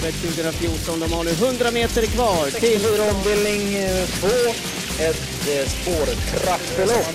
Elitloppstravet 0.00 0.14
2014. 0.14 1.00
De 1.00 1.12
har 1.12 1.24
nu 1.24 1.30
100 1.30 1.70
meter 1.70 2.06
kvar 2.06 2.50
till... 2.50 2.86
ombildning 3.14 3.86
2. 4.20 4.26
Ett 4.98 5.48
eh, 5.48 5.68
spårtrappelopp. 5.68 7.06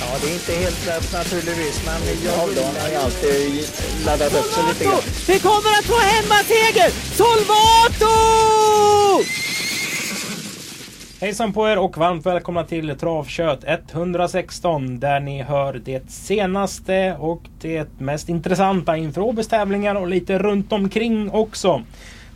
Ja, 0.00 0.18
det 0.22 0.28
är 0.30 0.34
inte 0.34 0.52
helt 0.52 0.86
lätt 0.86 1.12
naturligtvis, 1.12 1.80
men 1.84 2.00
jag 2.24 2.46
vill... 2.46 2.64
har 2.64 2.88
ju 2.88 2.96
alltid 2.96 3.68
laddat 4.06 4.34
upp 4.34 4.52
sig 4.52 4.62
lite 4.68 4.84
grann. 4.84 5.02
Vi 5.26 5.38
kommer 5.38 5.70
att 5.78 5.84
få 5.84 5.98
hemmaseger! 5.98 6.90
Solvato! 7.16 8.14
Hejsan 11.24 11.52
på 11.52 11.68
er 11.68 11.78
och 11.78 11.96
varmt 11.98 12.26
välkomna 12.26 12.64
till 12.64 12.98
Travkött 12.98 13.64
116 13.92 15.00
där 15.00 15.20
ni 15.20 15.42
hör 15.42 15.80
det 15.84 16.10
senaste 16.10 17.16
och 17.18 17.42
det 17.60 18.00
mest 18.00 18.28
intressanta 18.28 18.96
inför 18.96 19.20
Åbys 19.20 19.48
tävlingar 19.48 19.94
och 19.94 20.08
lite 20.08 20.38
runt 20.38 20.72
omkring 20.72 21.30
också. 21.30 21.82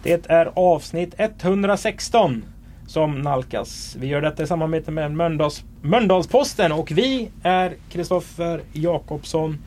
Det 0.02 0.26
är 0.30 0.50
avsnitt 0.54 1.14
116 1.16 2.44
som 2.86 3.22
nalkas. 3.22 3.96
Vi 4.00 4.06
gör 4.06 4.20
detta 4.20 4.42
i 4.42 4.46
samarbete 4.46 4.90
med 4.90 5.12
Mölndals, 5.12 5.64
Mölndalsposten 5.82 6.72
och 6.72 6.90
vi 6.90 7.30
är 7.42 7.74
Kristoffer 7.90 8.60
Jakobsson 8.72 9.58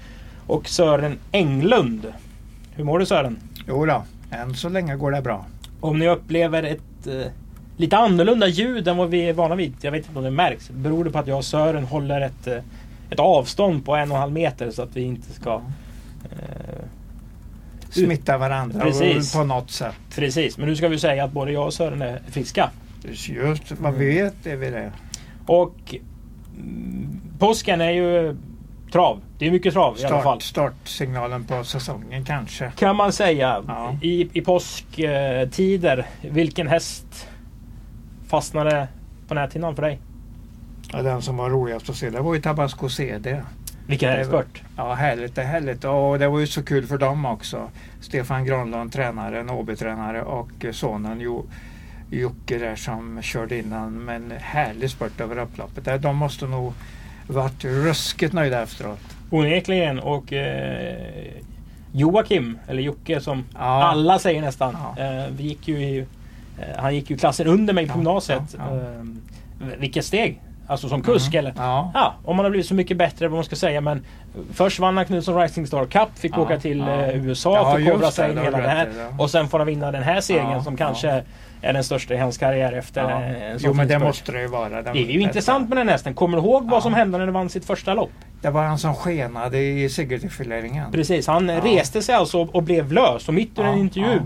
och 0.48 0.67
Sören 0.70 1.17
Englund. 1.31 2.13
Hur 2.76 2.84
mår 2.84 2.99
du 2.99 3.05
Sören? 3.05 3.40
Jo 3.67 3.85
då, 3.85 4.03
än 4.31 4.55
så 4.55 4.70
länge 4.70 4.95
går 4.95 5.12
det 5.12 5.21
bra. 5.21 5.45
Om 5.79 5.99
ni 5.99 6.09
upplever 6.09 6.63
ett 6.63 7.07
eh, 7.07 7.31
lite 7.81 7.98
annorlunda 7.98 8.48
ljud 8.48 8.88
än 8.88 8.98
vad 8.98 9.09
vi 9.09 9.30
är 9.30 9.34
vana 9.34 9.55
vid. 9.55 9.73
Jag 9.81 9.91
vet 9.91 10.05
inte 10.05 10.17
om 10.17 10.23
det 10.23 10.31
märks. 10.31 10.70
Beror 10.70 11.03
det 11.03 11.12
på 11.12 11.20
att 11.20 11.27
jag 11.27 11.38
och 11.38 11.45
Sören 11.45 11.84
håller 11.84 12.21
ett, 12.21 12.48
eh, 12.48 12.57
ett 13.09 13.20
avstånd 13.20 13.85
på 13.85 13.95
en 13.95 14.12
och 14.12 14.17
en 14.17 14.21
halv 14.21 14.34
meter 14.34 14.71
så 14.71 14.81
att 14.81 14.95
vi 14.95 15.02
inte 15.02 15.34
ska... 15.34 15.62
Eh, 16.23 16.85
Smitta 17.90 18.38
varandra 18.38 18.80
Precis. 18.80 19.34
på 19.34 19.44
något 19.44 19.71
sätt. 19.71 19.95
precis, 20.16 20.57
men 20.57 20.67
nu 20.67 20.76
ska 20.76 20.88
vi 20.88 20.99
säga 20.99 21.23
att 21.23 21.31
både 21.31 21.52
jag 21.52 21.66
och 21.66 21.73
Sören 21.73 22.02
är 22.02 22.21
friska. 22.30 22.70
Just 23.12 23.71
vad 23.71 23.93
vi 23.93 24.05
vet 24.05 24.46
är 24.46 24.55
vi 24.55 24.70
det. 24.70 24.91
Och 25.46 25.96
mm, 26.57 27.21
påsken 27.40 27.82
är 27.82 27.91
ju 27.91 28.35
trav. 28.91 29.21
Det 29.37 29.48
är 29.48 29.52
mycket 29.52 29.74
trav 29.74 29.98
i 29.99 30.05
alla 30.05 30.21
fall. 30.21 30.41
Start, 30.41 30.43
startsignalen 30.43 31.43
på 31.43 31.63
säsongen 31.63 32.26
kanske. 32.26 32.71
Kan 32.76 32.96
man 32.96 33.13
säga. 33.13 33.63
Ja. 33.68 33.98
I, 34.02 34.29
i 34.34 34.41
påsktider. 34.41 36.05
Vilken 36.21 36.68
häst 36.68 37.27
fastnade 38.32 38.87
på 39.27 39.34
näthinnan 39.34 39.76
för 39.76 39.82
dig? 39.82 39.99
Ja, 40.93 41.01
den 41.01 41.21
som 41.21 41.37
var 41.37 41.49
roligast 41.49 41.90
att 41.90 41.96
se 41.96 42.10
det 42.10 42.21
var 42.21 42.35
ju 42.35 42.41
Tabasco 42.41 42.90
CD. 42.90 43.41
Vilken 43.87 44.10
Det 44.10 44.13
var- 44.15 44.18
hästspurt? 44.40 44.63
Ja, 44.77 44.93
härligt, 44.93 45.37
är 45.37 45.43
härligt. 45.43 45.84
Och 45.84 46.20
det 46.20 46.27
var 46.27 46.40
ju 46.40 46.48
så 46.48 46.63
kul 46.63 46.87
för 46.87 46.98
dem 46.98 47.26
också. 47.26 47.70
Stefan 48.02 48.46
Granlund, 48.46 48.91
tränare, 48.93 49.43
Åby-tränare 49.52 50.21
och 50.21 50.49
sonen 50.71 51.20
jo, 51.21 51.46
Jocke 52.12 52.57
där 52.57 52.76
som 52.76 53.21
körde 53.21 53.57
innan. 53.59 53.93
Men 53.93 54.34
härlig 54.40 54.90
spurt 54.90 55.21
över 55.21 55.37
upploppet. 55.40 56.02
De 56.02 56.15
måste 56.15 56.46
nog 56.48 56.74
varit 57.27 57.65
ruskigt 57.65 58.34
nöjda 58.34 58.62
efteråt. 58.63 58.99
Onekligen 59.29 59.99
och 59.99 60.34
eh, 60.34 61.32
Joakim, 61.91 62.57
eller 62.68 62.82
Jocke 62.82 63.20
som 63.21 63.43
Ja. 63.54 63.59
alla 63.59 64.19
säger 64.19 64.41
nästan. 64.41 64.78
Ja. 64.97 65.03
Eh, 65.03 65.25
vi 65.38 65.44
gick 65.44 65.68
ju 65.68 65.78
i, 65.84 66.06
han 66.78 66.96
gick 66.96 67.09
ju 67.09 67.18
klassen 67.18 67.47
under 67.47 67.74
mig 67.74 67.88
på 67.88 67.97
gymnasiet. 67.97 68.41
ja, 68.57 68.63
ja. 68.69 68.75
Eh, 69.68 69.78
vilket 69.80 70.06
steg! 70.06 70.41
Alltså 70.68 70.90
som 70.90 71.02
kusk 71.02 71.34
eller? 71.34 71.50
Mm. 71.52 71.63
Ja. 71.63 71.91
Ja, 71.94 72.13
om 72.25 72.35
man 72.35 72.46
har 72.46 72.50
blivit 72.50 72.68
så 72.68 72.74
mycket 72.74 72.97
bättre 72.97 73.28
vad 73.28 73.35
man 73.38 73.44
ska 73.44 73.56
säga. 73.56 73.81
Men 73.81 74.06
först 74.53 74.80
vann 74.80 74.97
han 74.97 75.06
Knutsson 75.06 75.41
Rising 75.41 75.68
Star 75.68 75.85
Cup, 75.85 76.09
fick 76.16 76.38
åka 76.38 76.59
till 76.59 76.81
eh, 76.81 77.25
USA, 77.28 77.80
just 77.80 78.02
det, 78.02 78.12
sig 78.12 78.30
in 78.30 78.35
det 78.35 78.41
i 78.41 78.46
hela 78.46 78.58
det 78.58 78.68
här. 78.69 78.88
i. 78.88 78.91
Och 79.18 79.30
sen 79.30 79.47
får 79.47 79.58
han 79.58 79.68
vinna 79.68 79.91
den 79.91 80.03
här 80.03 80.22
segern 80.22 80.63
som 80.63 80.78
kanske 80.78 81.24
är 81.62 81.74
den 81.74 81.84
största 81.84 82.13
i 82.13 82.18
hans 82.18 82.38
karriär 82.38 82.74
efter 82.74 83.02
Ja. 83.02 83.09
eh, 83.24 83.44
en 83.52 83.59
sån 83.59 83.69
Jo 83.69 83.74
men 83.74 83.88
det 83.88 83.94
fin 83.94 84.00
spurt. 84.00 84.08
måste 84.08 84.31
det 84.31 84.41
ju 84.41 84.47
vara. 84.47 84.69
Det 84.81 84.90
är 84.90 84.96
ju 84.96 85.03
bästa. 85.06 85.19
intressant 85.19 85.69
med 85.69 85.78
den 85.78 85.90
hästen. 85.90 86.13
Kommer 86.13 86.38
du 86.38 86.44
ihåg 86.44 86.69
vad 86.69 86.84
som 86.84 86.94
hände 86.94 87.18
när 87.18 87.25
det 87.25 87.31
vann 87.31 87.50
sitt 87.50 87.66
första 87.66 87.94
lopp? 87.94 88.12
Det 88.42 88.50
var 88.50 88.64
han 88.64 88.78
som 88.78 88.96
skenade 88.96 89.59
i 89.59 89.90
segertillfileringen. 89.90 90.92
Precis, 90.92 91.28
han 91.28 91.52
reste 91.62 92.02
sig 92.02 92.16
alltså 92.16 92.42
och 92.42 92.64
blev 92.64 92.92
lös. 92.92 93.28
Och 93.28 93.34
mitt 93.34 93.58
under 93.58 93.72
Ja, 93.72 93.75
en 93.78 93.81
intervju 93.81 94.16
eh, 94.16 94.22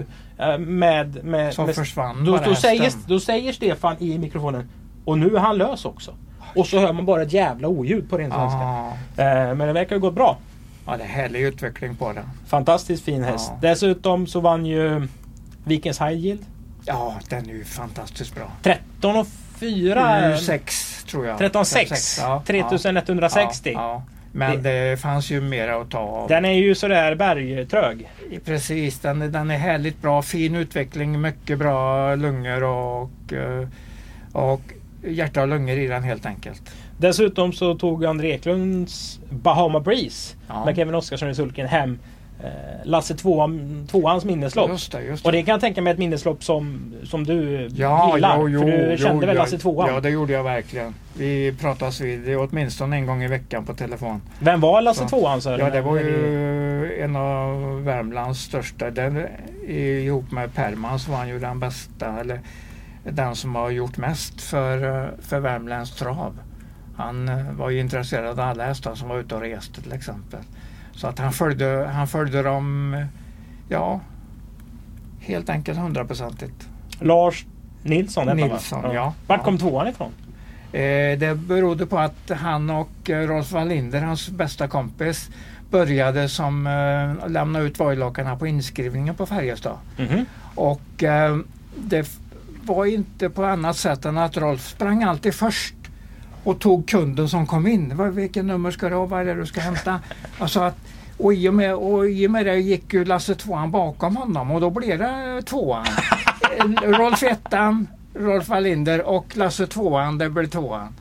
med... 0.59 1.23
med, 1.23 1.53
Som 1.53 1.65
med 1.65 1.75
försvann 1.75 2.25
då, 2.25 2.37
då, 2.45 2.55
säger, 2.55 2.91
då 3.07 3.19
säger 3.19 3.53
Stefan 3.53 3.95
i 3.99 4.17
mikrofonen 4.17 4.69
Och 5.05 5.17
nu 5.17 5.35
är 5.35 5.39
han 5.39 5.57
lös 5.57 5.85
också. 5.85 6.13
Och 6.55 6.67
så 6.67 6.79
hör 6.79 6.93
man 6.93 7.05
bara 7.05 7.21
ett 7.21 7.33
jävla 7.33 7.67
oljud 7.67 8.09
på 8.09 8.17
ren 8.17 8.31
svenska. 8.31 8.59
Ja. 8.59 8.93
Eh, 9.17 9.55
men 9.55 9.67
det 9.67 9.73
verkar 9.73 9.95
ha 9.95 9.99
gått 9.99 10.13
bra. 10.13 10.37
ja, 10.85 10.97
det 10.97 11.03
är 11.03 11.07
härlig 11.07 11.41
utveckling 11.41 11.95
på 11.95 12.13
den. 12.13 12.23
Fantastiskt 12.47 13.03
fin 13.05 13.23
häst. 13.23 13.51
Ja. 13.61 13.69
Dessutom 13.69 14.27
så 14.27 14.39
vann 14.39 14.65
ju 14.65 15.07
Vikens 15.63 16.01
High 16.01 16.13
Yield. 16.13 16.45
Ja, 16.85 17.15
den 17.29 17.49
är 17.49 17.53
ju 17.53 17.63
fantastiskt 17.65 18.35
bra. 18.35 18.51
13 18.63 19.15
och 19.15 19.27
4. 19.59 20.37
6 20.37 21.03
tror 21.03 21.25
jag. 21.25 21.39
13,6. 21.39 22.19
Ja, 22.21 22.43
3160. 22.45 23.71
Ja, 23.73 23.81
ja. 23.81 24.03
Men 24.37 24.63
det 24.63 24.99
fanns 25.01 25.31
ju 25.31 25.41
mer 25.41 25.67
att 25.67 25.89
ta 25.91 25.99
av. 25.99 26.27
Den 26.29 26.45
är 26.45 26.51
ju 26.53 26.75
sådär 26.75 27.15
bergtrög. 27.15 28.09
Precis, 28.45 28.99
den, 28.99 29.21
är- 29.21 29.27
den 29.27 29.51
är 29.51 29.57
härligt 29.57 30.01
bra. 30.01 30.21
Fin 30.21 30.55
utveckling, 30.55 31.21
mycket 31.21 31.59
bra 31.59 32.15
lungor 32.15 32.63
och, 32.63 33.33
eh, 33.33 33.67
och 34.31 34.61
hjärta 35.07 35.41
och 35.41 35.47
lungor 35.47 35.77
i 35.77 35.87
den 35.87 36.03
helt 36.03 36.25
enkelt. 36.25 36.61
Dessutom 36.97 37.53
så 37.53 37.75
tog 37.75 38.05
André 38.05 38.31
Eklunds 38.33 39.19
Bahama 39.29 39.79
Breeze 39.79 40.35
Ja. 40.47 40.65
med 40.65 40.75
Kevin 40.75 40.95
Oskarsson 40.95 41.29
i 41.29 41.35
sulken 41.35 41.67
hem 41.67 41.99
Lasse 42.83 43.15
tvåan, 43.15 43.87
tvåans 43.91 44.25
minneslopp. 44.25 44.69
Just 44.69 44.91
det, 44.91 45.01
just 45.03 45.23
det. 45.23 45.27
Och 45.27 45.31
det 45.31 45.43
kan 45.43 45.51
jag 45.51 45.61
tänka 45.61 45.81
mig 45.81 45.93
ett 45.93 45.99
minneslopp 45.99 46.43
som, 46.43 46.93
som 47.03 47.23
du 47.23 47.67
Ja, 47.75 48.15
gillar. 48.15 48.37
jo, 48.37 48.49
jo, 48.49 48.59
för 48.61 48.89
du 48.91 48.97
kände 48.97 49.21
jo, 49.21 49.27
väl 49.27 49.35
Lasse 49.37 49.57
tvåan? 49.57 49.93
Ja, 49.93 49.99
det 49.99 50.09
gjorde 50.09 50.33
jag 50.33 50.43
verkligen. 50.43 50.95
Vi 51.17 51.55
pratas 51.59 52.01
vid 52.01 52.37
åtminstone 52.37 52.95
en 52.95 53.05
gång 53.05 53.23
i 53.23 53.27
veckan 53.27 53.65
på 53.65 53.73
telefon. 53.73 54.21
Vem 54.39 54.61
var 54.61 54.81
Lasse 54.81 55.01
Så. 55.01 55.09
tvåan 55.09 55.41
Sören? 55.41 55.59
Ja, 55.59 55.69
det 55.69 55.81
var 55.81 55.97
ju 55.97 57.01
en 57.01 57.15
av 57.15 57.83
Värmlands 57.83 58.39
största. 58.41 58.89
Den, 58.91 59.27
ihop 59.67 60.31
med 60.31 60.53
Perman 60.53 60.99
så 60.99 61.11
var 61.11 61.17
han 61.17 61.29
ju 61.29 61.39
den 61.39 61.59
bästa, 61.59 62.19
eller 62.19 62.39
den 63.03 63.35
som 63.35 63.55
har 63.55 63.69
gjort 63.69 63.97
mest 63.97 64.41
för, 64.41 65.03
eh, 65.03 65.09
för 65.21 65.39
Värmlands 65.39 65.95
trav. 65.95 66.39
Han 66.97 67.29
eh, 67.29 67.51
var 67.51 67.69
ju 67.69 67.79
intresserad 67.79 68.39
av 68.39 68.39
alla 68.39 68.65
hästar 68.65 68.95
som 68.95 69.09
var 69.09 69.17
ute 69.19 69.35
och 69.35 69.41
reste 69.41 69.81
till 69.81 69.93
exempel. 69.93 70.39
Så 70.95 71.07
att 71.07 71.19
han 71.19 71.33
följde, 71.33 71.89
han 71.93 72.07
följde 72.07 72.41
dem, 72.43 72.95
ja, 73.69 73.99
helt 75.19 75.49
enkelt 75.49 75.79
hundraprocentigt. 75.79 76.67
Lars 76.99 77.45
Nilsson 77.83 78.27
hette 78.27 78.41
han, 78.41 78.49
va? 78.49 78.55
Nilsson, 78.55 78.93
ja. 78.93 79.13
Vart 79.27 79.39
Ja. 79.39 79.43
kom 79.43 79.57
tvåan 79.57 79.87
ifrån? 79.87 80.11
Eh, 80.71 81.19
det 81.19 81.37
berodde 81.47 81.85
på 81.85 81.99
att 81.99 82.31
han 82.39 82.69
och 82.69 83.09
eh, 83.09 83.27
Rolf 83.27 83.51
Wallinder, 83.51 84.01
hans 84.01 84.29
bästa 84.29 84.67
kompis, 84.67 85.29
började 85.71 86.29
som 86.29 86.67
eh, 86.67 87.29
lämna 87.29 87.59
ut 87.59 87.79
vojlockarna 87.79 88.35
på 88.35 88.47
inskrivningen 88.47 89.15
på 89.15 89.25
Färjestad. 89.25 89.77
Mhm. 89.97 90.25
Och 90.55 91.03
eh, 91.03 91.37
det 91.77 92.09
var 92.63 92.85
inte 92.85 93.29
på 93.29 93.45
annat 93.45 93.77
sätt 93.77 94.05
än 94.05 94.17
att 94.17 94.37
Rolf 94.37 94.67
sprang 94.67 95.03
alltid 95.03 95.33
först 95.35 95.75
och 96.43 96.59
tog 96.59 96.87
kunden 96.87 97.29
som 97.29 97.47
kom 97.47 97.67
in. 97.67 98.11
Vilken 98.15 98.47
nummer 98.47 98.71
ska 98.71 98.89
du 98.89 98.95
ha? 98.95 99.05
Vad 99.05 99.21
är 99.21 99.25
det 99.25 99.33
du 99.35 99.45
ska 99.45 99.61
hämta? 99.61 99.99
Alltså 100.39 100.59
att, 100.59 100.77
och, 101.17 101.33
i 101.33 101.49
och 101.49 101.53
med, 101.53 101.75
och 101.75 102.09
i 102.09 102.27
och 102.27 102.31
med 102.31 102.45
det 102.45 102.55
gick 102.55 102.93
ju 102.93 103.05
Lasse 103.05 103.35
tvåan 103.35 103.71
bakom 103.71 104.15
honom 104.15 104.51
och 104.51 104.61
då 104.61 104.69
blev 104.69 104.99
det 104.99 105.41
tvåan. 105.41 105.85
Rolf 106.83 107.23
ettan, 107.23 107.87
Rolf 108.13 108.49
Wallinder 108.49 109.01
och 109.01 109.37
Lasse 109.37 109.67
tvåan, 109.67 110.17
det 110.17 110.29
blev 110.29 110.45
tvåan. 110.45 110.95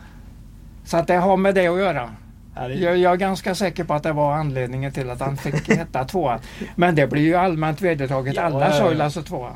Så 0.85 0.97
att 0.97 1.07
det 1.07 1.15
har 1.17 1.37
med 1.37 1.55
det 1.55 1.67
att 1.67 1.79
göra. 1.79 2.11
Ja, 2.55 2.69
Jag, 2.69 2.97
jag 2.99 3.13
är 3.13 3.17
ganska 3.17 3.55
säker 3.55 3.85
på 3.85 3.95
att 3.95 4.03
det 4.03 4.13
var 4.13 4.35
anledningen 4.35 4.93
till 4.93 5.11
att 5.11 5.21
han 5.21 5.37
fick 5.37 5.71
heta 5.71 6.05
tvåan. 6.05 6.39
Men 6.77 6.95
det 6.95 7.07
blir 7.07 7.23
ju 7.23 7.35
allmänt 7.35 7.81
vedertaget. 7.81 8.35
Ja, 8.37 8.43
Alla 8.43 8.67
ja, 8.67 8.73
sa 8.73 8.85
ju 8.85 8.91
ja. 8.93 8.99
Lasse 8.99 9.23
tvåan. 9.23 9.53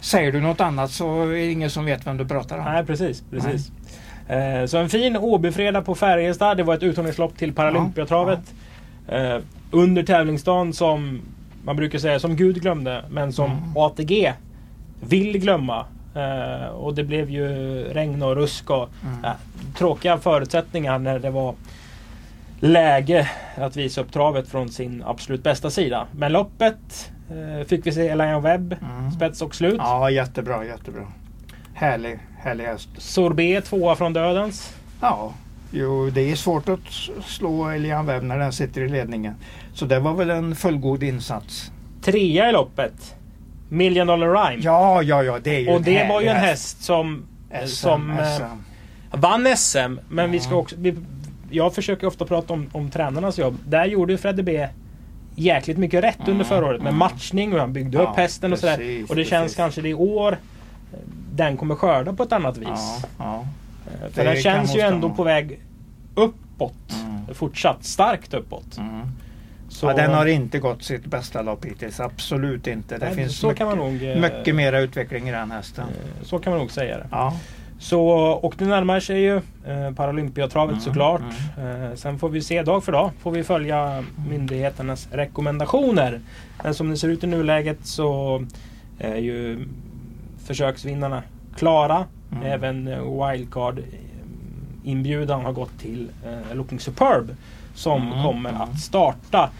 Säger 0.00 0.32
du 0.32 0.40
något 0.40 0.60
annat 0.60 0.90
så 0.90 1.22
är 1.22 1.26
det 1.26 1.50
ingen 1.52 1.70
som 1.70 1.84
vet 1.84 2.06
vem 2.06 2.16
du 2.16 2.28
pratar 2.28 2.58
om. 2.58 2.64
Nej 2.64 2.84
precis, 2.84 3.22
precis. 3.30 3.70
Eh, 4.28 4.66
så 4.66 4.78
en 4.78 4.88
fin 4.88 5.16
Åbyfredag 5.16 5.84
på 5.84 5.94
Färjestad. 5.94 6.56
Det 6.56 6.62
var 6.62 6.74
ett 6.74 6.82
uttagningslopp 6.82 7.36
till 7.36 7.52
Paralympiatravet. 7.52 8.54
Eh, 9.08 9.38
under 9.72 10.02
tävlingsdagen 10.02 10.72
som 10.72 11.20
man 11.64 11.76
brukar 11.76 11.98
säga 11.98 12.18
som 12.20 12.36
Gud 12.36 12.60
glömde 12.62 13.04
men 13.10 13.32
som 13.32 13.50
Mm. 13.50 13.76
ATG 13.76 14.32
vill 15.00 15.38
glömma. 15.38 15.84
Eh, 16.14 16.66
och 16.68 16.94
det 16.94 17.04
blev 17.04 17.30
ju 17.30 17.48
regn 17.92 18.22
och 18.22 18.36
rusk 18.36 18.70
och 18.70 18.88
Mm. 19.02 19.24
eh, 19.24 19.30
tråkiga 19.78 20.18
förutsättningar 20.18 20.98
när 20.98 21.18
det 21.18 21.30
var 21.30 21.54
läge 22.60 23.30
att 23.56 23.76
visa 23.76 24.00
upp 24.00 24.12
travet 24.12 24.48
från 24.48 24.68
sin 24.68 25.02
absolut 25.06 25.42
bästa 25.42 25.70
sida. 25.70 26.06
Men 26.12 26.32
loppet 26.32 27.10
eh, 27.30 27.66
fick 27.66 27.86
vi 27.86 27.92
se 27.92 28.08
Elaine 28.08 28.42
Webb, 28.42 28.76
Mm. 28.82 29.10
spets 29.10 29.42
och 29.42 29.54
slut. 29.54 29.76
Ja, 29.78 30.10
jättebra, 30.10 30.64
jättebra. 30.64 31.02
Härlig, 31.74 32.18
härlig 32.38 32.64
häst. 32.64 32.88
Sorbet 32.98 33.64
tvåa 33.64 33.96
från 33.96 34.12
dödens. 34.12 34.76
Ja, 35.00 35.32
jo, 35.72 36.10
det 36.10 36.30
är 36.30 36.36
svårt 36.36 36.68
att 36.68 36.80
slå 37.26 37.68
Elian 37.68 38.06
Webb 38.06 38.22
när 38.22 38.38
den 38.38 38.52
sitter 38.52 38.80
i 38.80 38.88
ledningen. 38.88 39.34
Så 39.74 39.84
det 39.84 39.98
var 40.00 40.14
väl 40.14 40.30
en 40.30 40.56
fullgod 40.56 41.02
insats. 41.02 41.72
Trea 42.02 42.48
i 42.48 42.52
loppet. 42.52 43.14
Million 43.68 44.06
Dollar 44.06 44.28
Rhyme. 44.28 44.62
Ja, 44.62 45.02
ja, 45.02 45.22
ja. 45.22 45.38
Det 45.42 45.56
är 45.56 45.60
ju 45.60 45.68
och 45.68 45.82
det 45.82 46.08
var 46.08 46.20
ju 46.20 46.28
en 46.28 46.36
häst 46.36 46.82
som, 46.84 47.22
SM, 47.64 47.66
som 47.66 48.10
eh, 48.10 48.36
SM. 48.36 48.42
vann 49.10 49.56
SM. 49.56 49.98
Men 50.08 50.30
vi 50.30 50.40
ska 50.40 50.54
också... 50.54 50.76
Vi, 50.78 50.94
jag 51.50 51.74
försöker 51.74 52.06
ofta 52.06 52.24
prata 52.24 52.52
om, 52.52 52.70
om 52.72 52.90
tränarnas 52.90 53.38
jobb. 53.38 53.58
Där 53.66 53.86
gjorde 53.86 54.12
ju 54.12 54.18
Fredde 54.18 54.42
B 54.42 54.68
jäkligt 55.34 55.78
mycket 55.78 56.04
rätt 56.04 56.28
under 56.28 56.44
förra 56.44 56.66
året 56.66 56.82
med 56.82 56.88
mm. 56.88 56.98
matchning 56.98 57.52
och 57.54 57.60
han 57.60 57.72
byggde 57.72 57.98
Ja, 57.98 58.02
upp 58.02 58.16
hästen 58.16 58.52
och 58.52 58.58
sådär. 58.58 58.76
precis, 58.76 59.10
Och 59.10 59.16
det 59.16 59.24
känns 59.24 59.42
precis. 59.42 59.56
kanske 59.56 59.80
det 59.80 59.88
i 59.88 59.94
år 59.94 60.32
eh, 60.32 60.98
den 61.34 61.56
kommer 61.56 61.74
skörda 61.74 62.12
på 62.12 62.22
ett 62.22 62.32
annat 62.32 62.56
vis. 62.56 62.68
Ja, 62.68 63.02
ja. 63.18 63.46
För 64.12 64.24
Det 64.24 64.30
den 64.30 64.42
känns 64.42 64.76
ju 64.76 64.80
ändå 64.80 65.10
på 65.10 65.22
väg 65.22 65.60
uppåt. 66.14 66.92
Mm. 67.04 67.34
Fortsatt 67.34 67.84
starkt 67.84 68.34
uppåt. 68.34 68.78
Mm. 68.78 69.00
Så, 69.68 69.86
ja, 69.86 69.92
den 69.94 70.10
har 70.14 70.26
inte 70.26 70.58
gått 70.58 70.82
sitt 70.82 71.04
bästa 71.06 71.42
lopp 71.42 71.64
hittills. 71.64 72.00
Absolut 72.00 72.66
inte. 72.66 72.98
Det 72.98 73.06
Nej, 73.06 73.14
finns 73.14 73.38
så 73.38 73.46
mycket, 73.46 73.58
kan 73.58 73.68
man 73.68 73.78
nog, 73.78 74.02
eh, 74.04 74.16
mycket 74.20 74.54
mera 74.54 74.80
utveckling 74.80 75.28
i 75.28 75.32
den 75.32 75.50
hästen. 75.50 75.84
eh, 75.88 76.24
Så 76.24 76.38
kan 76.38 76.50
man 76.52 76.60
nog 76.60 76.70
säga 76.70 76.98
det. 76.98 77.06
Ja. 77.10 77.34
Så, 77.78 78.08
och 78.16 78.54
det 78.58 78.64
närmar 78.64 79.00
sig 79.00 79.20
ju 79.20 79.36
eh, 79.36 79.94
Paralympiatravet 79.96 80.72
Mm, 80.72 80.80
såklart. 80.84 81.22
Eh, 81.58 81.94
sen 81.96 82.18
får 82.18 82.28
vi 82.28 82.40
se 82.42 82.62
dag 82.62 82.84
för 82.84 82.92
dag. 82.92 83.10
Får 83.20 83.30
vi 83.30 83.44
följa 83.44 84.04
myndigheternas 84.28 85.08
rekommendationer. 85.12 86.20
Men 86.64 86.74
som 86.74 86.90
det 86.90 86.96
ser 86.96 87.08
ut 87.08 87.24
i 87.24 87.26
nuläget 87.26 87.78
så 87.86 88.42
är 88.98 89.16
ju 89.16 89.68
försöksvinnarna 90.44 91.22
klara. 91.56 92.04
Mm. 92.32 92.46
Även 92.46 92.88
eh, 92.88 93.28
wildcard 93.28 93.78
eh, 93.78 93.84
inbjudan 94.84 95.44
har 95.44 95.52
gått 95.52 95.78
till 95.78 96.10
eh, 96.26 96.56
Looking 96.56 96.80
Superb. 96.80 97.36
Som 97.74 98.02
Mm, 98.02 98.24
kommer 98.24 98.50
mm. 98.50 98.62
att 98.62 98.80
starta. 98.80 99.50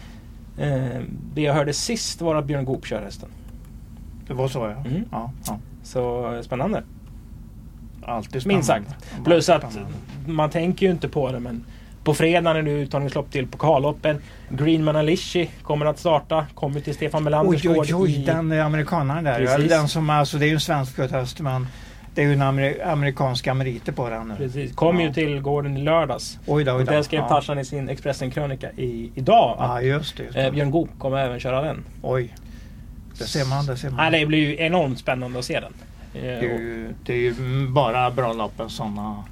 Det 1.33 1.41
jag 1.41 1.53
hörde 1.53 1.73
sist 1.73 2.21
var 2.21 2.35
att 2.35 2.45
Björn 2.45 2.65
Goop 2.65 2.85
kör 2.85 3.01
hästen. 3.01 3.29
Det 4.27 4.33
var 4.33 4.47
så 4.47 4.59
ja. 4.59 4.89
Mm. 4.89 5.05
ja, 5.11 5.31
ja. 5.45 5.57
Så 5.83 6.33
spännande. 6.43 6.83
Alltid 8.05 8.41
spännande. 8.41 8.55
Minst 8.55 8.67
sagt. 8.67 9.23
Plus 9.25 9.49
att 9.49 9.77
man 10.27 10.49
tänker 10.49 10.85
ju 10.85 10.91
inte 10.91 11.09
på 11.09 11.31
det 11.31 11.39
men 11.39 11.65
på 12.03 12.13
fredag 12.13 12.57
är 12.57 12.63
det 12.63 12.71
uttagningslopp 12.71 13.31
till 13.31 13.47
pokalloppen. 13.47 14.21
Greenman 14.49 14.95
Alishi 14.95 15.49
kommer 15.63 15.85
att 15.85 15.99
starta. 15.99 16.45
Kommer 16.53 16.79
till 16.79 16.95
Stefan 16.95 17.23
Melanders 17.23 17.65
Oj, 17.65 17.71
oj, 17.71 17.91
gård 17.91 18.01
oj, 18.01 18.15
i... 18.15 18.25
den 18.25 18.51
amerikanaren 18.51 19.23
där. 19.23 19.45
Precis. 19.45 19.69
Den 19.69 19.87
som, 19.87 20.09
alltså, 20.09 20.37
det 20.37 20.45
är 20.45 20.47
ju 20.47 20.53
en 20.53 20.59
svensk 20.59 20.97
häst 20.99 21.39
men 21.39 21.67
det 22.15 22.23
är 22.23 22.27
ju 22.27 22.41
amer, 22.41 22.87
amerikanska 22.87 23.53
meriter 23.53 23.91
på 23.91 24.09
den 24.09 24.27
nu. 24.27 24.35
Precis. 24.35 24.75
Kom 24.75 24.99
Ja. 24.99 25.05
ju 25.07 25.13
till 25.13 25.39
gården 25.41 25.77
i 25.77 25.81
lördags. 25.81 26.39
Oj 26.45 26.63
då, 26.63 26.71
oj 26.71 26.79
Och 26.79 26.85
då. 26.85 26.91
där 26.91 27.01
skrev 27.01 27.19
ja. 27.21 27.27
Tarzan 27.29 27.59
i 27.59 27.65
sin 27.65 27.89
Expressen-krönika 27.89 28.71
i, 28.71 29.11
idag 29.15 29.55
Ja, 29.59 29.81
just 29.81 30.17
det. 30.17 30.23
Just 30.23 30.35
eh, 30.37 30.43
det. 30.43 30.51
Björn 30.51 30.71
Goop 30.71 30.89
kommer 30.99 31.17
även 31.17 31.39
köra 31.39 31.61
den. 31.61 31.83
Oj. 32.01 32.33
Det 33.17 33.23
ser 33.23 33.45
man, 33.45 33.65
det 33.65 33.77
ser 33.77 33.89
man. 33.89 34.11
Nej, 34.11 34.19
det 34.19 34.25
blir 34.25 34.39
ju 34.49 34.57
enormt 34.65 34.99
spännande 34.99 35.39
att 35.39 35.45
se 35.45 35.59
den. 35.59 35.73
Eh, 36.13 36.21
Det 36.21 36.29
är 36.29 36.41
ju, 36.59 36.93
det 37.05 37.13
är 37.13 37.17
ju 37.17 37.33
bara 37.67 38.11
bra 38.11 38.33
loppen 38.33 38.69
sådana. 38.69 39.23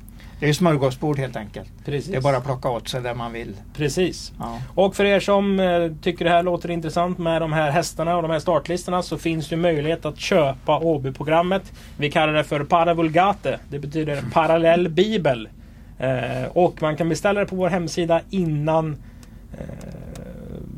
Det 0.41 0.49
är 0.49 0.53
smörgåsbord 0.53 1.19
helt 1.19 1.35
enkelt. 1.35 1.69
Precis. 1.85 2.11
Det 2.11 2.17
är 2.17 2.21
bara 2.21 2.37
att 2.37 2.45
plocka 2.45 2.69
åt 2.69 2.87
sig 2.89 3.01
det 3.01 3.13
man 3.13 3.33
vill. 3.33 3.55
Precis. 3.73 4.33
Ja. 4.39 4.61
Och 4.75 4.95
för 4.95 5.05
er 5.05 5.19
som 5.19 5.59
eh, 5.59 5.91
tycker 6.01 6.25
det 6.25 6.31
här 6.31 6.43
låter 6.43 6.71
intressant 6.71 7.17
med 7.17 7.41
de 7.41 7.53
här 7.53 7.71
hästarna 7.71 8.15
och 8.15 8.21
de 8.21 8.31
här 8.31 8.39
startlistorna 8.39 9.01
så 9.01 9.17
finns 9.17 9.49
det 9.49 9.55
möjlighet 9.57 10.05
att 10.05 10.19
köpa 10.19 10.79
Åby-programmet. 10.79 11.71
Vi 11.97 12.11
kallar 12.11 12.33
det 12.33 12.43
för 12.43 12.63
Paravulgate. 12.63 13.59
Det 13.69 13.79
betyder 13.79 14.23
parallell 14.33 14.89
bibel. 14.89 15.49
Eh, 15.99 16.45
och 16.53 16.81
man 16.81 16.97
kan 16.97 17.09
beställa 17.09 17.39
det 17.39 17.45
på 17.45 17.55
vår 17.55 17.69
hemsida 17.69 18.21
innan 18.29 18.95
eh, 19.53 19.65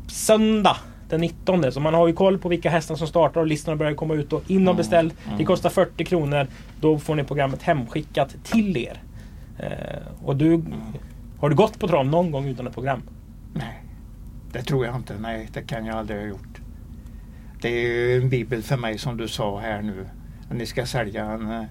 söndag 0.08 0.76
den 1.08 1.20
19. 1.20 1.72
Så 1.72 1.80
man 1.80 1.94
har 1.94 2.06
ju 2.06 2.12
koll 2.12 2.38
på 2.38 2.48
vilka 2.48 2.70
hästar 2.70 2.94
som 2.94 3.06
startar 3.06 3.40
och 3.40 3.46
listorna 3.46 3.76
börjar 3.76 3.94
komma 3.94 4.14
ut. 4.14 4.32
Och 4.32 4.42
in 4.50 4.56
och 4.56 4.62
Mm, 4.62 4.76
beställ. 4.76 5.12
Det 5.38 5.44
kostar 5.44 5.70
40 5.70 6.04
kronor. 6.04 6.46
Då 6.80 6.98
får 6.98 7.14
ni 7.14 7.24
programmet 7.24 7.62
hemskickat 7.62 8.34
till 8.44 8.76
er. 8.76 9.00
Eh, 9.58 10.24
och 10.24 10.36
du, 10.36 10.62
har 11.38 11.50
du 11.50 11.56
gått 11.56 11.78
på 11.78 11.88
trav 11.88 12.06
någon 12.06 12.30
gång 12.30 12.46
utan 12.46 12.66
ett 12.66 12.74
program? 12.74 13.02
Nej, 13.54 13.82
det 14.52 14.62
tror 14.62 14.86
jag 14.86 14.96
inte. 14.96 15.18
Nej, 15.18 15.48
det 15.52 15.62
kan 15.62 15.86
jag 15.86 15.96
aldrig 15.96 16.20
ha 16.20 16.26
gjort. 16.26 16.60
Det 17.60 17.68
är 17.68 17.88
ju 17.88 18.22
en 18.22 18.28
bibel 18.28 18.62
för 18.62 18.76
mig 18.76 18.98
som 18.98 19.16
du 19.16 19.28
sa 19.28 19.58
här 19.60 19.82
nu. 19.82 20.06
Ni 20.50 20.66
ska 20.66 20.86
sälja 20.86 21.24
en, 21.24 21.50
eh, 21.50 21.64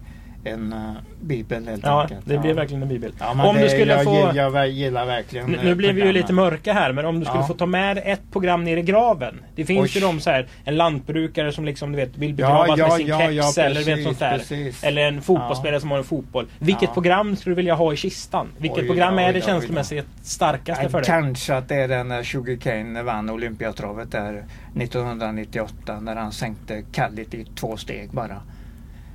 en 0.44 0.74
eh, 0.74 0.80
bibel 1.22 1.68
helt 1.68 1.84
Ja, 1.86 2.02
enkelt. 2.02 2.22
det 2.26 2.38
blir 2.38 2.54
verkligen 2.54 2.84
en 2.84 2.90
bibel. 2.90 3.12
Ja, 3.20 3.48
om 3.50 3.56
det, 3.56 3.62
du 3.64 3.70
skulle 3.70 3.94
jag, 3.94 4.04
få... 4.04 4.16
gillar, 4.16 4.36
jag 4.56 4.70
gillar 4.70 5.06
verkligen 5.06 5.52
Nu, 5.52 5.58
eh, 5.58 5.64
nu 5.64 5.76
blir 5.76 5.94
vi 5.94 6.02
ju 6.02 6.12
lite 6.12 6.34
mörka 6.34 6.74
här, 6.74 6.92
men 6.94 7.06
om 7.06 7.20
du 7.20 7.26
skulle 7.26 7.40
Ja. 7.42 7.48
få 7.48 7.54
ta 7.54 7.66
med 7.66 8.02
ett 8.06 8.22
program 8.32 8.64
ner 8.64 8.78
i 8.78 8.82
graven. 8.82 9.42
Det 9.56 9.66
finns 9.66 9.96
Oj. 9.96 10.02
ju 10.02 10.08
de 10.08 10.20
så 10.20 10.30
här, 10.30 10.48
en 10.66 10.76
lantbrukare 10.76 11.52
som 11.52 11.66
liksom 11.66 11.92
du 11.92 11.96
vet 11.98 12.18
vill 12.18 12.30
Ja, 12.30 12.36
begravas 12.36 12.80
ja, 12.80 12.88
med 12.88 12.98
sin 12.98 13.08
ja, 13.08 13.20
keps 13.20 13.58
ja, 13.58 13.64
eller 13.64 13.76
vet 13.76 13.86
precis, 13.86 14.04
sånt 14.04 14.20
där. 14.20 14.38
precis. 14.38 14.84
Eller 14.84 15.02
en 15.08 15.22
fotbollsspelare 15.22 15.80
som 15.80 15.92
har 15.92 15.98
en 15.98 16.04
fotboll. 16.04 16.48
Vilket 16.60 16.84
Ja. 16.84 16.94
program 16.94 17.36
skulle 17.36 17.52
du 17.52 17.56
vilja 17.56 17.76
ha 17.76 17.94
i 17.94 17.98
kistan? 17.98 18.48
Vilket 18.58 18.80
Oj, 18.80 18.88
program 18.88 19.18
ja, 19.18 19.22
är 19.24 19.28
oj, 19.28 19.34
det 19.34 19.40
ja, 19.40 19.46
känslomässigt 19.46 20.06
starkaste 20.24 20.84
Ja, 20.84 20.90
för 20.90 20.98
dig? 20.98 21.06
Kanske 21.08 21.56
att 21.56 21.68
det 21.70 21.76
är 21.76 21.88
den 21.88 22.08
när 22.08 22.24
Sugar 22.24 22.56
Kane 22.56 23.04
vann 23.04 23.30
Olympiatravet 23.30 24.12
där 24.12 24.44
1998 24.76 26.00
när 26.00 26.16
han 26.16 26.32
sänkte 26.32 26.84
Kallit 26.92 27.34
i 27.34 27.46
två 27.56 27.78
steg 27.78 28.10
bara. 28.12 28.42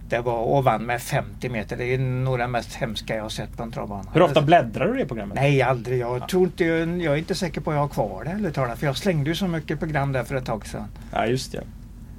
Det 0.09 0.21
var 0.21 0.39
och 0.39 0.65
vann 0.65 0.83
med 0.83 1.03
50 1.03 1.49
meter. 1.49 1.77
Det 1.77 1.85
är 1.95 1.99
nog 1.99 2.39
det 2.39 2.47
mest 2.47 2.75
hemska 2.75 3.17
jag 3.17 3.23
har 3.23 3.29
sett 3.29 3.57
på 3.57 3.63
en 3.63 3.73
travbana. 3.73 4.11
Hur 4.15 4.23
ofta 4.23 4.43
bläddrar 4.43 4.89
du 4.89 4.99
i 4.99 5.03
det 5.03 5.09
programmet? 5.09 5.35
Nej, 5.41 5.63
aldrig. 5.63 6.01
Jag 6.01 6.29
tror 6.29 6.45
inte, 6.45 6.65
jag 6.65 7.15
är 7.15 7.17
inte 7.17 7.35
säker 7.35 7.61
på 7.61 7.71
att 7.71 7.75
jag 7.75 7.81
har 7.81 7.89
kvar 7.89 8.25
det 8.25 8.31
ärligt 8.31 8.55
talat. 8.55 8.79
För 8.79 8.87
jag 8.87 8.97
slängde 8.97 9.31
ju 9.31 9.37
så 9.37 9.47
mycket 9.47 9.79
program 9.79 10.13
där 10.13 10.25
för 10.25 10.35
ett 10.35 10.45
tag 10.45 10.67
sedan. 10.67 10.85
Ja, 11.13 11.27
just 11.27 11.53
det. 11.53 11.63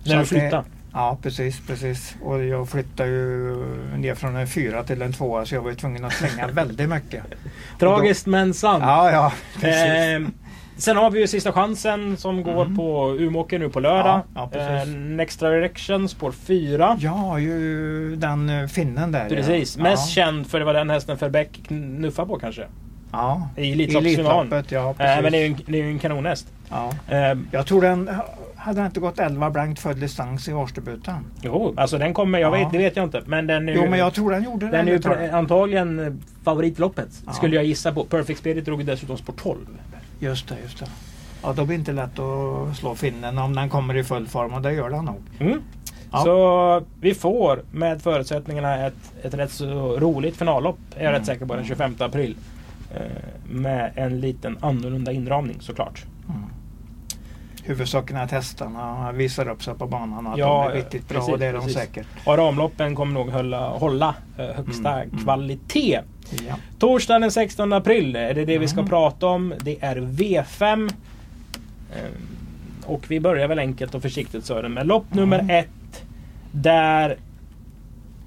När 0.04 0.18
du 0.20 0.26
flyttade? 0.26 0.64
Ja, 0.94 1.18
precis, 1.22 1.68
precis. 1.68 2.16
Och 2.24 2.44
jag 2.44 2.70
flyttade 2.70 3.10
ju 3.10 3.56
ner 3.98 4.16
från 4.16 4.36
en 4.36 4.48
fyra 4.48 4.84
till 4.84 5.02
en 5.02 5.14
tvåa 5.14 5.46
så 5.46 5.56
jag 5.56 5.62
var 5.62 5.74
tvungen 5.74 6.06
att 6.06 6.14
slänga 6.14 6.48
väldigt 6.52 6.90
mycket. 6.90 7.24
Tragiskt 7.80 8.26
men 8.26 8.54
sant. 8.54 8.84
Ja, 8.88 9.12
ja, 9.12 9.34
precis. 9.54 9.84
Ehm, 9.84 10.32
sen 10.80 10.98
har 10.98 11.12
vi 11.12 11.20
ju 11.20 11.28
Sista 11.28 11.52
chansen 11.52 12.18
som 12.18 12.44
går 12.44 12.62
Mm. 12.66 12.76
på 12.78 13.16
Umeåker 13.20 13.60
nu 13.60 13.70
på 13.70 13.80
lördag. 13.80 14.22
Ja, 14.36 14.50
ja. 14.54 14.60
Ehm, 14.60 15.18
Next 15.18 15.40
Direction 15.40 16.10
spår 16.10 16.32
4. 16.32 16.98
Ja, 17.00 17.40
ju 17.40 18.16
den 18.16 18.50
eh, 18.50 18.68
finnen 18.68 19.12
där. 19.12 19.30
Precis. 19.30 19.78
Ja. 19.78 19.84
Mest 19.84 20.10
känd 20.10 20.48
för 20.48 20.60
det 20.60 20.66
var 20.66 20.74
den 20.74 20.90
hästen 20.90 21.18
Verbeck 21.18 21.60
knuffade 21.68 22.28
på 22.28 22.40
kanske. 22.40 22.66
Ja, 23.12 23.50
I 23.58 23.72
Elitloppsfinalen. 23.72 24.64
Ja 24.70 24.94
precis. 24.98 25.24
men 25.24 25.32
det 25.32 25.38
är 25.38 25.42
ju 25.42 25.46
en, 25.48 25.58
det 25.66 25.82
är 25.82 25.84
en 25.86 26.00
kanonhäst. 26.00 26.48
ja. 26.70 26.92
Ehm, 27.10 27.48
Jag 27.52 27.66
tror 27.66 27.82
den 27.82 28.10
hade 28.56 28.78
den 28.80 28.86
inte 28.86 29.00
gått 29.00 29.20
11 29.20 29.50
blankt 29.50 29.80
för 29.82 29.94
distans 29.94 30.48
i 30.50 30.54
Årsdebuten. 30.54 31.16
jo, 31.42 31.74
alltså 31.78 31.98
den 31.98 32.14
kommer, 32.14 32.40
jag 32.40 32.48
Ja. 32.56 32.64
vet, 32.64 32.72
det 32.72 32.78
vet 32.78 32.96
jag 32.96 33.06
inte. 33.06 33.22
Men 33.26 33.48
den 33.48 33.70
är 33.70 33.74
ju, 33.74 33.80
Jo, 33.84 33.90
men 33.90 34.00
jag 34.00 34.14
tror 34.14 34.32
den 34.32 34.44
gjorde 34.44 34.66
det. 34.66 34.72
den 34.72 34.88
är 34.88 34.92
ju 35.26 35.32
antagligen 35.32 36.00
eh, 36.00 36.14
favoritloppet. 36.44 37.08
Skulle 37.34 37.56
jag 37.56 37.66
gissa 37.66 37.92
på. 37.92 38.04
Perfect 38.06 38.40
Spirit 38.40 38.66
drog 38.66 38.86
dessutom 38.86 39.18
spår 39.18 39.34
12. 39.34 39.58
Just 40.20 40.48
det, 40.48 40.56
just 40.64 40.80
det. 40.80 40.86
Ja, 41.44 41.54
då 41.54 41.66
blir 41.66 41.78
det 41.78 41.80
inte 41.80 41.92
lätt 41.92 42.20
att 42.20 42.78
slå 42.78 42.96
finnen 42.96 43.38
om 43.38 43.56
den 43.56 43.70
kommer 43.70 43.98
i 43.98 44.04
full 44.04 44.28
form 44.28 44.54
och 44.54 44.62
det 44.62 44.74
gör 44.74 44.90
den 44.90 45.06
nog. 45.06 45.22
Mm. 45.40 45.62
Ja. 46.12 46.18
Så 46.24 46.84
vi 47.02 47.14
får 47.14 47.62
med 47.72 48.02
förutsättningarna 48.02 48.88
ett, 48.88 49.14
ett 49.24 49.34
rätt 49.34 49.52
så 49.52 49.98
roligt 50.00 50.38
finallopp. 50.38 50.78
Är 50.96 51.04
jag 51.04 51.10
Mm. 51.10 51.20
rätt 51.20 51.26
säker 51.28 51.46
på 51.46 51.56
den 51.56 51.66
25 51.66 51.96
april. 52.00 52.36
Eh, 52.96 53.02
med 53.50 53.92
en 53.96 54.20
liten 54.20 54.58
annorlunda 54.62 55.12
inramning 55.12 55.58
såklart. 55.60 56.06
Mm. 57.70 57.78
Huvudsaken 57.78 58.18
är 58.18 58.24
att 58.24 58.32
hästarna 58.32 59.12
visar 59.12 59.50
upp 59.50 59.64
sig 59.64 59.74
på 59.74 59.88
banan 59.88 60.28
och 60.28 60.34
att 60.34 60.40
Ja, 60.40 60.64
de 60.70 60.72
är 60.78 60.84
riktigt 60.84 61.10
bra 61.10 61.18
precis, 61.18 61.34
och 61.34 61.40
det 61.40 61.46
är 61.46 61.54
de 61.54 61.60
precis. 61.62 61.78
säkert. 61.78 62.08
Och 62.26 62.38
ramloppen 62.38 62.96
kommer 62.96 63.14
nog 63.14 63.30
hålla, 63.30 63.70
hålla 63.70 64.16
eh, 64.38 64.46
högsta 64.46 64.90
Mm, 65.02 65.10
mm. 65.10 65.24
kvalitet. 65.24 66.00
Ja. 66.48 66.56
Torsdagen 66.80 67.22
den 67.22 67.32
16 67.32 67.74
april 67.74 68.16
är 68.16 68.34
det 68.34 68.46
det 68.46 68.58
vi 68.58 68.68
ska 68.68 68.80
Mm. 68.80 68.90
prata 68.90 69.28
om. 69.28 69.54
Det 69.62 69.78
är 69.82 69.96
V5. 69.96 70.90
Eh, 71.96 72.12
Och 72.86 73.06
vi 73.08 73.20
börjar 73.20 73.48
väl 73.48 73.60
enkelt 73.60 73.96
och 73.96 74.02
försiktigt 74.02 74.46
Sören 74.46 74.74
med 74.74 74.88
lopp 74.88 75.14
nummer 75.14 75.40
Mm. 75.40 75.50
ett. 75.56 76.04
Där 76.52 77.18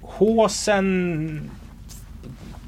håsen 0.01 1.49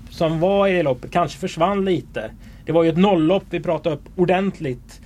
som 0.10 0.40
var 0.40 0.68
i 0.68 0.74
det 0.74 0.84
loppet 0.84 1.12
kanske 1.12 1.38
försvann 1.40 1.86
lite. 1.86 2.32
Det 2.66 2.72
var 2.72 2.84
ju 2.84 2.90
ett 2.90 2.98
nolllopp 2.98 3.44
vi 3.50 3.60
pratade 3.60 3.96
upp 3.96 4.04
ordentligt 4.16 5.02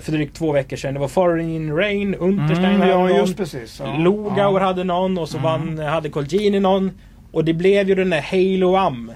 för 0.00 0.12
drygt 0.12 0.36
två 0.36 0.52
veckor 0.52 0.76
sedan. 0.76 0.94
Det 0.94 1.00
var 1.00 1.08
Foreign 1.08 1.76
Rain, 1.76 2.14
Unterstein 2.14 2.64
Mm, 2.64 2.80
hade 2.80 2.92
ja, 2.92 3.08
någon. 3.18 3.34
precis. 3.34 3.80
Ja, 3.84 3.96
Lugauer 3.98 4.60
ja. 4.60 4.66
hade 4.66 4.84
någon 4.84 5.18
och 5.18 5.28
så 5.28 5.38
Mm. 5.38 5.76
vann, 5.76 5.86
hade 5.88 6.08
Colgjini 6.08 6.60
någon. 6.60 6.90
Och 7.32 7.44
det 7.44 7.52
blev 7.54 7.88
ju 7.88 7.94
den 7.94 8.10
där 8.10 8.20
Halo 8.20 8.76
Am. 8.76 9.12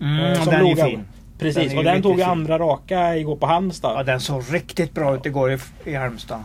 Mm, 0.00 0.18
eh, 0.24 0.34
som 0.42 0.44
den 0.52 0.54
är 0.54 0.68
Lugauer. 0.68 0.90
fin. 0.90 1.04
Precis, 1.38 1.62
Den 1.68 1.72
är 1.72 1.78
och 1.78 1.84
den 1.84 2.02
tog 2.02 2.16
fin. 2.16 2.24
andra 2.24 2.58
raka 2.58 3.16
igår 3.16 3.36
på 3.36 3.46
Halmstad. 3.46 3.98
Ja, 3.98 4.02
den 4.02 4.20
såg 4.20 4.42
riktigt 4.50 4.94
bra 4.94 5.14
ut 5.14 5.26
igår 5.26 5.52
i, 5.52 5.58
i 5.84 5.94
Halmstad. 5.94 6.40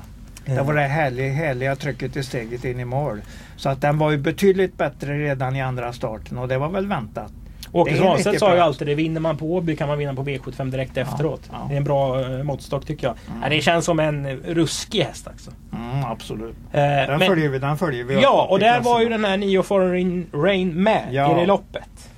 Det 0.45 0.61
var 0.61 0.73
det 0.73 0.81
härliga, 0.81 1.31
härliga 1.33 1.75
trycket 1.75 2.15
i 2.17 2.23
steget 2.23 2.65
in 2.65 2.79
i 2.79 2.85
mål. 2.85 3.21
Så 3.57 3.69
att 3.69 3.81
den 3.81 3.97
var 3.97 4.11
ju 4.11 4.17
betydligt 4.17 4.77
bättre 4.77 5.17
redan 5.19 5.55
i 5.55 5.61
andra 5.61 5.93
starten 5.93 6.37
och 6.37 6.47
det 6.47 6.57
var 6.57 6.69
väl 6.69 6.87
väntat. 6.87 7.31
Åke 7.81 7.97
Svanstedt 7.97 8.39
sa 8.39 8.53
ju 8.55 8.59
alltid 8.61 8.87
det. 8.87 8.95
Vinner 8.95 9.19
man 9.21 9.37
på 9.37 9.45
Åby 9.45 9.75
kan 9.75 9.87
man 9.87 9.97
vinna 9.97 10.13
på 10.13 10.23
V75 10.23 10.71
direkt 10.71 10.97
efteråt. 10.97 11.41
ja. 11.51 11.65
Det 11.69 11.73
är 11.73 11.77
en 11.77 11.83
bra 11.83 12.21
eh, 12.21 12.43
måttstock 12.43 12.85
tycker 12.85 13.07
jag. 13.07 13.15
Ja, 13.43 13.49
det 13.49 13.61
känns 13.61 13.85
som 13.85 13.99
en 13.99 14.29
ruskig 14.37 15.01
häst 15.03 15.27
alltså. 15.27 15.51
Mm, 15.73 16.05
absolut. 16.05 16.55
Eh, 16.71 16.79
Den 16.81 17.07
men- 17.19 17.27
följer 17.27 17.49
vi. 17.49 17.59
Den 17.59 17.77
följer 17.77 18.03
vi 18.03 18.21
Ja, 18.21 18.47
och 18.49 18.59
där 18.59 18.81
var 18.81 19.01
ju 19.01 19.09
den 19.09 19.25
här 19.25 19.37
Nio 19.37 19.63
Foreign 19.63 20.27
Rain 20.33 20.83
med 20.83 21.07
Ja. 21.11 21.37
i 21.37 21.39
det 21.39 21.45
loppet. 21.45 22.09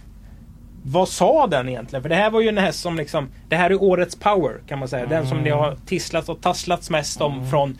Vad 0.83 1.09
sa 1.09 1.47
den 1.47 1.69
egentligen? 1.69 2.01
För 2.01 2.09
det 2.09 2.15
här 2.15 2.29
var 2.29 2.41
ju 2.41 2.49
en 2.49 2.57
häst 2.57 2.79
som 2.79 2.95
liksom... 2.95 3.27
Det 3.49 3.55
här 3.55 3.69
är 3.69 3.83
årets 3.83 4.15
power 4.15 4.53
kan 4.67 4.79
man 4.79 4.87
säga. 4.87 5.05
Den 5.05 5.27
som 5.27 5.43
det 5.43 5.49
har 5.49 5.75
tisslats 5.85 6.29
och 6.29 6.41
tasslats 6.41 6.89
mest 6.89 7.21
om 7.21 7.49
från... 7.49 7.77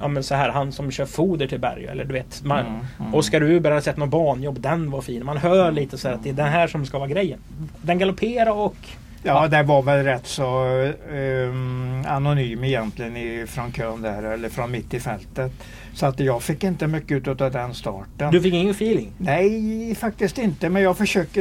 Ja 0.00 0.08
men 0.08 0.22
så 0.22 0.34
här, 0.34 0.48
han 0.48 0.72
som 0.72 0.90
kör 0.90 1.06
foder 1.06 1.46
till 1.46 1.60
Berg 1.60 1.86
eller 1.86 2.04
du 2.04 2.12
vet. 2.14 2.44
Man, 2.44 2.58
Mm, 2.66 2.80
mm. 3.00 3.14
Oskar 3.14 3.42
Uber 3.42 3.70
hade 3.70 3.82
sett 3.82 3.96
något 3.96 4.10
banjobb, 4.10 4.60
den 4.60 4.90
var 4.90 5.00
fin. 5.00 5.24
Man 5.24 5.36
hör 5.36 5.72
lite 5.72 5.98
så 5.98 6.08
här 6.08 6.14
att 6.14 6.22
det 6.22 6.28
är 6.28 6.34
den 6.34 6.48
här 6.48 6.66
som 6.66 6.86
ska 6.86 6.98
vara 6.98 7.08
grejen. 7.08 7.38
Den 7.82 7.98
galopperar 7.98 8.50
och... 8.50 8.76
Ja, 9.22 9.48
det 9.48 9.62
var 9.62 9.82
väl 9.82 10.04
rätt 10.04 10.26
så 10.26 10.64
um, 11.12 12.04
anonym 12.08 12.64
egentligen 12.64 13.16
i, 13.16 13.46
från 13.46 13.72
kön 13.72 14.02
där, 14.02 14.22
eller 14.22 14.48
från 14.48 14.70
mitt 14.70 14.94
i 14.94 15.00
fältet. 15.00 15.52
Så 15.94 16.06
att 16.06 16.20
jag 16.20 16.42
fick 16.42 16.64
inte 16.64 16.86
mycket 16.86 17.28
ut 17.28 17.40
av 17.40 17.50
den 17.50 17.74
starten. 17.74 18.32
Du 18.32 18.40
fick 18.40 18.54
ingen 18.54 18.70
feeling? 18.70 19.12
Nej, 19.18 19.94
faktiskt 19.94 20.38
inte. 20.38 20.68
Men 20.68 20.82
jag 20.82 20.96
försöker 20.98 21.40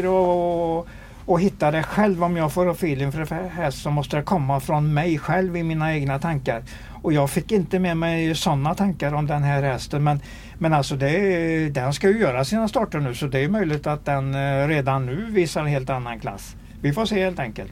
att, 0.80 0.86
att 1.28 1.39
hitta 1.42 1.72
det 1.72 1.84
själv 1.84 2.24
om 2.24 2.38
jag 2.38 2.54
får 2.54 2.72
feeling 2.72 3.12
för 3.12 3.20
det 3.20 3.50
här 3.56 3.72
så 3.72 3.92
måste 3.92 4.18
det 4.18 4.24
komma 4.24 4.60
från 4.60 4.94
mig 4.94 5.18
själv 5.20 5.58
i 5.58 5.63
mina 5.63 5.94
egna 5.96 6.20
tankar. 6.20 6.63
Och 7.01 7.13
jag 7.13 7.29
fick 7.29 7.51
inte 7.51 7.79
med 7.79 7.98
mig 7.98 8.36
sådana 8.36 8.75
tankar 8.75 9.13
om 9.13 9.27
den 9.27 9.44
här 9.44 9.63
hästen. 9.63 10.03
Men, 10.03 10.20
men 10.58 10.74
alltså 10.74 10.96
det, 10.96 11.70
den 11.70 11.94
ska 11.94 12.10
ju 12.10 12.20
göra 12.20 12.46
sina 12.46 12.68
starter 12.68 13.00
nu 13.00 13.15
så 13.15 13.27
det 13.27 13.39
är 13.39 13.50
möjligt 13.50 13.88
att 13.88 14.06
den 14.06 14.36
eh, 14.36 14.68
redan 14.68 15.06
nu 15.06 15.25
visar 15.29 15.62
en 15.62 15.68
helt 15.68 15.89
annan 15.89 16.20
klass. 16.20 16.56
Vi 16.82 16.94
får 16.94 17.06
se 17.06 17.24
helt 17.24 17.39
enkelt. 17.39 17.72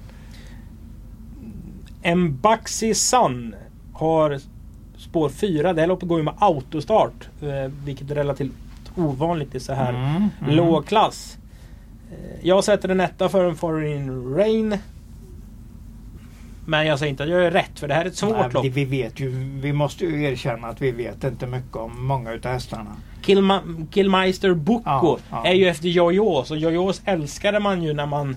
Mbaxi 2.16 2.94
Sun 2.94 3.56
har 3.94 4.40
spår 4.98 5.30
4. 5.30 5.74
Det 5.74 5.82
här 5.82 5.88
loppet 5.88 6.10
går 6.10 6.18
ju 6.18 6.24
med 6.24 6.34
autostart. 6.38 7.30
Eh, 7.42 7.72
vilket 7.86 8.12
är 8.12 8.16
relativt 8.16 8.52
ovanligt 8.96 9.56
i 9.56 9.60
så 9.60 9.74
här 9.74 9.90
Mm, 9.90 10.30
mm. 10.42 10.56
låg 10.56 10.86
klass. 10.88 11.38
Eh, 12.12 12.48
jag 12.48 12.64
sätter 12.64 12.90
en 12.90 13.00
etta 13.00 13.30
för 13.30 13.46
en 13.46 13.56
Foreign 13.56 14.36
Rain. 14.36 14.78
Men 16.70 16.86
jag 16.88 17.00
säger 17.00 17.10
inte 17.10 17.24
att 17.24 17.30
jag 17.30 17.46
är 17.46 17.52
rätt 17.52 17.80
för 17.80 17.88
det 17.88 17.94
här 17.94 18.02
är 18.02 18.08
ett 18.10 18.16
svårt 18.16 18.36
Nej, 18.40 18.50
lopp. 18.54 18.66
vi, 18.66 18.86
vet 18.86 19.20
ju, 19.20 19.30
vi 19.62 19.74
måste 19.74 20.06
ju 20.06 20.24
erkänna 20.24 20.68
att 20.68 20.82
vi 20.82 20.92
vet 20.92 21.24
inte 21.24 21.48
mycket 21.48 21.76
om 21.76 22.06
många 22.08 22.32
utav 22.32 22.52
hästarna. 22.52 22.96
Killma- 23.22 23.88
Killmeister 23.92 24.54
Boko 24.54 24.84
Ja, 24.86 25.18
ja. 25.32 25.46
är 25.46 25.54
ju 25.54 25.68
efter 25.68 25.88
Jojos 25.90 26.52
och 26.52 26.58
Jojos 26.58 27.02
älskade 27.06 27.60
man 27.60 27.84
ju 27.84 27.94
när 27.94 28.06
man, 28.06 28.36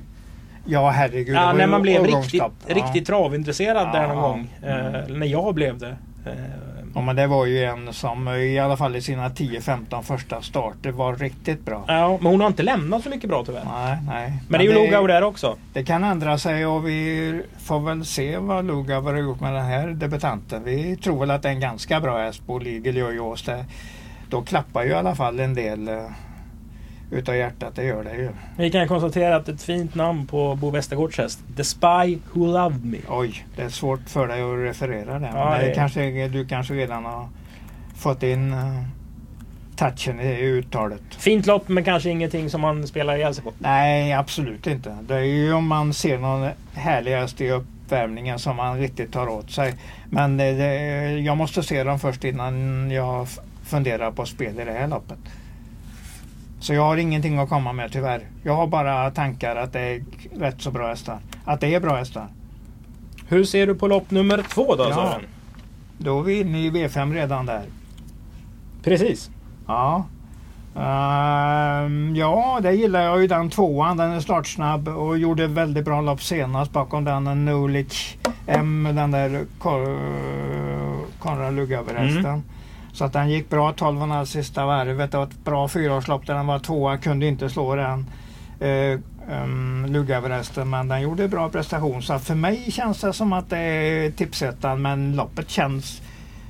Ja 0.67 0.91
herregud. 0.91 1.35
ja, 1.37 1.53
när 1.53 1.67
man 1.67 1.83
blev 1.83 1.95
riktigt, 1.97 2.15
årgångslopp. 2.15 2.53
Ja. 2.67 2.75
riktigt 2.75 3.07
travintresserad 3.07 3.93
där 3.93 4.09
någon 4.09 4.23
gång. 4.23 4.49
Eh, 4.63 5.09
när 5.17 5.27
jag 5.27 5.55
blev 5.55 5.79
det. 5.79 5.97
Eh, 6.27 6.80
Ja 6.95 7.01
men 7.01 7.17
det 7.17 7.27
var 7.27 7.47
ju 7.47 7.65
en 7.65 7.93
som 7.93 8.29
eh, 8.29 8.35
i 8.35 8.59
alla 8.59 8.77
fall 8.77 8.97
i 8.97 9.03
sina 9.03 9.29
10-15 9.29 10.03
första 10.03 10.43
starter 10.43 10.91
var 10.91 11.15
riktigt 11.17 11.65
bra. 11.65 11.85
ja, 11.89 12.19
men 12.21 12.27
hon 12.33 12.41
har 12.41 12.47
inte 12.49 12.63
lämnat 12.63 13.03
så 13.03 13.09
mycket 13.11 13.29
bra 13.31 13.45
tyvärr. 13.45 13.65
Nej, 13.65 13.99
nej. 14.07 14.33
Men 14.49 14.59
det 14.61 14.67
är 14.67 14.69
ju 14.79 14.85
Lugauer 14.87 15.09
där 15.09 15.23
också. 15.23 15.57
Det 15.73 15.85
kan 15.85 16.05
ändra 16.05 16.39
sig 16.39 16.67
och 16.67 16.89
vi 16.89 17.43
får 17.59 17.81
väl 17.81 18.05
se 18.05 18.37
vad 18.39 18.65
Lugauer 18.67 19.13
har 19.13 19.21
gjort 19.21 19.41
med 19.41 19.53
den 19.55 19.65
här 19.65 19.89
debutanten. 19.89 20.65
Vi 20.65 20.97
tror 20.97 21.21
väl 21.21 21.31
att 21.31 21.43
det 21.43 21.49
är 21.49 21.53
en 21.53 21.61
ganska 21.61 22.01
bra 22.01 22.19
häst 22.19 22.47
på 22.47 22.59
Legal 22.59 22.97
Jojos. 22.97 23.43
Det- 23.43 23.65
Då 24.31 24.43
klappar 24.43 24.83
ju 24.85 24.91
i 24.91 24.95
alla 24.95 25.15
fall 25.15 25.41
en 25.41 25.55
del 25.55 25.89
uh, 25.89 25.97
utav 27.11 27.37
hjärtat, 27.37 27.77
det 27.77 27.85
gör 27.85 28.05
det 28.05 28.17
ju. 28.17 28.29
Vi 28.57 28.71
kan 28.71 28.89
konstatera 28.89 29.37
att 29.37 29.49
ett 29.49 29.63
fint 29.63 29.95
namn 29.95 30.27
på 30.27 30.55
Bo 30.55 30.71
Westergårds 30.71 31.19
häst. 31.19 31.41
The 31.57 31.65
Spy 31.65 32.19
Who 32.33 32.47
Loved 32.47 32.85
Me. 32.85 32.99
Oj, 33.09 33.47
det 33.57 33.63
är 33.63 33.69
svårt 33.69 34.09
för 34.09 34.29
dig 34.29 34.43
att 34.43 34.59
referera 34.59 35.19
det. 35.19 35.31
Ja, 35.35 35.59
det 35.61 35.75
kanske, 35.75 36.29
du 36.29 36.47
kanske 36.47 36.75
redan 36.75 37.05
har 37.05 37.29
fått 37.97 38.23
in 38.23 38.53
uh, 38.53 38.83
touchen 39.77 40.21
i 40.21 40.41
uttalet. 40.41 41.03
Fint 41.19 41.47
lopp 41.47 41.69
men 41.69 41.85
kanske 41.85 42.11
ingenting 42.11 42.51
som 42.51 42.61
man 42.61 42.87
spelar 42.87 43.17
ihjäl 43.17 43.35
sig 43.35 43.45
på. 43.45 43.53
Nej, 43.59 44.13
absolut 44.13 44.67
inte. 44.67 44.97
Det 45.03 45.15
är 45.15 45.25
ju 45.25 45.53
om 45.53 45.67
man 45.67 45.95
ser 45.95 46.19
någon 46.19 46.51
härlig 46.75 47.13
häst 47.13 47.41
i 47.41 47.51
uppvärmningen 47.51 48.39
som 48.39 48.57
man 48.57 48.79
riktigt 48.79 49.13
tar 49.13 49.29
åt 49.29 49.51
sig. 49.51 49.75
Men 50.11 50.37
det, 50.37 50.53
det, 50.53 50.75
jag 51.19 51.37
måste 51.37 51.63
se 51.63 51.85
dem 51.85 51.99
först 51.99 52.25
innan 52.25 52.91
jag 52.91 53.29
funderar 53.65 54.11
på 54.11 54.27
spel 54.27 54.61
i 54.61 54.65
det 54.65 54.73
här 54.73 54.89
loppet. 54.89 55.19
Så 56.61 56.75
jag 56.75 56.83
har 56.83 56.97
ingenting 56.97 57.39
att 57.39 57.49
komma 57.49 57.73
med 57.73 57.93
tyvärr. 57.93 58.21
Jag 58.43 58.57
har 58.57 58.67
bara 58.67 59.11
tankar 59.11 59.57
att 59.57 59.73
det 59.73 59.81
är 59.81 60.03
rätt 60.39 60.63
så 60.63 60.71
bra 60.71 60.89
hästar. 60.89 61.19
Att 61.45 61.61
det 61.61 61.75
är 61.75 61.81
bra 61.81 61.97
hästar. 61.97 62.27
Hur 63.29 63.45
ser 63.45 63.67
du 63.67 63.75
på 63.75 63.87
lopp 63.87 64.11
nummer 64.11 64.45
två 64.51 64.77
då 64.77 64.85
Ja. 64.89 64.95
Sören? 64.95 65.27
Då 65.99 66.19
är 66.19 66.23
vi 66.23 66.41
inne 66.41 66.59
i 66.59 66.71
V5 66.71 67.15
redan 67.15 67.47
där. 67.47 67.63
Precis. 68.83 69.31
Ja. 69.67 70.05
Ehm, 70.77 72.17
ja, 72.17 72.59
det 72.63 72.73
gillar 72.73 73.01
jag 73.01 73.21
ju 73.21 73.27
den 73.27 73.51
tvåan. 73.51 73.97
Den 73.97 74.11
är 74.11 74.21
startsnabb 74.21 74.89
och 74.89 75.19
gjorde 75.19 75.47
väldigt 75.47 75.85
bra 75.85 76.01
lopp 76.01 76.23
senast 76.23 76.73
bakom 76.73 77.05
den 77.05 77.27
en 77.27 77.49
M, 78.47 78.89
den 78.93 79.11
där 79.11 79.45
Konrad 81.19 81.55
Lugauer-hästen. 81.55 82.25
Mm. 82.25 82.43
Så 82.93 83.05
att 83.05 83.13
den 83.13 83.31
gick 83.31 83.51
bra 83.51 83.73
12,5 83.73 84.25
sista 84.25 84.67
varvet. 84.67 85.11
Det 85.11 85.17
var 85.17 85.25
ett 85.25 85.45
bra 85.45 85.69
fyraårslopp 85.69 86.27
där 86.27 86.35
den 86.35 86.47
var 86.47 86.59
tvåa. 86.59 86.97
Kunde 86.97 87.27
inte 87.27 87.51
slå 87.51 87.75
den. 87.75 88.07
Uh, 88.63 89.01
um, 89.31 89.87
Lugauer-hästen 89.89 90.71
men 90.71 90.89
den 90.89 91.01
gjorde 91.01 91.29
bra 91.29 91.49
prestation. 91.49 92.03
Så 92.03 92.19
för 92.19 92.35
mig 92.35 92.71
känns 92.71 93.01
det 93.01 93.13
som 93.13 93.33
att 93.33 93.51
det 93.51 93.59
är 93.59 94.11
tipsettan 94.11 94.83
men 94.83 95.17
loppet 95.17 95.51
känns 95.51 96.03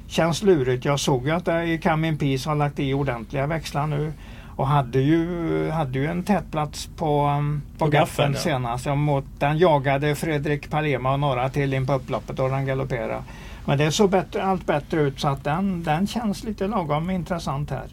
känns 0.06 0.42
lurigt. 0.42 0.85
Jag 0.85 1.00
såg 1.00 1.26
ju 1.26 1.30
att 1.30 1.49
Camin 1.82 2.18
Peace 2.18 2.49
har 2.49 2.56
lagt 2.56 2.78
i 2.78 2.94
ordentliga 2.94 3.47
växlar 3.47 3.87
nu. 3.87 4.12
Och 4.56 4.66
hade 4.66 5.00
ju, 5.00 5.70
hade 5.70 5.99
ju 5.99 6.06
en 6.06 6.23
tätplats 6.23 6.88
på, 6.97 7.26
um, 7.26 7.62
på, 7.78 7.90
På 7.90 7.97
ja. 7.97 8.35
senast. 8.35 8.87
Jag 8.87 8.99
mot, 8.99 9.25
den 9.38 9.59
jagade 9.59 10.14
Fredrik 10.14 10.70
Palema 10.70 11.12
och 11.12 11.20
några 11.20 11.49
till 11.49 11.75
in 11.75 11.87
på 11.87 11.92
upploppet 11.92 12.38
och 12.38 12.50
den 12.50 12.66
galopperade. 12.66 13.23
Men 13.64 13.78
det 13.78 13.92
såg 13.92 14.10
bättre, 14.10 14.42
allt 14.42 14.66
bättre 14.66 15.00
ut 15.00 15.20
så 15.20 15.28
att 15.28 15.44
den, 15.44 15.82
den 15.82 16.06
känns 16.06 16.44
lite 16.44 16.66
lagom 16.66 17.10
intressant 17.10 17.70
här. 17.70 17.86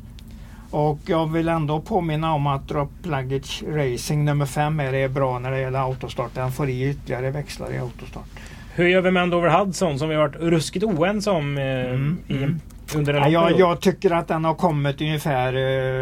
Och 0.71 0.99
jag 1.05 1.31
vill 1.31 1.49
ändå 1.49 1.79
påminna 1.79 2.33
om 2.33 2.47
att 2.47 2.67
Drop 2.67 2.91
Luggage 3.03 3.63
Racing 3.67 4.25
nummer 4.25 4.45
5 4.45 4.79
är 4.79 4.91
det 4.91 5.09
bra 5.09 5.39
när 5.39 5.51
det 5.51 5.59
gäller 5.59 5.79
autostart. 5.79 6.33
Den 6.33 6.51
får 6.51 6.69
i 6.69 6.89
ytterligare 6.89 7.31
växlar 7.31 7.73
i 7.73 7.77
autostart. 7.77 8.29
Hur 8.75 8.87
gör 8.87 9.01
vi 9.01 9.11
med 9.11 9.23
Andover 9.23 9.49
Hudson 9.49 9.99
som 9.99 10.09
vi 10.09 10.15
har 10.15 10.27
varit 10.27 10.35
ruskigt 10.35 10.85
oense 10.85 11.31
om 11.31 11.57
eh, 11.57 11.63
Mm, 11.63 12.17
i, 12.27 12.37
mm. 12.37 12.59
under 12.95 13.13
en 13.13 13.31
Ja, 13.31 13.49
jag, 13.49 13.59
jag 13.59 13.81
tycker 13.81 14.11
att 14.11 14.27
den 14.27 14.45
har 14.45 14.55
kommit 14.55 15.01
ungefär 15.01 15.53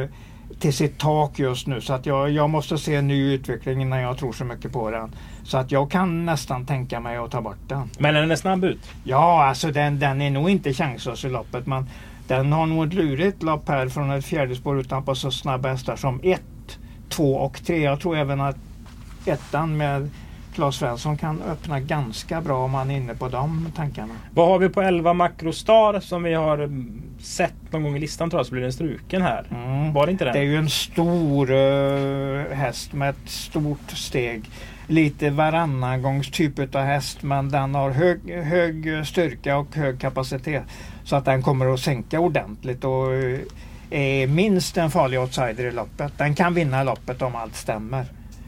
eh, 0.01 0.10
till 0.60 0.74
sitt 0.74 0.98
tak 0.98 1.39
just 1.39 1.67
nu. 1.67 1.81
Så 1.81 1.93
att 1.93 2.05
jag, 2.05 2.29
jag 2.29 2.50
måste 2.50 2.77
se 2.77 2.95
en 2.95 3.07
ny 3.07 3.34
utveckling 3.34 3.81
innan 3.81 4.00
jag 4.00 4.17
tror 4.17 4.34
så 4.34 4.45
mycket 4.45 4.74
på 4.74 4.91
den. 4.91 5.15
Så 5.46 5.58
att 5.58 5.72
jag 5.72 5.92
kan 5.92 6.25
nästan 6.25 6.66
tänka 6.66 7.00
mig 7.00 7.18
att 7.18 7.32
ta 7.32 7.42
bort 7.42 7.58
den. 7.68 7.90
Men 8.00 8.14
den 8.14 8.32
är 8.32 8.36
snabb 8.36 8.64
ut. 8.64 8.80
Ja, 9.04 9.46
alltså 9.46 9.72
den, 9.72 10.00
den 10.00 10.22
är 10.22 10.30
nog 10.32 10.50
inte 10.50 10.74
chanslös 10.74 11.25
i 11.25 11.30
loppet. 11.30 11.68
Men 11.68 11.90
den 12.28 12.54
har 12.54 12.66
nog 12.66 12.88
ett 12.88 12.94
lurigt 12.94 13.44
lopp 13.44 13.70
här 13.70 13.90
från 13.90 14.12
ett 14.12 14.25
fjärde 14.25 14.56
spår 14.56 14.80
utanpå 14.80 15.16
så 15.16 15.32
snabba 15.32 15.70
hästar 15.70 15.96
som 15.96 16.20
1, 16.24 16.42
2 17.10 17.36
och 17.36 17.64
3. 17.66 17.82
Jag 17.82 18.00
tror 18.00 18.18
även 18.18 18.42
att 18.42 18.58
ettan 19.25 19.78
med 19.78 20.10
Claes 20.56 20.76
Svensson 20.76 21.18
kan 21.18 21.42
öppna 21.42 21.80
ganska 21.80 22.42
bra 22.42 22.64
om 22.64 22.72
man 22.72 22.92
är 22.92 22.98
inne 22.98 23.16
på 23.16 23.28
de 23.28 23.72
tankarna. 23.76 24.14
Vad 24.34 24.48
har 24.48 24.60
vi 24.60 24.70
på 24.70 24.82
11 24.82 25.14
Macrostar 25.14 26.00
som 26.00 26.24
vi 26.24 26.34
har 26.34 26.58
mm, 26.58 27.02
sett 27.20 27.54
någon 27.72 27.84
gång 27.84 27.96
i 27.96 28.00
listan 28.00 28.30
tror 28.30 28.40
jag 28.40 28.46
så 28.46 28.52
blir 28.52 28.62
den 28.62 28.74
struken 28.74 29.22
här. 29.22 29.46
Mm. 29.52 29.94
Var 29.94 30.06
det 30.06 30.12
inte 30.12 30.26
den? 30.26 30.34
Det 30.34 30.40
är 30.40 30.44
ju 30.44 30.58
en 30.58 30.70
stor 30.70 31.52
uh, 31.52 32.54
häst 32.54 32.94
med 32.94 33.10
ett 33.10 33.30
stort 33.30 33.92
steg. 33.92 34.50
Lite 34.88 35.30
varannangångs 35.30 36.32
typ 36.32 36.76
av 36.76 36.82
häst 36.82 37.24
men 37.24 37.50
den 37.50 37.76
har 37.76 37.92
hög, 37.92 38.32
hög 38.32 39.08
styrka 39.08 39.58
och 39.58 39.76
hög 39.76 40.02
kapacitet. 40.02 40.64
Så 41.04 41.16
att 41.16 41.26
den 41.26 41.42
kommer 41.42 41.74
att 41.74 41.80
sänka 41.80 42.20
ordentligt 42.20 42.84
och 42.84 43.14
eh, 43.14 43.40
är 43.90 44.28
minst 44.28 44.78
en 44.78 44.92
farlig 44.92 45.20
outsider 45.20 45.66
i 45.66 45.72
loppet. 45.72 46.18
Den 46.18 46.36
kan 46.36 46.54
vinna 46.54 46.84
loppet 46.84 47.22
om 47.22 47.36
allt 47.36 47.56
stämmer. 47.56 48.06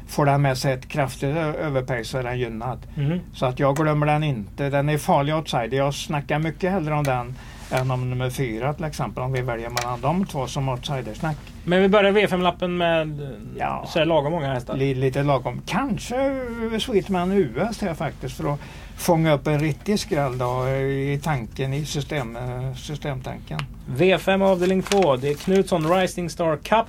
Får 0.08 0.26
den 0.26 0.42
med 0.42 0.58
sig 0.58 0.74
ett 0.74 0.88
kraftigt 0.88 1.36
överpace 1.38 2.04
så 2.04 2.18
är 2.18 2.24
den 2.24 2.40
gynnad. 2.40 2.80
Mhm. 2.96 3.20
Så 3.34 3.46
att 3.46 3.60
jag 3.60 3.76
glömmer 3.76 4.06
den 4.06 4.24
inte. 4.24 4.70
Den 4.70 4.90
är 4.90 4.98
farlig 4.98 5.36
outsider. 5.36 5.78
Jag 5.78 5.94
snackar 5.94 6.40
mycket 6.40 6.72
hellre 6.72 6.94
om 6.94 7.04
den 7.04 7.36
än 7.72 7.92
om 7.92 8.10
nummer 8.10 8.30
fyra 8.30 8.74
till 8.74 8.86
exempel. 8.86 9.24
Om 9.24 9.32
vi 9.32 9.42
väljer 9.42 9.70
mellan 9.70 10.02
de 10.02 10.26
två 10.26 10.48
som 10.48 10.70
outsidersnack. 10.70 11.36
Men 11.66 11.82
vi 11.82 11.90
börjar 11.90 12.12
V5-lappen 12.12 12.78
med 12.78 13.36
Ja. 13.58 13.86
så 13.88 14.04
lagom 14.06 14.32
många 14.32 14.54
hästar. 14.54 14.78
Li- 14.78 14.96
Lite 14.96 15.24
lagom. 15.24 15.62
Kanske 15.66 16.42
Sweetman 16.80 17.32
US 17.32 17.82
här 17.82 17.94
faktiskt 17.94 18.38
för 18.38 18.54
att 18.54 18.60
fånga 18.98 19.34
upp 19.34 19.48
en 19.48 19.60
riktig 19.60 20.00
skräll 20.00 20.38
då 20.38 20.68
i 20.70 21.20
tanken, 21.24 21.74
i 21.74 21.86
system, 21.86 22.36
eh, 22.36 22.74
systemtanken. 22.76 23.60
V5 23.98 24.44
avdelning 24.44 24.82
2. 24.82 25.16
Det 25.16 25.30
är 25.30 25.34
Knutsson 25.34 25.94
Rising 25.96 26.30
Star 26.30 26.58
Cup. 26.58 26.86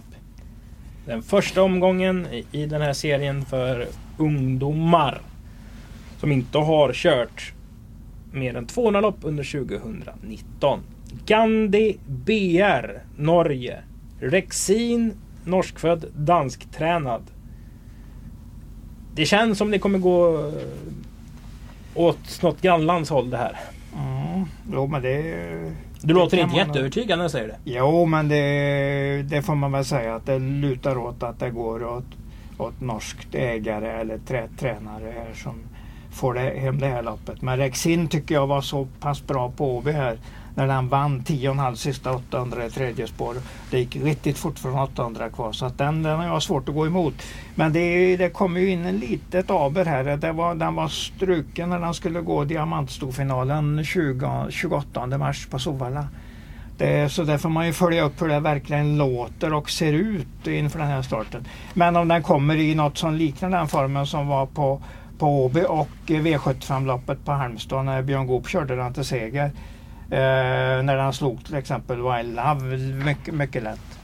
Den 1.09 1.23
första 1.23 1.63
omgången 1.63 2.27
i- 2.53 2.67
den 2.67 2.83
här 2.83 2.93
serien 2.93 3.45
för 3.45 3.87
ungdomar. 4.19 5.21
Som 6.21 6.33
inte 6.33 6.59
har 6.59 6.93
kört 6.93 7.53
mer 8.33 8.57
än 8.57 8.67
200 8.67 9.01
lopp 9.01 9.17
under 9.23 9.45
2019. 9.45 10.81
Gandhi 11.27 11.97
BR 12.07 13.03
Norge. 13.17 13.79
Rexin 14.21 15.13
norskfödd 15.45 16.05
dansktränad. 16.17 17.23
Det 19.15 19.27
känns 19.27 19.59
som 19.59 19.71
det 19.71 19.79
kommer 19.79 19.99
gå 19.99 20.39
eh, 20.49 20.53
åt 21.95 22.43
något 22.43 22.63
grannlands 22.63 23.11
håll 23.11 23.31
det 23.31 23.37
här. 23.37 23.57
Mm. 23.97 24.45
Jo, 24.73 24.87
men 24.87 25.03
det... 25.03 25.73
Du 26.01 26.15
låter 26.15 26.37
inte 26.37 26.57
man 26.57 26.67
jätteövertygande 26.67 27.25
när 27.25 27.29
säger 27.29 27.49
det. 27.49 27.57
Jo, 27.65 28.07
men 28.07 28.29
det, 28.29 29.23
det 29.23 29.43
får 29.43 29.55
man 29.55 29.73
väl 29.73 29.85
säga 29.85 30.15
att 30.15 30.27
det 30.27 30.39
lutar 30.39 30.99
åt 30.99 31.23
att 31.23 31.41
det 31.41 31.51
går 31.51 31.85
åt, 31.85 32.05
åt 32.59 32.81
norskt 32.81 33.35
ägare 33.35 34.01
eller 34.01 34.19
trä, 34.19 34.49
tränare 34.59 35.13
här 35.17 35.35
som 35.35 35.55
får 36.11 36.35
det, 36.35 36.41
hem 36.41 36.79
det 36.79 36.87
här 36.87 37.03
loppet. 37.03 37.43
Men 37.43 37.57
Rexin 37.57 38.09
tycker 38.09 38.35
jag 38.35 38.47
var 38.47 38.61
så 38.61 38.89
pass 39.01 39.27
bra 39.27 39.51
på 39.57 39.77
Åby 39.77 39.93
här 39.93 40.19
när 40.67 40.75
han 40.75 40.89
vann 40.89 41.21
10,5 41.21 41.75
sista 41.75 42.13
800 42.13 42.67
i 42.67 42.71
tredje 42.71 43.07
spår. 43.07 43.37
Det 43.71 43.79
gick 43.79 43.97
riktigt 43.97 44.39
fort 44.39 44.59
från 44.59 44.79
800 44.79 45.29
kvar 45.29 45.53
så 45.53 45.67
att 45.67 45.79
den, 45.79 46.03
den 46.03 46.19
har 46.19 46.27
jag 46.27 46.43
svårt 46.43 46.69
att 46.69 46.75
gå 46.75 46.87
emot. 46.87 47.15
Men 47.55 47.73
det, 47.73 48.17
det 48.17 48.31
kommer 48.31 48.61
ju 48.61 48.71
in 48.71 48.87
en 48.87 48.99
litet 48.99 49.51
aber 49.51 49.85
här. 49.85 50.17
Det 50.17 50.33
var, 50.33 50.55
den 50.55 50.75
var 50.75 50.89
struken 50.89 51.71
när 51.71 51.81
den 51.81 51.95
skulle 51.95 52.21
gå 52.21 52.45
diamantstorfinalen 52.45 53.85
20, 53.85 54.47
28 54.51 55.07
mars 55.07 55.47
på 55.47 55.59
Sovalla. 55.59 56.09
Det, 56.79 57.13
så 57.13 57.23
där 57.23 57.39
får 57.39 57.49
man 57.49 57.67
ju 57.67 57.73
följa 57.73 58.03
upp 58.03 58.23
hur 58.23 58.29
det 58.29 58.41
verkligen 58.41 58.99
låter 58.99 59.55
och 59.55 59.71
ser 59.71 59.93
ut 59.93 60.47
inför 60.47 60.79
den 60.79 60.89
här 60.89 61.03
starten. 61.03 61.45
Men 61.75 61.97
om 61.97 62.09
den 62.09 62.23
kommer 62.23 62.57
i 62.57 62.75
något 62.75 62.99
som 62.99 63.15
liknar 63.15 63.51
den 63.51 63.69
formen 63.69 64.07
som 64.07 64.29
var 64.29 64.47
på, 64.47 64.83
på 65.19 65.45
Åby 65.45 65.65
och 65.69 65.89
V75-loppet 66.07 67.25
på 67.25 67.33
Halmstad 67.33 67.85
när 67.85 68.03
Björn 68.03 68.27
Goop 68.27 68.49
körde 68.49 68.77
den 68.77 68.95
till 68.95 69.05
seger. 69.05 69.51
Eh, 70.11 70.83
när 70.83 70.97
han 70.97 71.13
slog 71.13 71.45
till 71.45 71.55
exempel 71.55 71.97
Wild 71.97 72.37
Love 72.37 72.77
mycket, 73.05 73.35
mycket 73.35 73.63
lätt. 73.63 73.99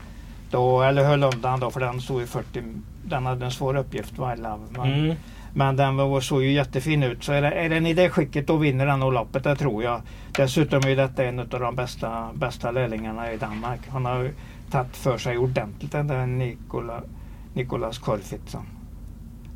Då, 0.50 0.82
eller 0.82 1.04
höll 1.04 1.22
undan 1.24 1.60
då 1.60 1.70
för 1.70 1.80
den 1.80 2.00
stod 2.00 2.22
i 2.22 2.26
40. 2.26 2.62
Den 3.04 3.26
hade 3.26 3.44
en 3.44 3.50
svår 3.50 3.76
uppgift 3.76 4.12
Wild 4.12 4.42
Love. 4.42 4.60
Men, 4.70 4.92
Mm. 5.04 5.16
men 5.54 5.76
den 5.76 5.96
var, 5.96 6.20
såg 6.20 6.42
ju 6.42 6.52
jättefin 6.52 7.02
ut. 7.02 7.24
Så 7.24 7.32
är, 7.32 7.42
det, 7.42 7.50
är 7.50 7.68
den 7.68 7.86
i 7.86 7.94
det 7.94 8.10
skicket 8.10 8.46
då 8.46 8.56
vinner 8.56 8.86
den 8.86 9.00
nog 9.00 9.12
loppet, 9.12 9.44
det 9.44 9.56
tror 9.56 9.82
jag. 9.84 10.02
Dessutom 10.36 10.80
är 10.86 10.96
detta 10.96 11.24
en 11.24 11.38
av 11.38 11.46
de 11.48 11.74
bästa, 11.76 12.30
bästa 12.34 12.70
lärlingarna 12.70 13.32
i 13.32 13.36
Danmark. 13.36 13.80
Han 13.88 14.04
har 14.04 14.30
tagit 14.70 14.96
för 14.96 15.18
sig 15.18 15.38
ordentligt 15.38 15.92
den 15.92 16.06
där 16.06 16.26
Nikola, 16.26 17.02
Nikolas 17.54 17.98
Korfitson. 17.98 18.66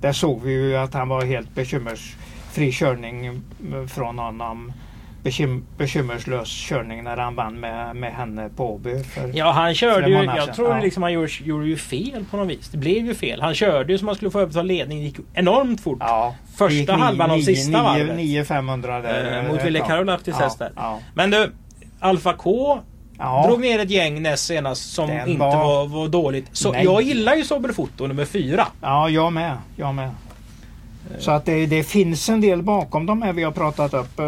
Där 0.00 0.12
såg 0.12 0.42
vi 0.42 0.52
ju 0.52 0.76
att 0.76 0.94
han 0.94 1.08
var 1.08 1.24
helt 1.24 1.54
bekymmersfri 1.54 2.72
körning 2.72 3.42
från 3.88 4.18
honom. 4.18 4.72
Bekym, 5.22 5.64
bekymmerslös 5.78 6.48
körning 6.68 7.04
när 7.04 7.16
han 7.16 7.34
vann 7.34 7.60
med, 7.60 7.96
med 7.96 8.12
henne 8.12 8.48
på 8.56 8.74
Åby. 8.74 9.04
Ja, 9.34 9.50
han 9.50 9.74
körde 9.74 10.08
ju... 10.10 10.14
Jag 10.24 10.54
tror 10.54 10.70
ja. 10.76 10.80
liksom 10.82 11.02
han 11.02 11.12
gjorde, 11.12 11.28
gjorde 11.44 11.66
ju 11.66 11.76
fel 11.76 12.24
på 12.30 12.36
något 12.36 12.48
vis. 12.48 12.68
Det 12.68 12.78
blev 12.78 13.06
ju 13.06 13.14
fel. 13.14 13.40
Han 13.42 13.54
körde 13.54 13.92
ju 13.92 13.98
som 13.98 14.08
han 14.08 14.14
skulle 14.14 14.30
få 14.30 14.40
överta 14.40 14.62
ledning. 14.62 14.98
Det 14.98 15.04
gick 15.04 15.16
enormt 15.34 15.80
fort. 15.80 15.98
Ja, 16.00 16.34
Första 16.56 16.92
halvan 16.92 17.30
av 17.30 17.38
sista 17.38 17.82
varvet. 17.82 18.16
nio 18.16 18.44
500 18.44 19.00
där. 19.00 19.42
Eh, 19.44 19.48
mot 19.52 19.64
Ville 19.64 19.78
Ja. 19.78 19.86
Karolahtis 19.86 20.34
Ja, 20.38 20.44
häst 20.44 20.58
där. 20.58 20.72
Ja. 20.76 20.98
Men 21.14 21.30
du, 21.30 21.52
Alfa 22.00 22.32
K 22.32 22.78
Ja. 23.18 23.44
drog 23.48 23.60
ner 23.60 23.78
ett 23.78 23.90
gäng 23.90 24.22
näst 24.22 24.46
senast 24.46 24.92
som 24.92 25.08
Den 25.08 25.28
inte 25.28 25.40
var- 25.40 25.56
var, 25.56 25.86
var 25.86 26.08
dåligt. 26.08 26.46
Så 26.52 26.72
Nej. 26.72 26.84
jag 26.84 27.02
gillar 27.02 27.34
ju 27.34 27.44
Soberfoto 27.44 28.06
nummer 28.06 28.24
fyra. 28.24 28.66
Ja, 28.80 29.08
jag 29.08 29.32
med. 29.32 29.56
Jag 29.76 29.94
med. 29.94 30.10
Så 31.18 31.30
att 31.30 31.44
det, 31.44 31.66
det 31.66 31.82
finns 31.82 32.28
en 32.28 32.40
del 32.40 32.62
bakom 32.62 33.06
de 33.06 33.22
här 33.22 33.32
vi 33.32 33.42
har 33.42 33.52
pratat 33.52 33.94
upp. 33.94 34.18
eh, 34.20 34.26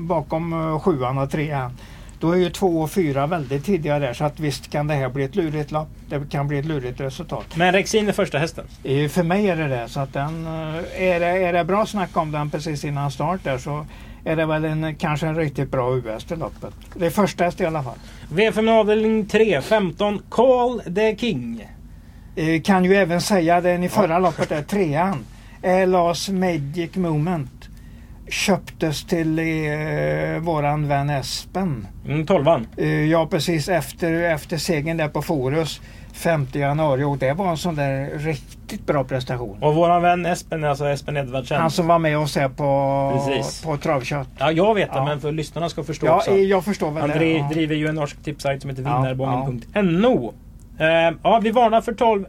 Bakom 0.00 0.52
eh, 0.52 0.78
sjuan 0.80 1.18
och 1.18 1.30
trean. 1.30 1.70
Då 2.20 2.32
är 2.32 2.36
ju 2.36 2.50
två 2.50 2.80
och 2.80 2.90
fyra 2.90 3.26
väldigt 3.26 3.64
tidiga 3.64 3.98
där 3.98 4.12
så 4.14 4.24
att 4.24 4.40
visst 4.40 4.70
kan 4.70 4.86
det 4.86 4.94
här 4.94 5.08
bli 5.08 5.24
ett 5.24 5.34
lurigt 5.36 5.70
lopp. 5.70 5.88
Det 6.08 6.30
kan 6.30 6.48
bli 6.48 6.58
ett 6.58 6.64
lurigt 6.64 7.00
resultat. 7.00 7.44
Men 7.56 7.72
Rexin 7.72 8.08
är 8.08 8.12
första 8.12 8.38
hästen. 8.38 8.64
Eh, 8.84 9.08
För 9.08 9.22
mig 9.22 9.50
är 9.50 9.56
det 9.56 9.68
det. 9.68 9.88
Så 9.88 10.00
att 10.00 10.12
den, 10.12 10.46
eh, 10.46 11.02
är, 11.02 11.20
det, 11.20 11.26
är 11.26 11.52
det 11.52 11.64
bra 11.64 11.86
snack 11.86 12.16
om 12.16 12.32
den 12.32 12.50
precis 12.50 12.84
innan 12.84 13.10
start 13.10 13.40
där 13.44 13.58
så 13.58 13.86
är 14.24 14.36
det 14.36 14.46
väl 14.46 14.64
en, 14.64 14.94
kanske 14.94 15.26
en 15.26 15.36
riktigt 15.36 15.70
bra 15.70 15.96
US 15.96 16.24
till 16.24 16.38
loppet. 16.38 16.74
Det 16.94 17.06
är 17.06 17.10
första 17.10 17.44
häst 17.44 17.60
i 17.60 17.66
alla 17.66 17.82
fall. 17.82 17.96
V5 18.32 18.70
avdelning 18.80 19.26
3, 19.26 19.60
15. 19.60 20.22
Call 20.28 20.80
the 20.94 21.16
King. 21.16 21.68
Eh, 22.36 22.62
Kan 22.62 22.84
ju 22.84 22.94
även 22.94 23.20
säga 23.20 23.60
den 23.60 23.84
i 23.84 23.88
förra 23.88 24.18
loppet 24.18 24.52
är 24.52 24.62
trean. 24.62 25.24
Elas 25.66 26.28
Magic 26.28 26.94
Moment. 26.96 27.68
Köptes 28.28 29.04
till 29.06 29.38
eh, 29.38 29.44
våran 30.40 30.88
vän 30.88 31.10
Espen. 31.10 31.86
Mm, 32.08 32.26
12 32.26 32.46
Eh, 32.76 32.88
ja 32.88 33.26
precis 33.26 33.68
efter, 33.68 34.12
efter 34.12 34.56
segern 34.56 34.96
där 34.96 35.08
på 35.08 35.22
Forus 35.22 35.80
5 36.12 36.46
januari 36.52 37.02
och 37.04 37.18
det 37.18 37.32
var 37.32 37.50
en 37.50 37.56
sån 37.56 37.76
där 37.76 38.18
riktigt 38.18 38.86
bra 38.86 39.04
prestation. 39.04 39.62
Och 39.62 39.74
våran 39.74 40.02
vän 40.02 40.26
Espen 40.26 40.64
alltså 40.64 40.88
Espen 40.88 41.16
Edvardsen. 41.16 41.60
Han 41.60 41.70
som 41.70 41.86
var 41.86 41.98
med 41.98 42.18
oss 42.18 42.36
här 42.36 42.48
på, 42.48 43.22
Precis. 43.26 43.62
på 43.62 43.76
travkött. 43.76 44.28
Ja, 44.38 44.52
jag 44.52 44.74
vet 44.74 44.92
det, 44.92 44.98
Ja. 44.98 45.04
men 45.04 45.20
för 45.20 45.32
lyssnarna 45.32 45.68
ska 45.68 45.84
förstå 45.84 46.06
Ja, 46.06 46.16
också. 46.16 46.30
eh, 46.30 46.36
jag 46.36 46.64
förstår 46.64 46.90
väl 46.90 47.00
Han 47.00 47.10
det. 47.10 47.18
dri 47.18 47.36
ja. 47.38 47.48
driver 47.52 47.74
ju 47.74 47.86
en 47.88 47.94
norsk 47.94 48.22
tipsajt 48.24 48.60
som 48.62 48.70
heter 48.70 48.82
Ja, 48.82 48.96
vinnarbången.no. 49.00 50.34
Eh, 50.78 51.16
ja, 51.22 51.40
vi 51.42 51.50
varnar 51.50 51.80
för 51.80 51.92
12. 51.92 52.24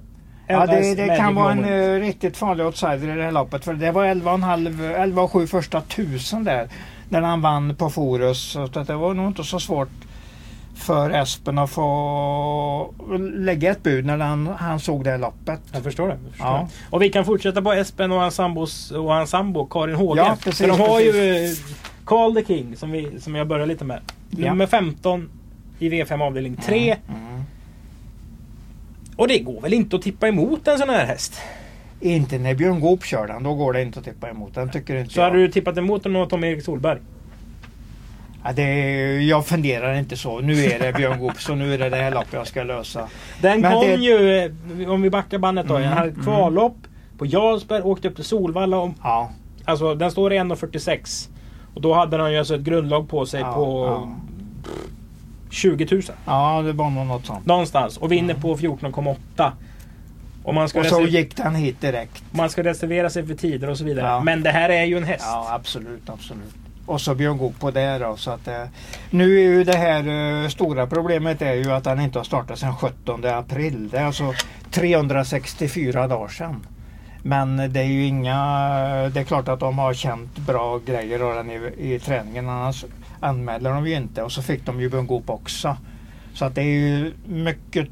Ja, 0.48 0.66
det, 0.66 0.96
det 0.96 1.18
kan 1.18 1.36
vara 1.36 1.52
en 1.52 1.66
eh, 1.66 2.00
riktigt 2.00 2.38
farlig 2.38 2.66
outsider 2.66 3.14
i 3.14 3.16
det 3.18 3.24
här 3.24 3.32
loppet. 3.32 3.66
För 3.66 3.74
det 3.74 3.92
var 3.92 4.06
11,5, 4.06 4.96
11 4.96 5.22
och 5.22 5.32
7 5.32 5.48
första 5.48 5.82
tusen 5.82 6.44
där. 6.44 6.70
När 7.10 7.22
han 7.22 7.42
vann 7.42 7.76
på 7.76 7.90
Forus. 7.90 8.52
Så 8.52 8.68
det 8.68 8.94
var 8.96 9.14
nog 9.14 9.28
inte 9.28 9.44
så 9.44 9.60
svårt 9.60 9.90
för 10.76 11.10
Espen 11.10 11.58
att 11.58 11.70
få 11.70 12.94
lägga 13.34 13.72
ett 13.72 13.84
bud 13.84 14.06
när 14.06 14.18
han, 14.18 14.48
han 14.48 14.80
såg 14.80 15.04
det 15.04 15.10
här 15.10 15.18
loppet. 15.18 15.60
Jag 15.74 15.84
förstår 15.84 16.08
det. 16.08 16.18
Jag 16.24 16.32
förstår 16.32 16.48
Ja. 16.48 16.68
det. 16.90 16.96
Och 16.96 17.02
vi 17.02 17.10
kan 17.10 17.26
fortsätta 17.26 17.62
på 17.62 17.74
Espen 17.74 18.12
och 18.12 18.20
hans, 18.20 18.36
sambos, 18.36 18.92
och 18.92 19.14
hans 19.14 19.30
sambo 19.30 19.66
Karin 19.66 19.96
Håge. 19.96 20.22
Ja, 20.22 20.38
precis, 20.44 20.58
för 20.58 20.68
de 20.68 20.80
har 20.80 20.98
precis. 21.00 21.16
ju 21.16 21.46
eh, 21.46 21.78
Carl 22.06 22.36
the 22.36 22.46
King 22.46 22.76
som, 22.76 22.92
vi, 22.92 23.22
som 23.22 23.36
jag 23.36 23.48
börjar 23.48 23.66
lite 23.66 23.86
med. 23.86 24.00
Ja. 24.30 24.50
Nummer 24.50 24.68
15 24.68 25.30
i 25.80 25.90
V5 25.90 26.24
avdelning 26.24 26.56
3. 26.56 26.92
Mm. 26.92 27.27
Och 29.18 29.28
det 29.28 29.40
går 29.40 29.62
väl 29.62 29.74
inte 29.74 29.96
att 29.96 30.02
tippa 30.02 30.28
emot 30.28 30.68
en 30.68 30.78
sån 30.78 30.90
här 30.90 31.06
häst? 31.06 31.42
Inte 32.00 32.38
när 32.40 32.56
Björn 32.56 32.80
Goop 32.80 33.04
kör 33.06 33.28
den. 33.28 33.44
Då 33.44 33.54
går 33.54 33.74
det 33.74 33.82
inte 33.82 34.00
att 34.00 34.06
tippa 34.06 34.30
emot 34.30 34.56
den. 34.56 34.70
Tycker 34.72 34.96
inte 34.96 35.14
Så 35.14 35.20
jag. 35.20 35.26
hade 35.26 35.38
du 35.38 35.52
tippat 35.52 35.78
emot 35.78 36.04
den 36.04 36.16
och 36.16 36.30
Tom-Erik 36.30 36.64
Solberg? 36.64 37.00
Ja, 38.44 38.54
det, 38.54 38.64
jag 39.24 39.46
funderar 39.46 39.94
inte 39.94 40.18
så. 40.18 40.40
Nu 40.40 40.66
är 40.66 40.80
det 40.80 40.94
Björn 40.94 41.20
Goop 41.20 41.42
så 41.42 41.56
nu 41.56 41.74
är 41.74 41.78
det 41.78 41.90
det 41.90 41.96
här 41.96 42.12
loppet 42.12 42.34
jag 42.34 42.48
ska 42.48 42.64
lösa. 42.64 43.08
Den 43.42 43.62
Men 43.62 43.72
kom 43.74 43.82
det- 43.88 43.96
ju, 43.96 44.38
eh, 44.84 44.90
om 44.92 45.02
vi 45.02 45.10
backar 45.10 45.38
bandet 45.38 45.68
då, 45.68 45.76
Mm, 45.76 45.90
den 45.90 45.98
hade 45.98 46.10
ett 46.10 46.14
mm. 46.14 46.26
kvallopp 46.26 46.76
på 47.18 47.26
Jarlsberg, 47.26 47.82
åkte 47.82 48.08
upp 48.08 48.16
till 48.16 48.24
Solvalla. 48.26 48.78
Och, 48.78 48.92
Ja, 49.04 49.30
alltså 49.66 49.96
den 49.96 50.12
står 50.12 50.34
i 50.34 50.38
1.46. 50.38 51.30
Och 51.74 51.82
då 51.82 51.94
hade 51.94 52.18
han 52.18 52.32
ju 52.32 52.38
alltså 52.40 52.56
ett 52.56 52.62
grundlag 52.62 53.10
på 53.10 53.26
sig 53.26 53.42
Ja, 53.42 53.54
på 53.54 53.86
ja. 53.86 54.16
20 55.50 55.88
000. 55.92 56.02
ja 56.26 56.62
det 56.62 56.72
var 56.74 56.90
nog 56.90 57.06
något 57.06 57.26
sånt. 57.26 57.46
Någonstans. 57.46 57.98
Och 57.98 58.12
vinner 58.12 58.34
på 58.34 58.58
14,8. 58.58 59.52
Och 60.44 60.54
man 60.54 60.70
ska, 60.70 60.80
Och 60.80 60.86
så 60.86 61.02
gick 61.02 61.36
den 61.38 61.56
hit 61.56 61.82
direkt. 61.82 62.24
man 62.32 62.50
ska 62.50 62.64
reservera 62.64 63.10
sig 63.10 63.28
för 63.28 63.36
tider 63.36 63.70
och 63.70 63.78
så 63.78 63.84
vidare. 63.84 64.08
Ja. 64.08 64.20
Men 64.20 64.44
det 64.44 64.52
här 64.52 64.70
är 64.70 64.84
ju 64.84 64.98
en 64.98 65.04
häst. 65.04 65.26
Ja, 65.28 65.48
absolut, 65.54 66.10
absolut. 66.10 66.56
Och 66.86 67.02
så 67.02 67.16
Björn 67.16 67.38
Goop 67.38 67.60
på 67.60 67.72
det 67.72 67.98
då. 67.98 68.16
Så 68.16 68.32
att, 68.32 68.48
eh, 68.48 68.64
nu 69.10 69.38
är 69.38 69.44
ju 69.44 69.64
det 69.64 69.78
här 69.78 70.44
eh, 70.44 70.50
stora 70.50 70.88
problemet 70.88 71.42
är 71.42 71.54
ju 71.54 71.72
att 71.72 71.86
han 71.86 72.02
inte 72.02 72.20
har 72.20 72.24
startat 72.24 72.60
sedan 72.60 72.76
17 72.76 73.26
april. 73.26 73.90
Det 73.90 73.98
är 73.98 74.06
alltså 74.06 74.34
364 74.72 76.08
dagar 76.08 76.28
sedan. 76.28 76.66
Men 77.24 77.74
det 77.74 77.80
är 77.80 77.84
ju 77.84 78.06
inga... 78.06 78.38
Det 79.14 79.20
är 79.20 79.24
klart 79.24 79.48
att 79.48 79.60
de 79.60 79.80
har 79.80 79.94
känt 79.94 80.38
bra 80.38 80.80
grejer 80.86 81.20
av 81.20 81.36
den 81.36 81.52
i, 81.52 81.72
i 81.78 82.00
träningen. 82.00 82.50
Annars 82.50 82.86
anmäler 83.20 83.70
de 83.70 83.88
ju 83.88 83.96
inte. 83.96 84.24
Och 84.24 84.32
så 84.32 84.42
fick 84.42 84.66
de 84.66 84.82
ju 84.82 84.90
Björn 84.90 85.08
Goop 85.08 85.30
också. 85.30 85.78
Så 86.34 86.46
att 86.46 86.56
det 86.56 86.62
är 86.62 86.66
ju 86.66 87.14
mycket 87.26 87.88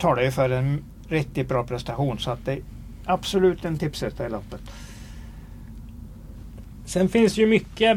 talar 0.00 0.22
ju 0.22 0.30
för 0.30 0.50
en 0.50 0.84
riktigt 1.08 1.48
bra 1.48 1.64
prestation. 1.64 2.18
Så 2.18 2.30
att 2.30 2.44
det 2.44 2.52
är 2.52 2.62
absolut 3.04 3.64
en 3.64 3.78
tipsetta 3.78 4.26
i 4.26 4.30
loppet. 4.30 4.60
Sen 6.84 7.08
finns 7.08 7.38
ju 7.38 7.46
mycket 7.46 7.96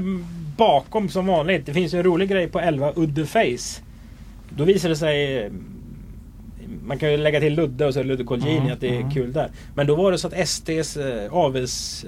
bakom 0.58 1.10
som 1.10 1.28
vanligt. 1.28 1.66
Det 1.66 1.74
finns 1.74 1.94
ju 1.94 1.98
en 1.98 2.04
rolig 2.04 2.30
grej 2.30 2.48
på 2.48 2.60
11 2.60 2.94
Udde 2.96 3.26
Face. 3.26 3.82
Då 4.50 4.64
visar 4.64 4.90
det 4.90 4.96
sig... 4.96 5.50
man 6.84 7.00
kan 7.00 7.12
ju 7.12 7.18
lägga 7.18 7.40
till 7.40 7.54
Ludde 7.54 7.86
och 7.86 7.94
så 7.94 8.04
Ludde 8.04 8.24
Colgjini 8.24 8.58
Mm, 8.58 8.72
att 8.72 8.82
det 8.82 8.90
är 8.96 9.00
mm. 9.00 9.12
kul 9.12 9.34
där. 9.34 9.52
Men 9.76 9.88
då 9.88 9.96
var 9.96 10.12
det 10.12 10.18
så 10.18 10.28
att 10.28 10.48
STs 10.48 10.98
eh, 10.98 11.34
avels... 11.34 12.06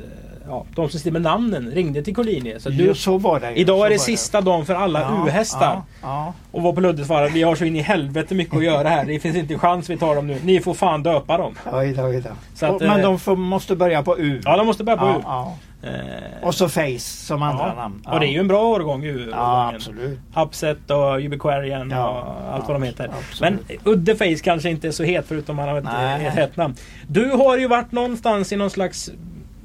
Ja, 0.47 0.65
de 0.75 0.89
som 0.89 0.99
skriver 0.99 1.19
namnen 1.19 1.71
ringde 1.71 2.01
till 2.03 2.15
Colgjini. 2.15 2.59
Så 2.59 2.69
att 2.69 2.77
du, 2.77 2.95
så 2.95 3.17
var 3.17 3.39
det 3.39 3.59
idag 3.59 3.77
så 3.79 3.83
är 3.85 3.89
det 3.89 3.99
sista 3.99 4.41
dagen 4.41 4.65
för 4.65 4.75
alla 4.75 5.01
Ja, 5.01 5.25
U-hästar. 5.27 5.73
Ja, 5.73 5.83
ja. 6.01 6.33
Och 6.51 6.61
var 6.61 6.73
på 6.73 6.81
Ludde 6.81 7.05
svarade 7.05 7.29
vi 7.31 7.43
har 7.43 7.55
så 7.55 7.65
in 7.65 7.75
i 7.75 7.81
helvete 7.81 8.35
mycket 8.35 8.57
att 8.57 8.63
göra 8.63 8.89
här. 8.89 9.05
Det 9.05 9.19
finns 9.19 9.35
inte 9.35 9.57
chans 9.57 9.89
vi 9.89 9.97
tar 9.97 10.15
dem 10.15 10.27
nu. 10.27 10.37
Ni 10.43 10.59
får 10.59 10.73
fan 10.73 11.03
döpa 11.03 11.37
dem. 11.37 11.55
Oj 11.73 11.93
då, 11.93 12.03
oj 12.03 12.21
då. 12.21 12.29
Så 12.55 12.65
att, 12.65 12.79
Men 12.81 12.89
eh, 12.99 13.03
de 13.05 13.19
får, 13.19 13.35
måste 13.35 13.75
börja 13.75 14.03
på 14.03 14.19
U. 14.19 14.41
Ja, 14.45 14.57
de 14.57 14.67
måste 14.67 14.83
börja 14.83 14.97
på 14.97 15.05
ja, 15.05 15.15
U. 15.17 15.21
ja. 15.25 15.55
Eh, 15.83 16.47
Och 16.47 16.55
så 16.55 16.69
Face 16.69 16.99
som 16.99 17.41
andra 17.43 17.67
ja. 17.67 17.73
namn. 17.81 18.01
Och 18.07 18.19
det 18.19 18.27
är 18.27 18.31
ju 18.31 18.39
en 18.39 18.47
bra 18.47 18.61
årgång 18.67 19.03
U. 19.05 19.27
Ja, 19.31 19.71
absolut. 19.75 20.19
Upset 20.35 20.91
och 20.91 21.19
Ubiquarian 21.19 21.89
Ja, 21.91 22.09
och 22.09 22.53
allt 22.53 22.67
vad 22.67 22.75
de 22.75 22.83
heter. 22.83 23.11
absolut. 23.29 23.59
Men 23.67 23.77
Udde 23.93 24.15
Face 24.15 24.43
kanske 24.43 24.69
inte 24.69 24.87
är 24.87 24.91
så 24.91 25.03
het 25.03 25.25
förutom 25.27 25.59
han 25.59 25.69
har 25.69 25.77
ett 25.77 26.33
hett 26.33 26.57
namn. 26.57 26.75
Du 27.07 27.29
har 27.31 27.57
ju 27.57 27.67
varit 27.67 27.91
någonstans 27.91 28.51
i 28.51 28.55
någon 28.55 28.69
slags 28.69 29.09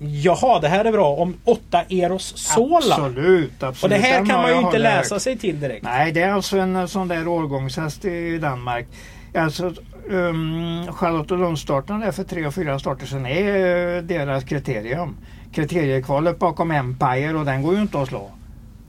Jaha, 0.02 0.60
det 0.60 0.68
här 0.68 0.84
är 0.84 0.92
bra. 0.92 1.14
Om 1.14 1.34
8 1.44 1.82
Eros 1.88 2.32
Sola. 2.36 2.94
Absolut, 2.94 3.62
absolut. 3.62 3.82
Och 3.82 3.88
det 3.88 4.06
här 4.06 4.18
Den 4.18 4.26
kan 4.28 4.42
man 4.42 4.50
ju 4.50 4.60
inte 4.60 4.78
läsa 4.78 5.20
sig 5.20 5.38
till 5.38 5.60
direkt. 5.60 5.84
Nej, 5.84 6.12
det 6.12 6.22
är 6.22 6.32
alltså 6.32 6.58
en 6.58 6.76
eh, 6.76 6.86
sån 6.86 7.08
där 7.08 7.28
årgångshäst 7.28 8.04
i 8.04 8.38
Danmark. 8.38 8.86
Alltså, 9.34 9.72
um, 10.08 10.86
Charlottenlundstarten 10.92 12.00
där 12.00 12.12
för 12.12 12.24
tre 12.24 12.46
och 12.46 12.54
fyra 12.54 12.78
starter 12.78 13.06
sedan 13.06 13.26
är 13.26 13.96
eh, 13.96 14.02
deras 14.02 14.44
kriterium. 14.44 15.16
Kriteriekvalet 15.52 16.38
bakom 16.38 16.70
Empire 16.70 17.34
och 17.34 17.44
den 17.44 17.62
går 17.62 17.74
ju 17.74 17.80
inte 17.80 18.00
att 18.00 18.08
slå. 18.08 18.30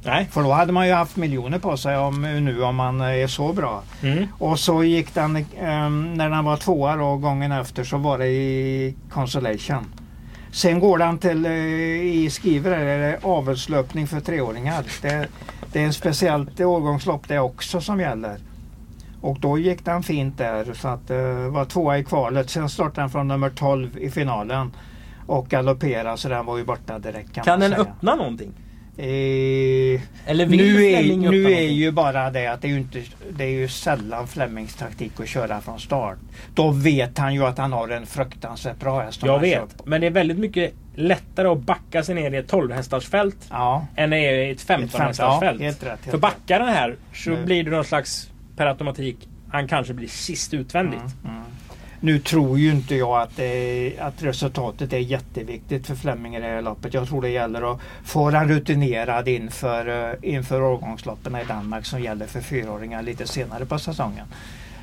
Nej. 0.04 0.28
För 0.32 0.44
då 0.44 0.52
hade 0.52 0.72
man 0.72 0.88
ju 0.88 0.94
haft 0.94 1.16
miljoner 1.16 1.60
på 1.60 1.78
sig 1.78 1.98
om, 1.98 2.22
nu 2.22 2.64
om 2.64 2.76
man 2.76 3.02
är 3.02 3.28
så 3.28 3.54
bra. 3.54 3.84
Mm. 4.02 4.28
Och 4.40 4.60
så 4.60 4.84
gick 4.84 5.14
den, 5.14 5.46
ehm, 5.62 6.14
när 6.14 6.30
den 6.30 6.46
var 6.46 6.58
tvåa 6.58 6.96
då, 6.96 7.18
gången 7.18 7.52
efter 7.52 7.84
så 7.84 7.98
var 7.98 8.18
det 8.18 8.28
i 8.28 8.96
Consolation. 9.10 9.86
Sen 10.52 10.80
går 10.80 10.98
den 10.98 11.18
till, 11.18 11.46
eh, 11.46 11.52
i 11.52 12.30
skriver 12.32 12.72
det 12.80 13.20
avelslöpning 13.24 14.08
för 14.08 14.20
treåringar. 14.20 14.84
Det, 15.02 15.28
det 15.74 15.84
är 15.84 15.88
ett 15.88 15.96
speciellt 15.96 16.60
årgångslopp 16.60 17.28
det 17.28 17.40
också 17.40 17.82
som 17.82 18.00
gäller. 18.00 18.38
Och 19.22 19.40
då 19.40 19.58
gick 19.58 19.86
den 19.86 20.04
fint 20.04 20.38
där 20.38 20.74
så 20.74 20.88
att 20.88 21.08
det 21.08 21.50
var 21.50 21.66
tvåa 21.66 21.98
i 21.98 22.04
kvalet. 22.04 22.50
Sen 22.50 22.70
startade 22.70 23.02
den 23.02 23.10
från 23.10 23.28
nummer 23.28 23.50
12 23.50 23.98
i 23.98 24.10
finalen. 24.12 24.72
Och 25.28 25.48
galopperade 25.50 26.18
så 26.18 26.30
den 26.30 26.46
var 26.46 26.58
ju 26.58 26.64
borta 26.66 27.00
direkt 27.00 27.34
kan, 27.34 27.44
Kan 27.44 27.60
den 27.60 27.70
säga. 27.70 27.82
öppna 27.82 28.16
någonting? 28.16 28.52
Eh, 29.02 30.02
Eller 30.26 30.46
nu 30.48 30.86
är, 30.86 31.18
nu 31.18 31.52
är 31.52 31.62
ju 31.62 31.92
bara 31.92 32.30
det 32.32 32.48
att 32.48 32.62
det 32.62 32.68
är 32.68 32.70
ju, 32.70 32.78
inte, 32.78 33.02
det 33.38 33.44
är 33.44 33.50
ju 33.50 33.68
sällan 33.68 34.28
Flemings 34.28 34.76
taktik 34.76 35.12
att 35.20 35.28
köra 35.28 35.62
från 35.62 35.80
start. 35.80 36.18
Då 36.54 36.72
vet 36.72 37.18
han 37.18 37.34
ju 37.34 37.46
att 37.46 37.58
han 37.58 37.74
har 37.74 37.90
en 37.90 38.06
fruktansvärt 38.06 38.80
bra 38.80 39.02
häst. 39.02 39.22
Jag 39.26 39.40
vet. 39.40 39.86
Men 39.86 40.02
det 40.02 40.08
är 40.08 40.12
väldigt 40.12 40.38
mycket 40.38 40.74
lättare 40.96 41.48
att 41.48 41.60
backa 41.60 42.04
sig 42.04 42.16
ner 42.16 42.32
i 42.32 42.38
ett 42.38 42.48
12 42.48 42.72
hästars 42.72 43.08
fält 43.10 43.38
Ja, 43.50 43.88
än 43.96 44.10
det 44.10 44.18
är 44.18 44.34
i 44.34 44.52
ett 44.52 44.62
15 44.62 44.90
fem- 44.90 45.08
hästars 45.08 45.38
ja, 45.42 45.48
helt 45.58 45.84
rätt, 45.84 45.90
helt 45.90 46.02
För 46.12 46.18
backar 46.18 46.60
den 46.60 46.70
här 46.70 46.96
så 47.14 47.30
Nu. 47.30 47.46
blir 47.46 47.64
det 47.64 47.70
någon 47.72 47.86
slags 47.86 48.30
per 48.58 48.66
automatik 48.66 49.28
han 49.52 49.68
kanske 49.68 49.94
blir 49.94 50.08
sist 50.08 50.54
utvändigt. 50.54 51.00
Mm, 51.24 51.36
mm. 51.36 51.44
Nu 52.04 52.20
tror 52.20 52.60
ju 52.60 52.72
inte 52.72 52.96
jag 52.96 53.22
att, 53.22 53.36
det, 53.36 54.00
att 54.00 54.24
resultatet 54.24 54.94
är 54.94 54.98
jätteviktigt 54.98 55.88
för 55.88 55.96
Flemming 55.96 56.36
i 56.36 56.40
det 56.40 56.48
här 56.48 56.62
loppet. 56.62 56.94
Jag 56.94 57.08
tror 57.08 57.22
det 57.22 57.30
gäller 57.30 57.72
att 57.72 57.80
få 58.04 58.32
den 58.32 58.48
rutinerad 58.50 59.28
inför, 59.28 60.12
eh, 60.12 60.32
inför 60.36 60.62
årgångsloppen 60.62 61.36
i 61.36 61.44
Danmark 61.44 61.86
som 61.86 62.02
gäller 62.02 62.28
för 62.28 62.42
fyraåringar 62.42 63.02
lite 63.02 63.28
senare 63.28 63.66
på 63.66 63.80
säsongen. 63.80 64.26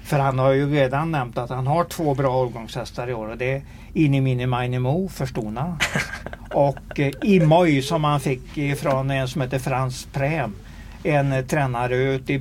För 0.05 0.19
han 0.19 0.39
har 0.39 0.53
ju 0.53 0.73
redan 0.73 1.11
nämnt 1.11 1.39
att 1.39 1.51
han 1.51 1.67
har 1.67 1.85
två 1.85 2.15
bra 2.15 2.37
årgångshästar 2.37 3.09
i 3.09 3.15
år 3.15 3.29
och 3.29 3.37
det 3.37 3.53
är 3.53 3.63
Inimini 3.93 4.47
Mainimo 4.47 5.09
för 5.09 5.27
Stona 5.27 5.79
och 6.53 7.01
eh, 7.01 7.13
Imoy 7.23 7.83
som 7.83 8.05
han 8.05 8.21
fick 8.21 8.59
ifrån 8.59 9.11
en 9.11 9.29
som 9.29 9.43
heter 9.43 9.59
Frans 9.59 10.09
Präm. 10.13 10.55
En 11.03 11.47
tränare 11.47 11.97
ute 11.97 12.33
i 12.33 12.39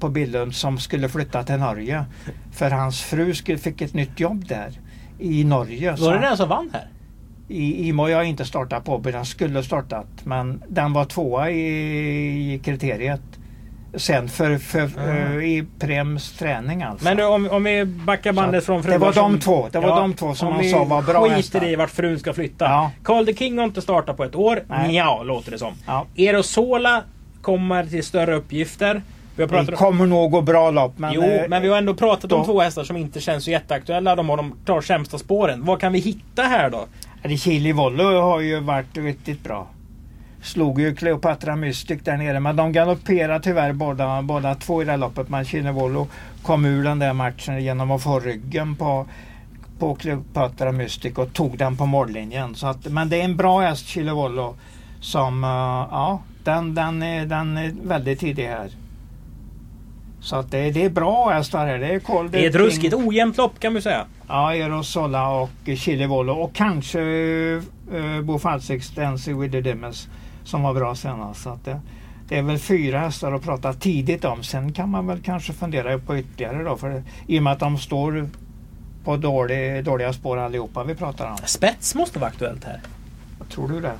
på 0.00 0.08
Billund 0.08 0.54
som 0.54 0.78
skulle 0.78 1.08
flytta 1.08 1.42
till 1.42 1.56
Norge. 1.58 2.04
För 2.52 2.70
hans 2.70 3.02
fru 3.02 3.34
skulle, 3.34 3.58
fick 3.58 3.80
ett 3.80 3.94
nytt 3.94 4.20
jobb 4.20 4.46
där 4.48 4.70
i 5.18 5.44
Norge. 5.44 5.96
Var 5.98 6.14
det 6.14 6.20
den 6.20 6.36
som 6.36 6.48
vann 6.48 6.70
här? 6.72 6.88
i 7.48 7.88
Imoy 7.88 8.12
har 8.12 8.22
inte 8.22 8.44
startat 8.44 8.84
på, 8.84 8.98
den 8.98 9.24
skulle 9.24 9.62
startat. 9.62 10.06
Men 10.24 10.62
den 10.68 10.92
var 10.92 11.04
tvåa 11.04 11.50
i, 11.50 12.54
i 12.54 12.58
kriteriet. 12.64 13.20
Sen 13.94 14.28
för, 14.28 14.58
för, 14.58 14.80
Mm. 14.80 15.38
eh, 15.38 15.44
i 15.44 15.64
Prems 15.78 16.32
träning 16.38 16.82
alltså. 16.82 17.04
Men 17.04 17.16
du, 17.16 17.24
om, 17.24 17.48
om 17.50 17.64
vi 17.64 17.84
backar 17.84 18.32
bandet 18.32 18.64
från 18.64 18.76
det 18.76 18.82
fruar 18.82 18.98
var 18.98 19.12
de 19.12 19.38
två. 19.40 19.68
Det 19.72 19.80
var 19.80 20.00
de 20.00 20.14
två 20.14 20.34
som 20.34 20.48
om 20.48 20.54
han 20.54 20.62
vi 20.62 20.70
sa 20.70 20.84
var 20.84 21.02
bra 21.02 21.22
skiter 21.22 21.36
hästar. 21.36 21.64
i 21.68 21.76
vart 21.76 21.90
frun 21.90 22.18
ska 22.18 22.32
flytta. 22.32 22.64
Ja. 22.64 22.90
Carl 23.04 23.26
the 23.26 23.34
King 23.34 23.58
har 23.58 23.64
inte 23.64 23.82
startat 23.82 24.16
på 24.16 24.24
ett 24.24 24.34
år. 24.34 24.62
Nej. 24.68 24.96
Ja, 24.96 25.22
låter 25.22 25.50
det 25.50 25.58
som. 25.58 25.72
Ja. 25.86 26.06
Erosola 26.16 27.02
kommer 27.42 27.86
till 27.86 28.04
större 28.04 28.34
uppgifter. 28.34 29.02
Vi 29.46 29.54
har 29.56 29.62
Det 29.62 29.66
pratat 29.66 29.82
om... 29.82 29.92
kommer 29.92 30.06
nog 30.06 30.30
gå 30.30 30.40
bra 30.42 30.70
lopp. 30.70 30.98
Men, 30.98 31.12
jo, 31.12 31.22
eh, 31.22 31.48
men 31.48 31.62
vi 31.62 31.68
har 31.68 31.78
ändå 31.78 31.94
pratat 31.94 32.32
om 32.32 32.38
då- 32.38 32.44
två 32.44 32.60
hästar 32.60 32.84
som 32.84 32.96
inte 32.96 33.20
känns 33.20 33.44
så 33.44 33.50
jätteaktuella. 33.50 34.16
De 34.16 34.28
har 34.28 34.36
de 34.36 34.52
klart 34.64 34.84
sämsta 34.84 35.18
spåren. 35.18 35.64
Vad 35.64 35.80
kan 35.80 35.92
vi 35.92 35.98
hitta 35.98 36.42
här 36.42 36.70
då? 36.70 36.86
Det 37.22 37.36
Chili 37.36 37.72
Vollo 37.72 38.20
har 38.20 38.40
ju 38.40 38.60
varit 38.60 38.96
riktigt 38.96 39.44
bra. 39.44 39.66
Slog 40.42 40.80
ju 40.80 40.94
Cleopatra 40.94 41.56
Mystic 41.56 42.00
där 42.04 42.16
nere 42.16 42.40
men 42.40 42.56
de 42.56 42.72
galopperade 42.72 43.40
tyvärr 43.44 43.72
båda, 43.72 44.22
båda 44.22 44.54
två 44.54 44.82
i 44.82 44.84
det 44.84 44.90
här 44.90 44.98
loppet. 44.98 45.28
Men 45.28 45.44
Chili 45.44 45.70
Vollo 45.70 46.06
kom 46.42 46.64
ur 46.64 46.84
den 46.84 46.98
där 46.98 47.12
matchen 47.12 47.62
genom 47.64 47.90
att 47.90 48.02
få 48.02 48.20
ryggen 48.20 48.76
på, 48.76 49.06
på 49.78 49.94
Cleopatra 49.94 50.72
Mystic 50.72 51.14
och 51.18 51.32
tog 51.32 51.58
den 51.58 51.76
på 51.76 51.86
mållinjen. 51.86 52.54
Så 52.54 52.66
att, 52.66 52.84
men 52.86 53.08
det 53.08 53.20
är 53.20 53.24
en 53.24 53.36
bra 53.36 53.60
häst 53.60 53.86
Chili 53.86 54.10
Vollo 54.10 54.56
som, 55.00 55.44
eh, 55.44 55.50
ja, 55.90 56.20
den, 56.44 56.74
den, 56.74 57.02
är, 57.02 57.26
den 57.26 57.56
är 57.56 57.72
väldigt 57.84 58.20
tidig 58.20 58.46
här. 58.46 58.68
Så 60.20 60.36
att 60.36 60.50
det, 60.50 60.70
det 60.70 60.84
är 60.84 60.90
bra 60.90 61.30
hästar 61.30 61.66
här. 61.66 61.78
Det 61.78 61.86
är 61.86 61.98
Cold 61.98 62.30
Det 62.30 62.44
är 62.44 62.48
ett 62.48 62.54
ruskigt 62.54 62.94
ojämnt 62.94 63.36
lopp 63.36 63.60
kan 63.60 63.74
vi 63.74 63.82
säga. 63.82 64.04
Ja, 64.28 64.54
Erosola 64.54 65.28
och 65.28 65.50
Chili 65.76 66.06
Volo 66.06 66.32
och 66.32 66.54
kanske 66.54 67.00
uh, 67.00 68.20
Bofals 68.22 68.70
Extensive 68.70 69.40
with 69.40 69.52
the 69.52 69.60
Dimmers 69.60 70.06
som 70.44 70.62
var 70.62 70.74
bra 70.74 70.94
senast. 70.94 71.42
Så 71.42 71.50
att 71.50 71.64
det, 71.64 71.80
det 72.28 72.38
är 72.38 72.42
väl 72.42 72.58
fyra 72.58 72.98
hästar 72.98 73.32
att 73.32 73.42
prata 73.42 73.72
tidigt 73.72 74.24
om. 74.24 74.42
Sen 74.42 74.72
kan 74.72 74.88
man 74.88 75.06
väl 75.06 75.20
kanske 75.22 75.52
fundera 75.52 75.98
på 75.98 76.18
ytterligare 76.18 76.62
då. 76.62 76.76
För 76.76 77.02
I 77.26 77.38
och 77.38 77.42
med 77.42 77.52
att 77.52 77.60
de 77.60 77.78
står 77.78 78.28
på 79.04 79.16
dålig, 79.16 79.84
dåliga 79.84 80.12
spår 80.12 80.38
allihopa 80.38 80.84
vi 80.84 80.94
pratar 80.94 81.30
om. 81.30 81.36
Spets 81.44 81.94
måste 81.94 82.18
vara 82.18 82.30
aktuellt 82.30 82.64
här. 82.64 82.80
Tror 83.50 83.68
du 83.68 83.80
det? 83.80 83.94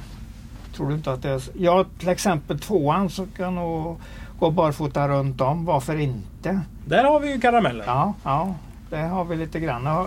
Tror 0.76 0.88
du 0.88 0.94
inte 0.94 1.12
att 1.12 1.22
det 1.22 1.30
är... 1.30 1.42
Ja, 1.58 1.84
till 1.98 2.08
exempel 2.08 2.58
tvåan 2.58 3.10
så 3.10 3.26
kan 3.36 3.54
nog 3.54 4.00
gå 4.40 4.50
barfota 4.50 5.08
runt 5.08 5.40
om. 5.40 5.64
Varför 5.64 5.96
inte? 5.96 6.60
Där 6.86 7.04
har 7.04 7.20
vi 7.20 7.32
ju 7.32 7.40
karamellen. 7.40 7.84
Ja, 7.86 8.14
ja, 8.24 8.54
det 8.90 8.96
har 8.96 9.24
vi 9.24 9.36
lite 9.36 9.60
grann. 9.60 10.06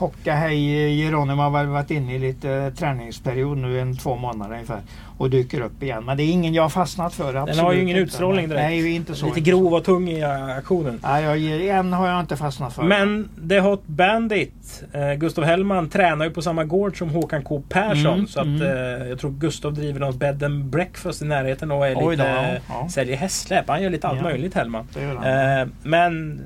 Hocka 0.00 0.34
Hej 0.34 0.96
Geronimo 0.96 1.42
har 1.42 1.50
väl 1.50 1.66
varit 1.66 1.90
inne 1.90 2.14
i 2.14 2.18
lite 2.18 2.72
träningsperiod 2.76 3.58
nu, 3.58 3.80
en 3.80 3.96
två 3.96 4.16
månader 4.16 4.52
ungefär. 4.54 4.80
Och 5.18 5.30
dyker 5.30 5.60
upp 5.60 5.82
igen. 5.82 6.04
Men 6.04 6.16
det 6.16 6.22
är 6.22 6.30
ingen 6.30 6.54
jag 6.54 6.62
har 6.62 6.68
fastnat 6.68 7.14
för. 7.14 7.32
Den 7.32 7.42
absolut 7.42 7.60
har 7.60 7.72
ju 7.72 7.82
ingen 7.82 7.96
inte. 7.96 8.06
utstrålning 8.06 8.48
direkt. 8.48 8.62
Nej, 8.62 8.94
inte 8.94 9.14
så. 9.14 9.26
Lite 9.26 9.40
grov 9.40 9.74
och 9.74 9.84
tung 9.84 10.08
i 10.08 10.20
äh, 10.20 10.44
aktionen. 10.44 11.00
Nej, 11.02 11.24
jag, 11.24 11.78
en 11.78 11.92
har 11.92 12.08
jag 12.08 12.20
inte 12.20 12.36
fastnat 12.36 12.72
för. 12.72 12.82
Men 12.82 13.28
The 13.48 13.60
Hot 13.60 13.86
Bandit, 13.86 14.84
eh, 14.92 15.12
Gustav 15.14 15.44
Hellman 15.44 15.88
tränar 15.88 16.24
ju 16.24 16.30
på 16.30 16.42
samma 16.42 16.64
gård 16.64 16.98
som 16.98 17.10
Håkan 17.10 17.42
K 17.42 17.62
Persson. 17.68 18.14
Mm, 18.14 18.26
så 18.26 18.40
att 18.40 18.46
mm. 18.46 18.62
eh, 18.62 19.08
jag 19.08 19.18
tror 19.20 19.30
Gustav 19.30 19.74
driver 19.74 20.00
något 20.00 20.16
bed 20.16 20.42
and 20.42 20.64
breakfast 20.64 21.22
i 21.22 21.24
närheten 21.24 21.70
och 21.70 21.86
är 21.86 21.94
Oj 21.96 22.16
lite, 22.16 22.22
då, 22.22 22.28
ja, 22.28 22.58
ja. 22.68 22.88
säljer 22.88 23.16
hästsläp. 23.16 23.68
Han 23.68 23.82
gör 23.82 23.90
lite 23.90 24.08
allt 24.08 24.16
Ja. 24.16 24.22
möjligt 24.22 24.54
Hellman. 24.54 24.88
Det. 24.94 25.02
Eh, 25.02 25.68
men 25.82 26.42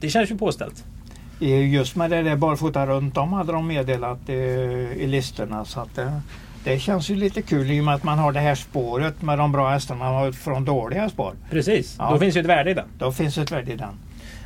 det 0.00 0.08
känns 0.08 0.30
ju 0.30 0.38
påställt. 0.38 0.84
Just 1.38 1.96
med 1.96 2.10
det 2.10 2.22
där 2.22 2.36
barfota 2.36 2.86
runt 2.86 3.16
om 3.16 3.32
hade 3.32 3.52
de 3.52 3.66
meddelat 3.66 4.28
eh, 4.28 4.34
i 4.92 5.06
listorna. 5.06 5.64
Så 5.64 5.80
att 5.80 5.94
det, 5.94 6.20
det 6.64 6.78
känns 6.78 7.10
ju 7.10 7.14
lite 7.16 7.42
kul 7.42 7.70
i 7.70 7.80
och 7.80 7.84
med 7.84 7.94
att 7.94 8.02
man 8.04 8.18
har 8.18 8.32
det 8.32 8.40
här 8.40 8.54
spåret 8.54 9.22
med 9.22 9.38
de 9.38 9.52
bra 9.52 9.68
hästarna 9.70 10.32
från 10.32 10.64
dåliga 10.64 11.08
spår. 11.08 11.34
Precis, 11.50 11.96
Ja. 11.98 12.10
då 12.10 12.18
finns 12.18 12.36
ju 12.36 12.40
ett 12.40 12.46
värde 12.46 12.70
i 12.70 12.74
den. 12.74 12.86
Då 12.98 13.12
finns 13.12 13.38
ett 13.38 13.52
värde 13.52 13.72
i 13.72 13.76
den. 13.76 13.94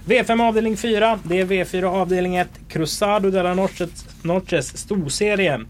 V5 0.06 0.48
avdelning 0.48 0.76
4. 0.76 1.18
Det 1.22 1.40
är 1.40 1.44
V4 1.46 1.84
avdelning 1.84 2.36
1. 2.36 2.48
Cruzado 2.68 3.30
della 3.30 3.54
Norces, 3.54 4.06
Norces 4.22 4.78
storserie. 4.78 5.60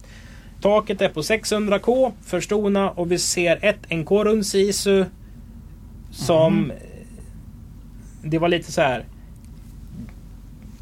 Taket 0.62 1.00
är 1.00 1.08
på 1.08 1.20
600k 1.20 2.12
för 2.22 2.40
Stona 2.40 2.90
och 2.90 3.12
vi 3.12 3.18
ser 3.18 3.58
ett 3.64 3.90
NK 3.90 4.10
Rund 4.10 4.46
Sisu 4.46 5.04
som... 6.10 6.54
Mhm. 6.58 6.72
Det 8.22 8.38
var 8.38 8.48
lite 8.48 8.72
så 8.72 8.80
här. 8.80 9.04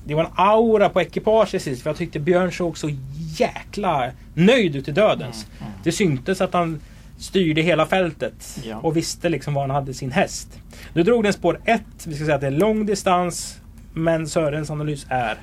Det 0.08 0.14
var 0.14 0.24
en 0.24 0.30
aura 0.36 0.88
på 0.88 1.00
ekipaget 1.00 1.62
sist 1.62 1.82
för 1.82 1.90
jag 1.90 1.96
tyckte 1.96 2.18
Björn 2.18 2.52
såg 2.52 2.78
så 2.78 2.90
jäkla 3.36 4.10
nöjd 4.34 4.76
ut 4.76 4.88
i 4.88 4.92
dödens. 4.92 5.46
Mm, 5.46 5.68
mm. 5.68 5.80
Det 5.84 5.92
syntes 5.92 6.40
att 6.40 6.52
han 6.52 6.80
styrde 7.18 7.62
hela 7.62 7.86
fältet 7.86 8.58
Ja. 8.64 8.76
och 8.76 8.96
visste 8.96 9.28
liksom 9.28 9.54
var 9.54 9.62
han 9.62 9.70
hade 9.70 9.94
sin 9.94 10.12
häst. 10.12 10.58
Nu 10.92 11.02
drog 11.02 11.24
den 11.24 11.32
spår 11.32 11.60
1. 11.64 11.82
Vi 12.06 12.14
ska 12.14 12.24
säga 12.24 12.34
att 12.34 12.40
det 12.40 12.46
är 12.46 12.50
lång 12.50 12.86
distans. 12.86 13.60
Men 13.94 14.28
Sörens 14.28 14.70
analys 14.70 15.06
är? 15.08 15.38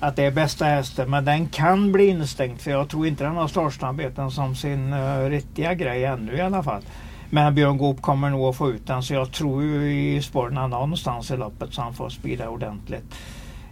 Att 0.00 0.16
det 0.16 0.24
är 0.24 0.30
bästa 0.30 0.64
hästen 0.64 1.10
men 1.10 1.24
den 1.24 1.48
kan 1.48 1.92
bli 1.92 2.06
instängd 2.06 2.60
för 2.60 2.70
jag 2.70 2.88
tror 2.88 3.06
inte 3.06 3.24
den 3.24 3.36
har 3.36 3.48
startsnabbheten 3.48 4.30
som 4.30 4.54
sin 4.54 4.92
uh, 4.92 5.28
riktiga 5.30 5.74
grej 5.74 6.04
ännu 6.04 6.36
i 6.36 6.40
alla 6.40 6.62
fall. 6.62 6.82
Men 7.30 7.54
Björn 7.54 7.78
Goop 7.78 8.02
kommer 8.02 8.30
nog 8.30 8.48
att 8.48 8.56
få 8.56 8.70
ut 8.70 8.86
den 8.86 9.02
så 9.02 9.14
jag 9.14 9.32
tror 9.32 9.62
ju 9.62 9.92
i 10.16 10.22
spåren 10.22 10.70
någonstans 10.70 11.30
i 11.30 11.36
loppet 11.36 11.74
så 11.74 11.82
han 11.82 11.94
får 11.94 12.08
spida 12.08 12.48
ordentligt. 12.48 13.04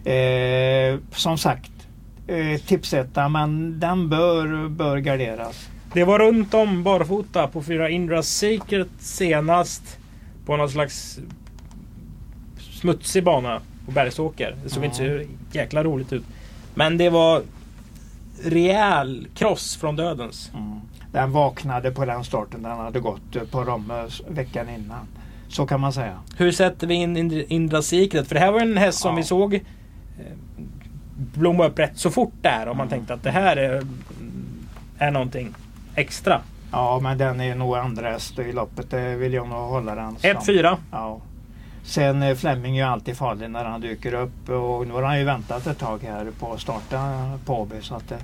Eh, 0.05 0.99
som 1.11 1.37
sagt, 1.37 1.71
eh, 2.27 2.61
tipsetta 2.61 3.29
men 3.29 3.79
den 3.79 4.09
bör, 4.09 4.69
bör 4.69 4.97
garderas. 4.97 5.69
Det 5.93 6.03
var 6.03 6.19
runt 6.19 6.53
om 6.53 6.83
barfota 6.83 7.47
på 7.47 7.63
fyra 7.63 7.89
Indra 7.89 8.23
Secret 8.23 8.87
senast. 8.99 9.97
På 10.45 10.57
någon 10.57 10.69
slags 10.69 11.19
smutsig 12.59 13.23
bana 13.23 13.61
på 13.85 13.91
Bergsåker. 13.91 14.55
Det 14.63 14.69
såg 14.69 14.83
Ja. 14.83 14.85
inte 14.85 14.97
så 14.97 15.21
jäkla 15.57 15.83
roligt 15.83 16.13
ut. 16.13 16.23
Men 16.75 16.97
det 16.97 17.09
var 17.09 17.41
rejäl 18.43 19.27
kross 19.35 19.75
från 19.77 19.95
dödens. 19.95 20.51
Mm. 20.53 20.79
Den 21.11 21.31
vaknade 21.31 21.91
på 21.91 22.05
den 22.05 22.23
starten 22.23 22.63
den 22.63 22.71
hade 22.77 22.99
gått 22.99 23.51
på 23.51 23.63
Romme 23.63 24.07
veckan 24.29 24.69
innan. 24.69 25.07
Så 25.47 25.65
kan 25.65 25.79
man 25.79 25.93
säga. 25.93 26.17
Hur 26.37 26.51
sätter 26.51 26.87
vi 26.87 26.93
in 26.93 27.17
Ind- 27.17 27.45
Indra 27.47 27.81
Secret? 27.81 28.27
För 28.27 28.35
det 28.35 28.41
här 28.41 28.51
var 28.51 28.59
en 28.59 28.77
häst 28.77 28.99
som 28.99 29.09
Ja. 29.11 29.15
vi 29.17 29.23
såg 29.23 29.59
blomma 31.15 31.65
upp 31.65 31.79
rätt 31.79 31.97
så 31.97 32.11
fort 32.11 32.33
där. 32.41 32.67
Och 32.67 32.75
man 32.75 32.89
tänkte 32.89 33.13
att 33.13 33.23
det 33.23 33.31
här 33.31 33.57
är, 33.57 33.81
är 34.97 35.11
någonting 35.11 35.53
extra. 35.95 36.41
Ja 36.71 36.99
men 36.99 37.17
den 37.17 37.41
är 37.41 37.55
nog 37.55 37.77
andra 37.77 38.09
häst 38.09 38.39
i 38.39 38.51
loppet. 38.51 38.89
Det 38.91 39.15
vill 39.15 39.33
jag 39.33 39.47
nog 39.47 39.57
hålla 39.57 39.95
den 39.95 40.15
som. 40.17 40.29
1-4. 40.29 40.77
Ja. 40.91 41.19
Sen 41.83 42.23
eh, 42.23 42.35
Fleming 42.35 42.77
är 42.77 42.83
ju 42.83 42.89
alltid 42.91 43.17
farlig 43.17 43.49
när 43.49 43.65
han 43.65 43.81
dyker 43.81 44.13
upp 44.13 44.49
och 44.49 44.87
nu 44.87 44.93
har 44.93 45.03
han 45.03 45.19
ju 45.19 45.25
väntat 45.25 45.67
ett 45.67 45.77
tag 45.79 46.03
här 46.03 46.27
på 46.39 46.53
att 46.53 46.61
starta 46.61 47.31
på 47.45 47.61
Åby. 47.61 47.75
Så 47.81 47.95
att, 47.95 48.11
eh, 48.11 48.17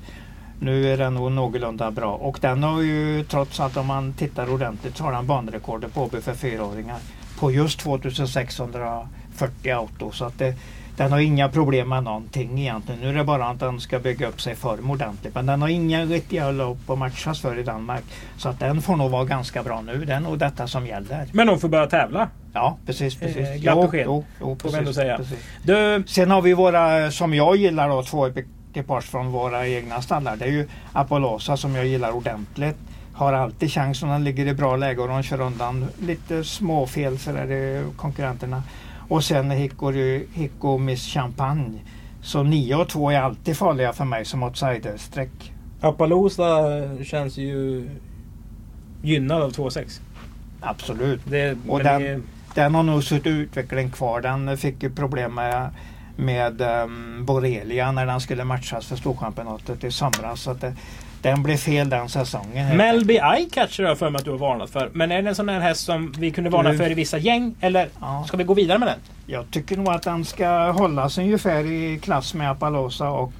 nu 0.59 0.93
är 0.93 0.97
den 0.97 1.13
nog 1.13 1.31
någorlunda 1.31 1.91
bra. 1.91 2.13
Och 2.13 2.37
den 2.41 2.63
har 2.63 2.81
ju 2.81 3.23
trots 3.23 3.59
att 3.59 3.77
om 3.77 3.87
man 3.87 4.13
tittar 4.13 4.53
ordentligt 4.53 4.97
så 4.97 5.03
har 5.03 5.11
den 5.11 5.27
banrekordet 5.27 5.93
på 5.93 6.03
Åby 6.03 6.21
för 6.21 6.33
fyraåringar. 6.33 6.97
På 7.39 7.51
just 7.51 7.79
2640 7.79 9.71
auto. 9.71 10.11
Så 10.11 10.25
att 10.25 10.39
det, 10.39 10.55
den 11.03 11.11
har 11.11 11.19
inga 11.19 11.49
problem 11.49 11.89
med 11.89 12.03
någonting 12.03 12.59
egentligen. 12.59 13.01
Nu 13.01 13.09
är 13.09 13.13
det 13.13 13.23
bara 13.23 13.47
att 13.47 13.59
den 13.59 13.79
ska 13.79 13.99
bygga 13.99 14.27
upp 14.27 14.41
sig 14.41 14.55
form 14.55 14.91
ordentligt. 14.91 15.35
Men 15.35 15.45
den 15.45 15.61
har 15.61 15.69
inga 15.69 16.05
riktiga 16.05 16.51
lopp 16.51 16.89
att 16.89 16.97
matchas 16.97 17.41
för 17.41 17.59
i 17.59 17.63
Danmark. 17.63 18.03
Så 18.37 18.49
att 18.49 18.59
den 18.59 18.81
får 18.81 18.95
nog 18.95 19.11
vara 19.11 19.25
ganska 19.25 19.63
bra 19.63 19.81
nu. 19.81 20.05
Det 20.05 20.13
är 20.13 20.19
nog 20.19 20.37
detta 20.39 20.67
som 20.67 20.87
gäller. 20.87 21.25
Men 21.31 21.47
de 21.47 21.59
får 21.59 21.67
börja 21.69 21.87
tävla. 21.87 22.29
Ja, 22.53 22.77
precis. 22.85 23.15
precis. 23.15 23.47
Eh, 23.47 23.55
glatt 23.55 23.75
Jo, 23.77 23.81
besked, 23.81 24.03
Jo, 24.05 24.25
jo, 24.39 24.49
ändå 24.51 24.69
precis, 24.69 24.95
säga. 24.95 25.17
precis. 25.17 25.39
Du, 25.63 26.03
Sen 26.07 26.31
har 26.31 26.41
vi 26.41 26.53
våra, 26.53 27.11
som 27.11 27.33
jag 27.33 27.55
gillar 27.55 27.89
då, 27.89 28.03
två 28.03 28.27
ekipage 28.73 29.03
från 29.03 29.31
våra 29.31 29.67
egna 29.67 30.01
stallar. 30.01 30.35
Det 30.35 30.45
är 30.45 30.49
ju 30.51 30.67
Apollosa 30.93 31.57
som 31.57 31.75
jag 31.75 31.85
gillar 31.85 32.11
ordentligt. 32.11 32.77
Har 33.13 33.33
alltid 33.33 33.71
chans 33.71 34.03
om 34.03 34.09
den 34.09 34.23
ligger 34.23 34.45
i 34.47 34.53
bra 34.53 34.75
läge 34.75 35.01
och 35.01 35.07
de 35.07 35.23
kör 35.23 35.41
undan 35.41 35.87
lite 36.01 36.43
småfel 36.43 37.19
så 37.19 37.31
där 37.31 37.83
konkurrenterna. 37.97 38.63
Och 39.11 39.23
sen 39.23 39.51
Hicko, 39.51 39.91
Hicko 40.33 40.77
Miss 40.77 41.07
Champagne. 41.07 41.79
Så 42.21 42.43
9 42.43 42.75
och 42.75 42.89
2 42.89 43.09
är 43.11 43.21
alltid 43.21 43.57
farliga 43.57 43.93
för 43.93 44.05
mig 44.05 44.25
som 44.25 44.43
outsiderstreck. 44.43 45.53
Appaloosa 45.81 46.59
känns 47.03 47.37
ju 47.37 47.89
gynnad 49.01 49.41
av 49.41 49.51
2-6. 49.51 50.01
Absolut. 50.59 51.21
Det, 51.25 51.57
Och 51.67 51.83
den- 51.83 52.01
det, 52.01 52.21
Den 52.55 52.75
har 52.75 52.83
nog 52.83 53.03
suttit 53.03 53.27
utveckling 53.27 53.89
kvar. 53.89 54.21
Den 54.21 54.57
fick 54.57 54.83
ju 54.83 54.89
problem 54.89 55.35
med, 55.35 55.69
med 56.15 56.61
um, 56.61 57.25
Borrelia 57.25 57.91
när 57.91 58.05
den 58.05 58.21
skulle 58.21 58.43
matchas 58.43 58.85
för 58.87 58.95
Storchampionatet 58.95 59.83
i 59.83 59.91
somras. 59.91 60.41
Så 60.41 60.51
att 60.51 60.61
det, 60.61 60.73
den 61.21 61.43
blev 61.43 61.57
fel 61.57 61.89
den 61.89 62.09
säsongen. 62.09 62.77
Melby 62.77 63.13
Eyecatcher 63.13 63.83
har 63.83 63.89
jag 63.89 63.97
för 63.99 64.09
mig 64.09 64.19
att 64.19 64.25
du 64.25 64.31
har 64.31 64.37
varnat 64.37 64.69
för. 64.69 64.89
Men 64.93 65.11
är 65.11 65.21
det 65.21 65.29
en 65.29 65.35
sån 65.35 65.49
här 65.49 65.59
häst 65.59 65.85
som 65.85 66.13
vi 66.17 66.31
kunde 66.31 66.49
varna 66.49 66.71
Du- 66.71 66.77
för 66.77 66.91
i 66.91 66.93
vissa 66.93 67.17
gäng? 67.17 67.55
Eller 67.61 67.89
Ja. 67.99 68.23
ska 68.27 68.37
vi 68.37 68.43
gå 68.43 68.53
vidare 68.53 68.77
med 68.79 68.87
den? 68.87 68.99
Jag 69.25 69.51
tycker 69.51 69.77
nog 69.77 69.87
att 69.89 70.01
den 70.03 70.25
ska 70.25 70.71
hållas 70.71 71.17
ungefär 71.17 71.65
i 71.65 71.99
klass 72.03 72.33
med 72.33 72.51
Apallosa 72.51 73.09
och 73.09 73.33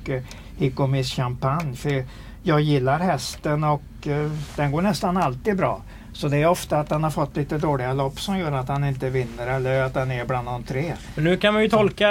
Hicko 0.57 0.87
Miss 0.87 1.13
Champagne. 1.13 1.75
För 1.75 2.05
jag 2.43 2.61
gillar 2.61 2.99
hästen 2.99 3.63
och 3.63 3.81
eh, 4.07 4.31
den 4.55 4.71
går 4.71 4.81
nästan 4.81 5.17
alltid 5.17 5.57
bra. 5.57 5.81
Så 6.13 6.27
det 6.27 6.37
är 6.37 6.45
ofta 6.47 6.79
att 6.79 6.89
den 6.89 7.03
har 7.03 7.11
fått 7.11 7.37
lite 7.37 7.57
dåliga 7.57 7.93
lopp 7.93 8.19
som 8.19 8.37
gör 8.37 8.51
att 8.51 8.67
han 8.67 8.83
inte 8.83 9.09
vinner 9.09 9.47
eller 9.47 9.83
att 9.83 9.93
den 9.93 10.11
är 10.11 10.25
bland 10.25 10.47
de 10.47 10.63
tre. 10.63 10.93
Men 11.15 11.23
nu 11.23 11.37
kan 11.37 11.53
man 11.53 11.63
ju 11.63 11.69
tolka 11.69 12.07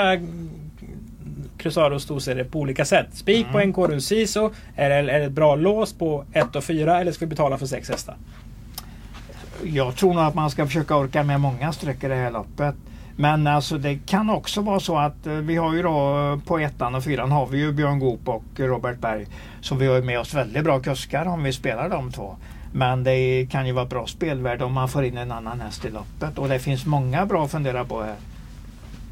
Cruzados 1.60 2.02
storserie 2.02 2.44
på 2.44 2.58
olika 2.58 2.84
sätt. 2.84 3.06
Spik 3.12 3.46
på 3.52 3.58
Mm. 3.58 3.68
NK 3.68 3.78
runt 3.78 4.04
Siso. 4.04 4.50
Är 4.76 5.02
det, 5.02 5.12
ett 5.12 5.32
bra 5.32 5.54
lås 5.54 5.92
på 5.92 6.24
1 6.32 6.56
och 6.56 6.64
4 6.64 7.00
eller 7.00 7.12
ska 7.12 7.24
vi 7.24 7.30
betala 7.30 7.58
för 7.58 7.66
6 7.66 7.88
hästar? 7.88 8.16
Jag 9.64 9.96
tror 9.96 10.14
nog 10.14 10.24
att 10.24 10.34
man 10.34 10.50
ska 10.50 10.66
försöka 10.66 10.96
orka 10.96 11.22
med 11.22 11.40
många 11.40 11.72
streck 11.72 12.04
i 12.04 12.08
det 12.08 12.14
här 12.14 12.30
loppet. 12.30 12.74
Men 13.16 13.46
alltså 13.46 13.78
det 13.78 13.98
kan 14.06 14.30
också 14.30 14.60
vara 14.60 14.80
så 14.80 14.98
att 14.98 15.26
eh, 15.26 15.32
vi 15.32 15.56
har 15.56 15.74
ju 15.74 15.82
då 15.82 16.18
eh, 16.18 16.46
på 16.46 16.58
ettan 16.58 16.94
och 16.94 17.04
fyran 17.04 17.32
har 17.32 17.46
vi 17.46 17.58
ju 17.58 17.72
Björn 17.72 17.98
Goop 17.98 18.28
och 18.28 18.44
Robert 18.56 18.98
Berg. 18.98 19.26
Så 19.60 19.74
vi 19.74 19.86
har 19.86 19.96
ju 19.96 20.02
med 20.02 20.20
oss 20.20 20.34
väldigt 20.34 20.64
bra 20.64 20.80
kuskar 20.80 21.26
om 21.26 21.42
vi 21.42 21.52
spelar 21.52 21.88
de 21.88 22.12
två. 22.12 22.36
Men 22.72 23.04
det 23.04 23.46
kan 23.50 23.66
ju 23.66 23.72
vara 23.72 23.84
bra 23.84 24.06
spelvärde 24.06 24.64
om 24.64 24.72
man 24.72 24.88
får 24.88 25.04
in 25.04 25.18
en 25.18 25.32
annan 25.32 25.60
häst 25.60 25.84
i 25.84 25.90
loppet. 25.90 26.38
Och 26.38 26.48
det 26.48 26.58
finns 26.58 26.86
många 26.86 27.26
bra 27.26 27.44
att 27.44 27.50
fundera 27.50 27.84
på 27.84 28.02
här. 28.02 28.16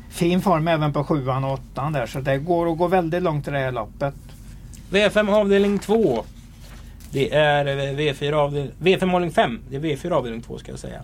Fin 0.08 0.40
form 0.40 0.68
även 0.68 0.92
på 0.92 1.04
sjuan 1.04 1.44
och 1.44 1.52
åttan 1.52 1.92
där 1.92 2.06
så 2.06 2.20
det 2.20 2.38
går 2.38 2.72
att 2.72 2.78
gå 2.78 2.86
väldigt 2.86 3.22
långt 3.22 3.48
i 3.48 3.50
det 3.50 3.58
här 3.58 3.72
loppet. 3.72 4.14
V5 4.90 5.34
avdelning 5.34 5.78
2. 5.78 6.24
Det 7.10 7.34
är 7.34 7.66
eh, 7.66 7.96
V4 7.96 8.32
avdelning... 8.32 8.72
V5 8.80 9.02
avdelning 9.02 9.30
5. 9.30 9.60
Det 9.70 9.76
är 9.76 9.80
V4 9.80 10.10
avdelning 10.12 10.42
2 10.42 10.58
ska 10.58 10.72
jag 10.72 10.78
säga. 10.78 11.02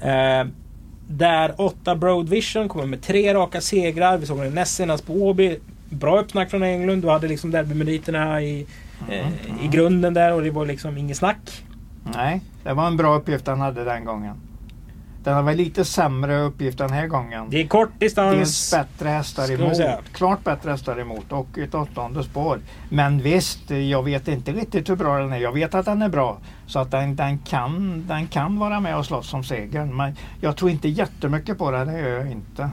Eh, 0.00 0.46
där 1.08 1.54
8 1.60 1.96
Broad 1.96 2.28
Vision 2.28 2.68
kommer 2.68 2.86
med 2.86 3.02
tre 3.02 3.34
raka 3.34 3.60
segrar. 3.60 4.18
Vi 4.18 4.26
såg 4.26 4.38
den 4.38 4.54
näst 4.54 4.74
senast 4.74 5.06
på 5.06 5.12
Åby. 5.12 5.58
Bra 5.88 6.20
uppsnack 6.20 6.50
från 6.50 6.62
Englund. 6.62 7.02
Du 7.02 7.08
hade 7.08 7.28
liksom 7.28 7.50
derbymeriterna 7.50 8.42
i, 8.42 8.66
eh, 9.08 9.64
i 9.64 9.68
grunden 9.70 10.14
där 10.14 10.32
och 10.32 10.42
det 10.42 10.50
var 10.50 10.66
liksom 10.66 10.98
inget 10.98 11.16
snack. 11.16 11.64
Nej, 12.14 12.40
det 12.64 12.72
var 12.72 12.86
en 12.86 12.96
bra 12.96 13.14
uppgift 13.14 13.46
han 13.46 13.60
hade 13.60 13.84
den 13.84 14.04
gången. 14.04 14.36
Den 15.24 15.34
har 15.34 15.42
väl 15.42 15.56
lite 15.56 15.84
sämre 15.84 16.40
uppgift 16.40 16.78
den 16.78 16.90
här 16.90 17.06
gången. 17.06 17.50
Det 17.50 17.60
är 17.62 17.66
kort 17.66 17.88
Dels 17.98 18.14
distans. 18.14 18.70
bättre 18.72 19.08
hästar 19.08 19.50
emot. 19.52 19.78
Klart 20.12 20.44
bättre 20.44 20.70
hästar 20.70 21.00
emot 21.00 21.32
och 21.32 21.58
ett 21.58 21.74
åttonde 21.74 22.24
spår. 22.24 22.60
Men 22.88 23.22
visst, 23.22 23.70
jag 23.70 24.02
vet 24.02 24.28
inte 24.28 24.52
riktigt 24.52 24.90
hur 24.90 24.96
bra 24.96 25.18
den 25.18 25.32
är. 25.32 25.38
Jag 25.38 25.52
vet 25.52 25.74
att 25.74 25.84
den 25.84 26.02
är 26.02 26.08
bra. 26.08 26.38
Så 26.66 26.78
att 26.78 26.90
den, 26.90 27.16
den, 27.16 27.38
kan, 27.38 28.04
den 28.08 28.26
kan 28.26 28.58
vara 28.58 28.80
med 28.80 28.96
och 28.96 29.06
slåss 29.06 29.34
om 29.34 29.44
segern. 29.44 29.96
Men 29.96 30.16
jag 30.40 30.56
tror 30.56 30.70
inte 30.70 30.88
jättemycket 30.88 31.58
på 31.58 31.70
det. 31.70 31.84
Det 31.84 31.98
gör 32.00 32.18
jag 32.18 32.30
inte. 32.30 32.70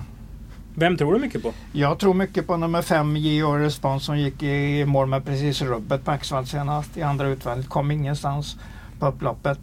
Vem 0.76 0.98
tror 0.98 1.14
du 1.14 1.20
mycket 1.20 1.44
på? 1.44 1.54
Jag 1.72 2.00
tror 2.00 2.14
mycket 2.14 2.48
på 2.48 2.58
nummer 2.58 2.82
fem, 2.82 3.18
J.O. 3.18 3.58
Respons 3.58 4.04
som 4.06 4.20
gick 4.20 4.44
i 4.44 4.86
mål 4.86 5.08
med 5.08 5.26
precis 5.26 5.62
rubbet 5.62 6.06
på 6.06 6.12
Axvall 6.12 6.46
senast 6.46 6.98
i 6.98 7.02
andra 7.02 7.28
utvändigt. 7.28 7.70
Kom 7.70 7.92
ingenstans 7.92 8.58
på 9.00 9.08
upploppet. 9.08 9.60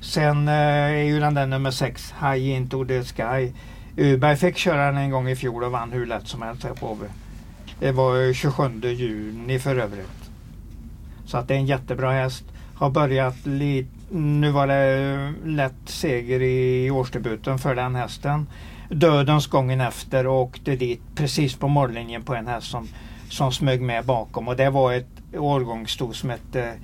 Sen 0.00 0.48
eh, 0.48 0.54
är 0.54 1.04
ju 1.04 1.20
den 1.20 1.34
där 1.34 1.46
nummer 1.46 1.70
sex, 1.70 2.14
High 2.20 2.48
Into 2.48 2.84
the 2.84 3.04
Sky. 3.04 3.52
Uberg 3.96 4.36
fick 4.36 4.56
köra 4.56 4.86
den 4.86 4.96
en 4.96 5.10
gång 5.10 5.28
i 5.28 5.36
fjol 5.36 5.64
och 5.64 5.72
vann 5.72 5.92
hur 5.92 6.06
lätt 6.06 6.28
som 6.28 6.42
helst 6.42 6.64
här 6.64 6.74
på 6.74 6.90
Åby. 6.90 7.06
Det 7.80 7.92
var 7.92 8.32
27 8.32 8.80
juni 8.82 9.58
för 9.58 9.76
övrigt. 9.76 10.30
Så 11.26 11.38
att 11.38 11.48
det 11.48 11.54
är 11.54 11.58
en 11.58 11.66
jättebra 11.66 12.12
häst. 12.12 12.44
Har 12.74 12.90
börjat 12.90 13.46
lite... 13.46 13.88
Nu 14.10 14.50
var 14.50 14.66
det 14.66 14.98
eh, 15.44 15.48
lätt 15.48 15.74
seger 15.84 16.42
i 16.42 16.90
årsdebuten 16.90 17.58
för 17.58 17.74
den 17.74 17.94
hästen. 17.94 18.46
Dödens 18.90 19.46
gången 19.46 19.80
efter 19.80 20.26
och 20.26 20.40
åkte 20.40 20.76
dit 20.76 21.00
precis 21.14 21.56
på 21.56 21.68
mållinjen 21.68 22.22
på 22.22 22.34
en 22.34 22.46
häst 22.46 22.66
som, 22.66 22.88
som 23.28 23.52
smög 23.52 23.80
med 23.80 24.04
bakom. 24.04 24.48
Och 24.48 24.56
det 24.56 24.70
var 24.70 24.92
ett 24.92 25.22
årgångssto 25.34 26.12
som 26.12 26.30
hette 26.30 26.74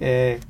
eh, 0.00 0.40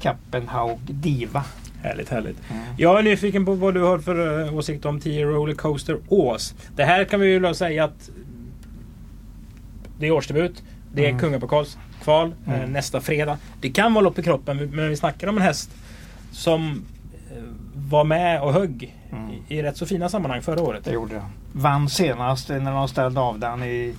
Kappenhaug 0.00 0.78
Diva. 0.86 1.44
Härligt, 1.82 2.08
härligt. 2.08 2.36
Mm. 2.50 2.62
Jag 2.76 2.98
är 2.98 3.02
nyfiken 3.02 3.44
på 3.44 3.54
vad 3.54 3.74
du 3.74 3.82
har 3.82 3.98
för 3.98 4.44
eh, 4.46 4.54
åsikt 4.54 4.84
om 4.84 5.00
10 5.00 5.24
Rollercoaster 5.26 5.98
Ås. 6.08 6.54
Det 6.76 6.84
här 6.84 7.04
kan 7.04 7.20
vi 7.20 7.26
ju 7.32 7.54
säga 7.54 7.84
att 7.84 8.10
det 9.98 10.06
är 10.06 10.10
årsdebut. 10.10 10.62
Det 10.94 11.04
är 11.04 11.08
Mm. 11.08 11.20
kungapokalskval 11.20 12.34
eh, 12.46 12.54
Mm. 12.54 12.72
nästa 12.72 13.00
fredag. 13.00 13.38
Det 13.60 13.70
kan 13.70 13.94
vara 13.94 14.04
lopp 14.04 14.18
i 14.18 14.22
kroppen 14.22 14.56
men 14.74 14.88
vi 14.88 14.96
snackar 14.96 15.26
om 15.28 15.36
en 15.36 15.42
häst 15.42 15.70
som 16.32 16.82
eh, 17.30 17.42
var 17.74 18.04
med 18.04 18.42
och 18.42 18.52
högg 18.52 18.94
Mm. 19.12 19.30
i, 19.48 19.56
i 19.58 19.62
rätt 19.62 19.76
så 19.76 19.86
fina 19.86 20.08
sammanhang 20.08 20.42
förra 20.42 20.62
året. 20.62 20.84
Det 20.84 20.92
gjorde 20.92 21.14
den. 21.14 21.22
Vann 21.52 21.88
senast 21.88 22.48
när 22.48 22.72
de 22.72 22.88
ställde 22.88 23.20
av 23.20 23.38
den 23.38 23.62
i 23.62 23.94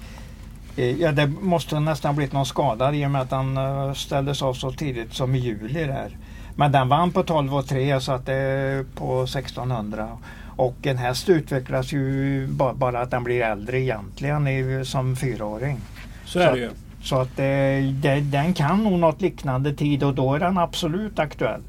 Ja 0.79 1.11
det 1.11 1.27
måste 1.27 1.79
nästan 1.79 2.15
blivit 2.15 2.33
någon 2.33 2.45
skada 2.45 2.93
i 2.93 3.05
och 3.05 3.11
med 3.11 3.21
att 3.21 3.29
den 3.29 3.57
eh, 3.57 3.93
ställdes 3.93 4.41
av 4.41 4.53
så 4.53 4.71
tidigt 4.71 5.13
som 5.13 5.35
i 5.35 5.37
juli 5.37 5.85
där. 5.85 6.17
Men 6.55 6.71
den 6.71 6.89
vann 6.89 7.11
på 7.11 7.23
12 7.23 7.55
och 7.55 7.67
3 7.67 8.01
så 8.01 8.11
att 8.11 8.25
det 8.25 8.33
är 8.33 8.83
på 8.83 9.23
1600. 9.23 10.17
Och 10.57 10.87
en 10.87 10.97
häst 10.97 11.29
utvecklas 11.29 11.93
ju 11.93 12.47
bara, 12.47 12.99
att 12.99 13.11
den 13.11 13.23
blir 13.23 13.41
äldre 13.41 13.79
egentligen 13.79 14.85
som 14.85 15.15
fyraåring. 15.15 15.77
Så 16.25 16.39
är 16.39 16.51
det 16.51 16.59
ju. 16.59 16.69
Så 17.03 17.15
att 17.15 17.37
det, 17.37 17.81
det, 18.01 18.19
den 18.19 18.53
kan 18.53 18.83
nog 18.83 18.99
något 18.99 19.21
liknande 19.21 19.73
tid 19.73 20.03
och 20.03 20.13
då 20.13 20.35
är 20.35 20.39
den 20.39 20.57
absolut 20.57 21.19
aktuell. 21.19 21.61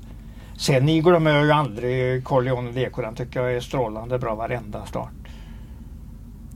Sen 0.57 0.87
ni 0.87 1.01
glömmer 1.01 1.31
jag 1.35 1.45
ju 1.45 1.53
aldrig 1.53 2.25
Corleone 2.25 2.73
Deco. 2.73 3.03
Den 3.03 3.15
tycker 3.15 3.41
jag 3.41 3.57
är 3.57 3.61
strålande 3.61 4.19
bra 4.19 4.35
varenda 4.35 4.87
start. 4.87 5.20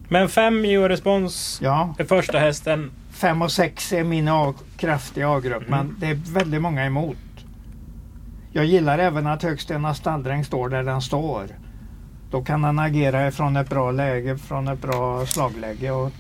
Men 0.09 0.29
fem 0.29 0.65
i 0.65 0.79
respons 0.79 1.59
ja. 1.63 1.95
är 1.99 2.05
första 2.05 2.39
hästen. 2.39 2.91
Fem 3.11 3.43
och 3.43 3.53
sex 3.53 3.93
är 3.93 4.05
min 4.05 4.29
A 4.29 4.55
kraftiga 4.77 5.29
A-grupp, 5.29 5.69
mm. 5.69 5.71
men 5.71 5.97
det 6.01 6.07
är 6.07 6.35
väldigt 6.35 6.63
många 6.63 6.85
emot. 6.85 7.17
Jag 8.53 8.65
gillar 8.65 8.99
även 8.99 9.27
att 9.27 9.43
Högstena 9.43 9.95
stalldräng 9.95 10.45
står 10.45 10.69
där 10.69 10.83
den 10.83 11.03
står. 11.03 11.47
Då 12.31 12.45
kan 12.45 12.65
han 12.65 12.79
agera 12.79 13.31
från 13.31 13.57
ett 13.57 13.71
bra 13.71 13.91
läge, 13.91 14.39
från 14.39 14.69
ett 14.69 14.83
bra 14.83 15.27
slagläge. 15.27 15.91
Och 15.91 16.13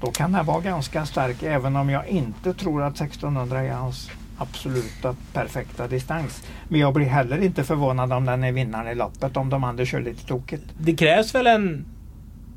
då 0.00 0.10
kan 0.10 0.34
han 0.34 0.46
vara 0.46 0.60
ganska 0.60 1.06
stark 1.06 1.42
även 1.42 1.76
om 1.76 1.90
jag 1.90 2.08
inte 2.08 2.54
tror 2.54 2.82
att 2.82 2.94
1600 2.94 3.62
är 3.62 3.72
hans 3.72 4.10
absoluta 4.38 5.16
perfekta 5.32 5.88
distans. 5.88 6.46
Men 6.68 6.80
jag 6.80 6.94
blir 6.94 7.06
heller 7.06 7.38
inte 7.38 7.64
förvånad 7.64 8.12
om 8.12 8.24
den 8.24 8.44
är 8.44 8.52
vinnaren 8.52 8.88
i 8.92 8.94
loppet 8.94 9.36
om 9.36 9.50
de 9.50 9.64
andra 9.64 9.84
kör 9.84 10.00
lite 10.00 10.26
tokigt. 10.26 10.64
Det 10.78 10.96
krävs 10.96 11.34
väl 11.34 11.46
en 11.46 11.84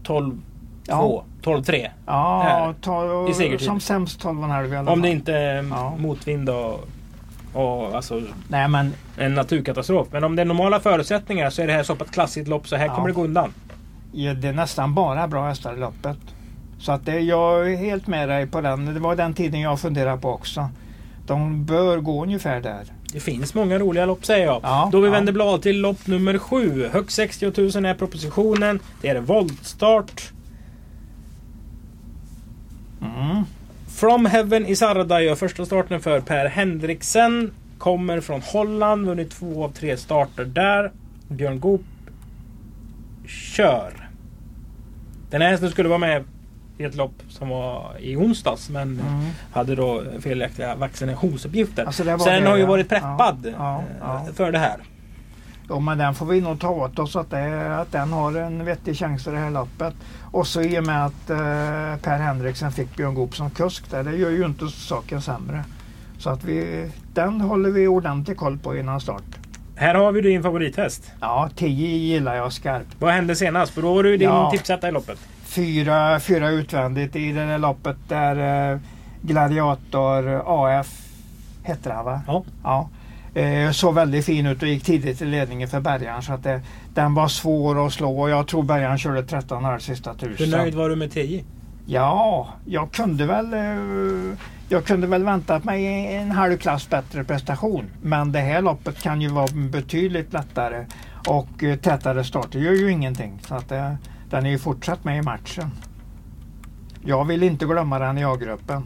12 0.04 0.42
2, 0.95 1.23
12-3. 1.41 1.89
Ja, 2.06 2.41
här, 2.43 2.73
ta, 2.82 3.30
i 3.30 3.34
segertid. 3.34 3.67
som 3.67 3.80
sämst 3.80 4.23
12,5 4.23 4.73
i 4.73 4.76
alla 4.76 4.86
fall. 4.86 4.93
Om 4.93 5.02
det 5.02 5.10
inte 5.10 5.34
är 5.34 5.63
ja. 5.63 5.95
motvind 5.97 6.50
och, 6.50 6.88
och 7.54 7.95
alltså 7.95 8.21
Nej, 8.47 8.67
men, 8.67 8.93
en 9.17 9.34
naturkatastrof. 9.34 10.08
Men 10.12 10.23
om 10.23 10.36
det 10.36 10.41
är 10.41 10.45
normala 10.45 10.80
förutsättningar 10.80 11.50
så 11.50 11.62
är 11.62 11.67
det 11.67 11.73
här 11.73 11.84
så 11.84 11.95
pass 11.95 12.10
klassiskt 12.10 12.47
lopp 12.47 12.67
så 12.67 12.76
här 12.76 12.86
ja. 12.86 12.95
kommer 12.95 13.08
det 13.08 13.13
gå 13.13 13.23
undan. 13.23 13.54
Ja, 14.12 14.34
det 14.34 14.47
är 14.47 14.54
nästan 14.54 14.93
bara 14.93 15.28
bra 15.28 15.47
hästar 15.47 15.73
i 15.73 15.80
loppet. 15.80 16.17
Så 16.80 16.91
att 16.91 17.06
det, 17.06 17.19
jag 17.19 17.71
är 17.71 17.78
helt 17.78 18.08
med 18.08 18.30
dig 18.30 18.47
på 18.47 18.62
den. 18.62 18.93
Det 18.93 19.00
var 19.00 19.15
den 19.15 19.34
tiden 19.34 19.60
jag 19.60 19.80
funderade 19.80 20.21
på 20.21 20.30
också. 20.30 20.69
De 21.28 21.65
bör 21.65 21.97
gå 21.97 22.23
ungefär 22.23 22.62
där. 22.62 22.86
Det 23.13 23.19
finns 23.19 23.54
många 23.54 23.80
roliga 23.80 24.06
lopp 24.06 24.26
säger 24.26 24.45
jag. 24.45 24.60
Ja, 24.63 24.89
Då 24.91 25.00
vi 25.00 25.08
ja. 25.08 25.12
vänder 25.12 25.34
blad 25.34 25.62
till 25.62 25.82
lopp 25.82 26.08
nummer 26.08 26.38
sju. 26.38 26.89
Högst 26.93 27.15
60 27.15 27.45
000 27.45 27.86
är 27.86 27.93
propositionen. 27.93 28.80
Det 29.02 29.08
är 29.08 29.19
voltstart. 29.19 30.32
Mm. 33.15 33.43
From 33.96 34.26
Heaven 34.26 34.65
i 34.65 34.76
Sarda 34.76 35.22
gör 35.22 35.36
första 35.36 35.65
starten 35.65 36.00
för 36.02 36.20
Per 36.22 36.46
Henriksen. 36.46 37.52
Kommer 37.78 38.22
från 38.22 38.41
Holland, 38.41 39.06
vunnit 39.06 39.32
två 39.32 39.63
av 39.63 39.70
tre 39.72 39.98
starter 39.98 40.46
där. 40.46 40.91
Björn 41.28 41.60
Goop 41.60 41.82
kör. 43.28 44.10
Den 45.30 45.41
här 45.41 45.50
hästen 45.50 45.70
skulle 45.72 45.89
vara 45.89 46.00
med 46.00 46.24
i 46.78 46.84
ett 46.84 46.96
lopp 46.96 47.15
som 47.30 47.50
var 47.50 47.96
i 48.00 48.15
onsdags 48.15 48.70
men 48.70 48.82
Mm. 49.00 49.26
hade 49.52 49.76
då 49.76 50.04
felaktiga 50.22 50.76
vaccinationsuppgifter. 50.76 51.86
Alltså, 51.86 52.04
den 52.04 52.17
det, 52.43 52.50
har 52.50 52.58
ju 52.58 52.65
varit 52.65 52.89
preppad 52.89 53.38
Ja, 53.43 53.52
ja, 53.58 53.84
ja. 54.00 54.28
eh, 54.28 54.34
för 54.34 54.52
det 54.52 54.60
här. 54.60 54.78
Jo, 55.69 55.80
men 55.80 55.97
den 55.97 56.15
får 56.15 56.25
vi 56.25 56.41
nog 56.41 56.60
ta 56.60 56.69
åt 56.69 56.99
oss 56.99 57.15
att, 57.15 57.30
det, 57.30 57.75
att 57.82 57.91
den 57.91 58.12
har 58.13 58.36
en 58.36 58.65
vettig 58.65 58.97
chans 58.97 59.27
i 59.27 59.32
det 59.32 59.38
här 59.38 59.49
loppet. 59.51 59.93
Och 60.32 60.47
så 60.47 60.62
i 60.62 60.80
och 60.80 60.86
med 60.86 61.06
att 61.06 61.30
eh, 61.30 61.38
Per 62.01 62.17
Henriksen 62.17 62.71
fick 62.71 62.95
Björn 62.95 63.15
Goop 63.15 63.36
som 63.36 63.49
kusk 63.49 63.91
där, 63.91 64.03
det 64.03 64.15
gör 64.15 64.30
ju 64.30 64.45
inte 64.45 64.67
saken 64.67 65.21
sämre. 65.21 65.63
Så 66.19 66.30
att 66.30 66.43
vi, 66.43 66.89
den 67.13 67.41
håller 67.41 67.69
vi 67.69 67.88
ordentligt 67.88 68.38
koll 68.38 68.58
på 68.58 68.77
innan 68.77 69.01
start. 69.01 69.23
Här 69.75 69.95
har 69.95 70.12
vi 70.12 70.21
din 70.21 70.43
favorithäst. 70.43 71.12
Ja, 71.21 71.49
10 71.56 71.88
gillar 71.97 72.36
jag 72.36 72.53
skarpt. 72.53 72.88
Vad 72.99 73.13
hände 73.13 73.36
senast? 73.36 73.71
För 73.73 73.82
då 73.82 73.93
var 73.93 74.03
du 74.03 74.17
din 74.17 74.30
Ja. 74.30 74.51
tipsetta 74.51 74.88
i 74.89 74.91
loppet. 74.91 75.19
fyra, 75.43 76.19
fyra 76.19 76.49
utvändigt 76.49 77.15
i 77.15 77.32
det 77.32 77.45
där 77.45 77.58
loppet 77.58 77.97
där 78.08 78.71
eh, 78.73 78.80
Gladiator 79.21 80.41
AF 80.45 80.88
hette 81.63 81.93
han 81.93 82.06
va? 82.06 82.21
Ja. 82.27 82.43
ja. 82.63 82.89
Eh, 83.38 83.71
såg 83.71 83.93
väldigt 83.95 84.26
fin 84.26 84.45
ut 84.45 84.62
och 84.62 84.67
gick 84.67 84.84
tidigt 84.84 85.21
i 85.21 85.26
ledningen 85.26 85.67
för 85.67 85.80
Bergan 85.80 86.21
så 86.23 86.34
att 86.34 86.43
det, 86.43 86.62
den 86.93 87.13
var 87.13 87.28
svår 87.28 87.88
att 87.88 87.93
slå 87.93 88.19
och 88.21 88.30
jag 88.30 88.47
tror 88.47 88.63
Bergan 88.63 88.97
körde 88.97 89.21
13,5 89.21 89.80
sista 89.80 90.15
Hur 90.19 90.36
tusen. 90.36 90.50
nöjd 90.50 90.76
var 90.76 90.89
du 90.89 90.95
med 90.95 91.12
10? 91.12 91.43
Ja, 91.86 92.47
jag 92.65 92.91
kunde 92.91 93.26
väl 93.26 93.54
eh, 93.54 94.38
jag 94.69 94.86
kunde 94.86 95.08
väl 95.08 95.23
väntat 95.23 95.63
mig 95.63 96.15
en 96.15 96.32
halv 96.32 96.58
klass 96.58 96.89
bättre 96.89 97.23
prestation. 97.23 97.86
Men 98.02 98.32
det 98.32 98.39
här 98.39 98.62
loppet 98.62 99.02
kan 99.02 99.21
ju 99.21 99.30
vara 99.30 99.47
betydligt 99.54 100.34
lättare 100.34 100.86
och 101.28 101.63
eh, 101.63 101.76
tätare 101.78 102.23
starter 102.23 102.60
gör 102.60 102.73
ju 102.73 102.91
ingenting. 102.91 103.39
Så 103.47 103.56
att 103.56 103.71
eh, 103.71 103.93
den 104.30 104.45
är 104.45 104.50
ju 104.50 104.60
fortsatt 104.60 105.04
med 105.04 105.17
i 105.17 105.21
matchen. 105.21 105.71
Jag 107.06 107.26
vill 107.26 107.43
inte 107.43 107.65
glömma 107.65 108.00
den 108.00 108.17
i 108.17 108.23
A-gruppen. 108.26 108.84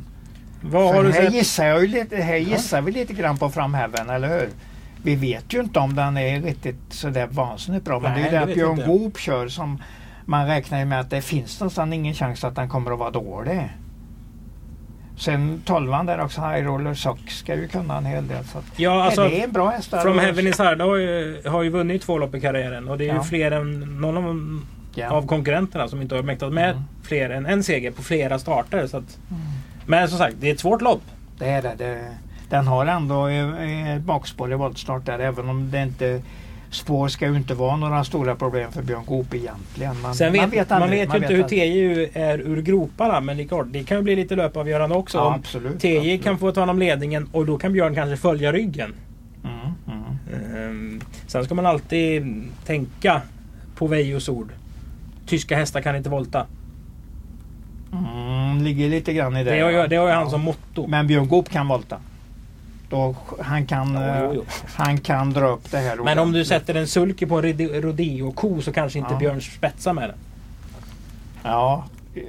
Vad 0.61 0.95
har 0.95 1.03
du 1.03 1.11
här 1.11 1.21
sett? 1.23 1.33
gissar, 1.33 1.65
jag 1.65 1.81
ju 1.81 1.87
lite, 1.87 2.15
här 2.17 2.35
gissar 2.35 2.81
vi 2.81 2.91
lite 2.91 3.13
grann 3.13 3.37
på 3.37 3.49
Framhäven, 3.49 4.09
eller 4.09 4.39
hur? 4.39 4.49
Vi 5.03 5.15
vet 5.15 5.53
ju 5.53 5.59
inte 5.59 5.79
om 5.79 5.95
den 5.95 6.17
är 6.17 6.41
riktigt 6.41 6.79
sådär 6.89 7.27
vansinnigt 7.31 7.85
bra. 7.85 7.99
Men 7.99 8.11
Nej, 8.11 8.21
det 8.31 8.37
är 8.37 8.47
ju 8.47 8.55
det 8.55 8.69
att 8.71 8.75
Björn. 8.75 8.87
Goop 8.87 9.17
kör 9.19 9.47
som 9.47 9.81
man 10.25 10.47
räknar 10.47 10.79
ju 10.79 10.85
med 10.85 10.99
att 10.99 11.09
det 11.09 11.21
finns 11.21 11.61
nästan 11.61 11.93
ingen 11.93 12.13
chans 12.13 12.43
att 12.43 12.55
den 12.55 12.69
kommer 12.69 12.91
att 12.91 12.99
vara 12.99 13.11
dålig. 13.11 13.69
Sen 15.17 15.61
tolvan 15.65 16.05
där 16.05 16.21
också, 16.21 16.41
High 16.41 16.65
Roller 16.65 16.93
Sock, 16.93 17.29
ska 17.29 17.55
ju 17.55 17.67
kunna 17.67 17.97
en 17.97 18.05
hel 18.05 18.27
del. 18.27 18.43
Så 18.45 18.57
att, 18.57 18.65
Ja, 18.79 19.03
alltså, 19.03 19.23
det 19.23 19.39
är 19.39 19.43
en 19.43 19.51
bra 19.51 19.69
häst. 19.69 19.89
From 20.03 20.19
Heaven 20.19 20.47
is 20.47 20.57
Hard 20.59 20.81
har 20.81 20.95
ju, 20.95 21.41
har 21.45 21.63
ju 21.63 21.69
vunnit 21.69 22.01
två 22.01 22.17
lopp 22.17 22.35
i 22.35 22.41
karriären. 22.41 22.87
Och 22.89 22.97
det 22.97 23.03
är 23.03 23.09
ju 23.09 23.15
Ja. 23.15 23.23
fler 23.23 23.51
än 23.51 24.01
någon 24.01 24.17
av, 24.17 24.61
Ja. 24.95 25.09
av 25.09 25.27
konkurrenterna 25.27 25.87
som 25.87 26.01
inte 26.01 26.15
har 26.15 26.23
mäktat 26.23 26.53
med 26.53 26.69
Mm. 26.71 26.83
fler 27.03 27.29
än 27.29 27.45
en 27.45 27.63
seger 27.63 27.91
på 27.91 28.01
flera 28.03 28.39
starter. 28.39 28.87
Så 28.87 28.97
att, 28.97 29.17
Mm. 29.29 29.41
Men 29.85 30.09
som 30.09 30.17
sagt, 30.17 30.35
det 30.39 30.49
är 30.49 30.53
ett 30.53 30.59
svårt 30.59 30.81
lopp. 30.81 31.03
Det 31.37 31.45
är 31.45 31.61
det. 31.61 31.75
det 31.77 32.17
den 32.49 32.67
har 32.67 32.85
ändå 32.85 33.27
eh, 33.27 33.95
ett 33.95 34.01
bakspår 34.01 34.51
i 34.51 34.55
voltstart 34.55 35.05
där 35.05 35.19
även 35.19 35.49
om 35.49 35.71
det 35.71 35.83
inte 35.83 36.21
Spår 36.71 37.07
ska 37.07 37.27
ju 37.27 37.35
inte 37.35 37.53
vara 37.53 37.75
några 37.75 38.03
stora 38.03 38.35
problem 38.35 38.71
för 38.71 38.81
Björn 38.81 39.05
Goop 39.05 39.33
egentligen. 39.33 40.01
Man, 40.01 40.15
Sen 40.15 40.31
vet, 40.33 40.41
man 40.41 40.49
vet, 40.49 40.71
aldrig, 40.71 40.97
ju 40.97 41.03
inte 41.03 41.17
hur 41.17 41.43
aldrig. 41.43 41.47
TJ 41.47 42.09
är 42.13 42.39
ur 42.39 42.61
groparna. 42.61 43.19
Men 43.19 43.37
det, 43.37 43.83
kan 43.83 43.97
ju 43.97 44.03
bli 44.03 44.15
lite 44.15 44.35
löpavgörande 44.35 44.95
också. 44.95 45.17
Ja, 45.17 45.35
absolut. 45.35 45.79
TJ 45.79 45.97
absolut. 45.97 46.23
kan 46.23 46.37
få 46.37 46.51
ta 46.51 46.61
hand 46.61 46.71
om 46.71 46.79
ledningen 46.79 47.29
och 47.31 47.45
då 47.45 47.57
kan 47.57 47.73
Björn 47.73 47.95
kanske 47.95 48.17
följa 48.17 48.51
ryggen. 48.51 48.93
Mm, 49.43 49.73
mm. 49.87 50.69
Ehm, 50.69 51.01
sen 51.27 51.45
ska 51.45 51.55
man 51.55 51.65
alltid 51.65 52.43
tänka 52.65 53.21
på 53.75 53.87
Vejos 53.87 54.29
ord. 54.29 54.49
Tyska 55.25 55.57
hästar 55.57 55.81
kan 55.81 55.95
inte 55.95 56.09
volta. 56.09 56.45
Mm, 57.93 58.61
ligger 58.63 58.89
lite 58.89 59.13
grann 59.13 59.37
i 59.37 59.43
det. 59.43 59.51
Det 59.55 59.61
har 59.61 59.69
ju, 59.71 59.87
det 59.87 59.95
har 59.95 60.07
ju 60.07 60.13
han 60.13 60.29
som 60.29 60.41
motto. 60.41 60.87
Men 60.87 61.07
Björn 61.07 61.27
Goop 61.27 61.49
kan 61.49 61.67
volta. 61.67 61.97
Då, 62.89 63.15
han, 63.39 63.65
kan, 63.65 63.93
Jo, 63.93 63.99
eh, 64.01 64.19
jo, 64.23 64.31
jo. 64.35 64.43
han 64.75 64.97
kan 64.97 65.29
dra 65.33 65.47
upp 65.47 65.71
det 65.71 65.77
här 65.77 65.95
Men 65.97 66.19
om 66.19 66.31
du 66.31 66.45
sätter 66.45 66.75
en 66.75 66.87
sulky 66.87 67.25
på 67.25 67.37
en 67.37 67.43
rode- 67.43 67.81
rodeo-ko 67.81 68.61
så 68.61 68.71
kanske 68.73 68.99
inte 68.99 69.13
Ja. 69.13 69.19
Björn 69.19 69.41
spetsar 69.41 69.93
med 69.93 70.09
den. 70.09 70.17
Ja, 71.43 71.83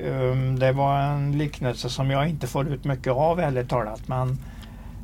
ehm, 0.05 0.59
det 0.59 0.72
var 0.72 1.01
en 1.01 1.38
liknelse 1.38 1.88
som 1.90 2.11
jag 2.11 2.29
inte 2.29 2.46
får 2.46 2.68
ut 2.68 2.85
mycket 2.85 3.12
av 3.12 3.40
ärligt 3.40 3.68
talat. 3.68 4.09
Men 4.09 4.38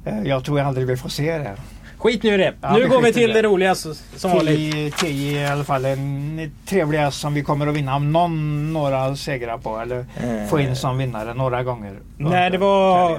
eh, 0.04 0.22
jag 0.22 0.44
tror 0.44 0.60
aldrig 0.60 0.86
vi 0.86 0.96
får 0.96 1.08
se 1.08 1.38
det. 1.38 1.56
Skit 1.98 2.22
nu 2.22 2.34
i 2.34 2.36
det. 2.36 2.54
Ja, 2.60 2.72
nu 2.72 2.88
går 2.88 3.02
vi 3.02 3.12
till 3.12 3.28
det, 3.28 3.34
det. 3.42 3.48
roliga 3.48 3.74
som 3.74 3.94
vanligt. 4.22 4.74
10 4.74 4.90
10 4.90 5.40
i 5.40 5.46
alla 5.46 5.64
fall 5.64 5.84
en 5.84 6.50
trevlig 6.66 6.98
häst 6.98 7.20
som 7.20 7.34
vi 7.34 7.42
kommer 7.42 7.66
att 7.66 7.74
vinna 7.76 7.96
om 7.96 8.12
någon 8.12 8.72
några 8.72 9.16
segrar 9.16 9.58
på. 9.58 9.78
Eller 9.78 10.04
få 10.48 10.60
in 10.60 10.76
som 10.76 10.98
vinnare 10.98 11.34
några 11.34 11.62
gånger. 11.62 11.94
När 12.16 12.50
det 12.50 12.58
var 12.58 13.12
eh, 13.12 13.18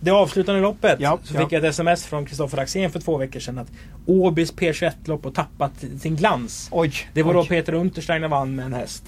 det 0.00 0.10
avslutande 0.10 0.60
loppet 0.60 0.96
Ja, 1.00 1.18
så 1.24 1.34
ja. 1.34 1.40
fick 1.40 1.52
jag 1.52 1.64
ett 1.64 1.70
sms 1.70 2.06
från 2.06 2.26
Kristoffer 2.26 2.58
Axén 2.58 2.90
för 2.90 3.00
två 3.00 3.16
veckor 3.16 3.40
sedan 3.40 3.58
att 3.58 3.68
Åbys 4.06 4.54
P21-lopp 4.54 5.24
har 5.24 5.30
tappat 5.32 5.72
sin 6.00 6.16
glans. 6.16 6.68
Oj, 6.72 6.92
Det 7.14 7.22
var 7.22 7.34
då 7.34 7.40
oj. 7.40 7.48
Peter 7.48 7.72
Untersteiner 7.74 8.28
vann 8.28 8.54
med 8.56 8.64
en 8.64 8.72
häst. 8.74 9.04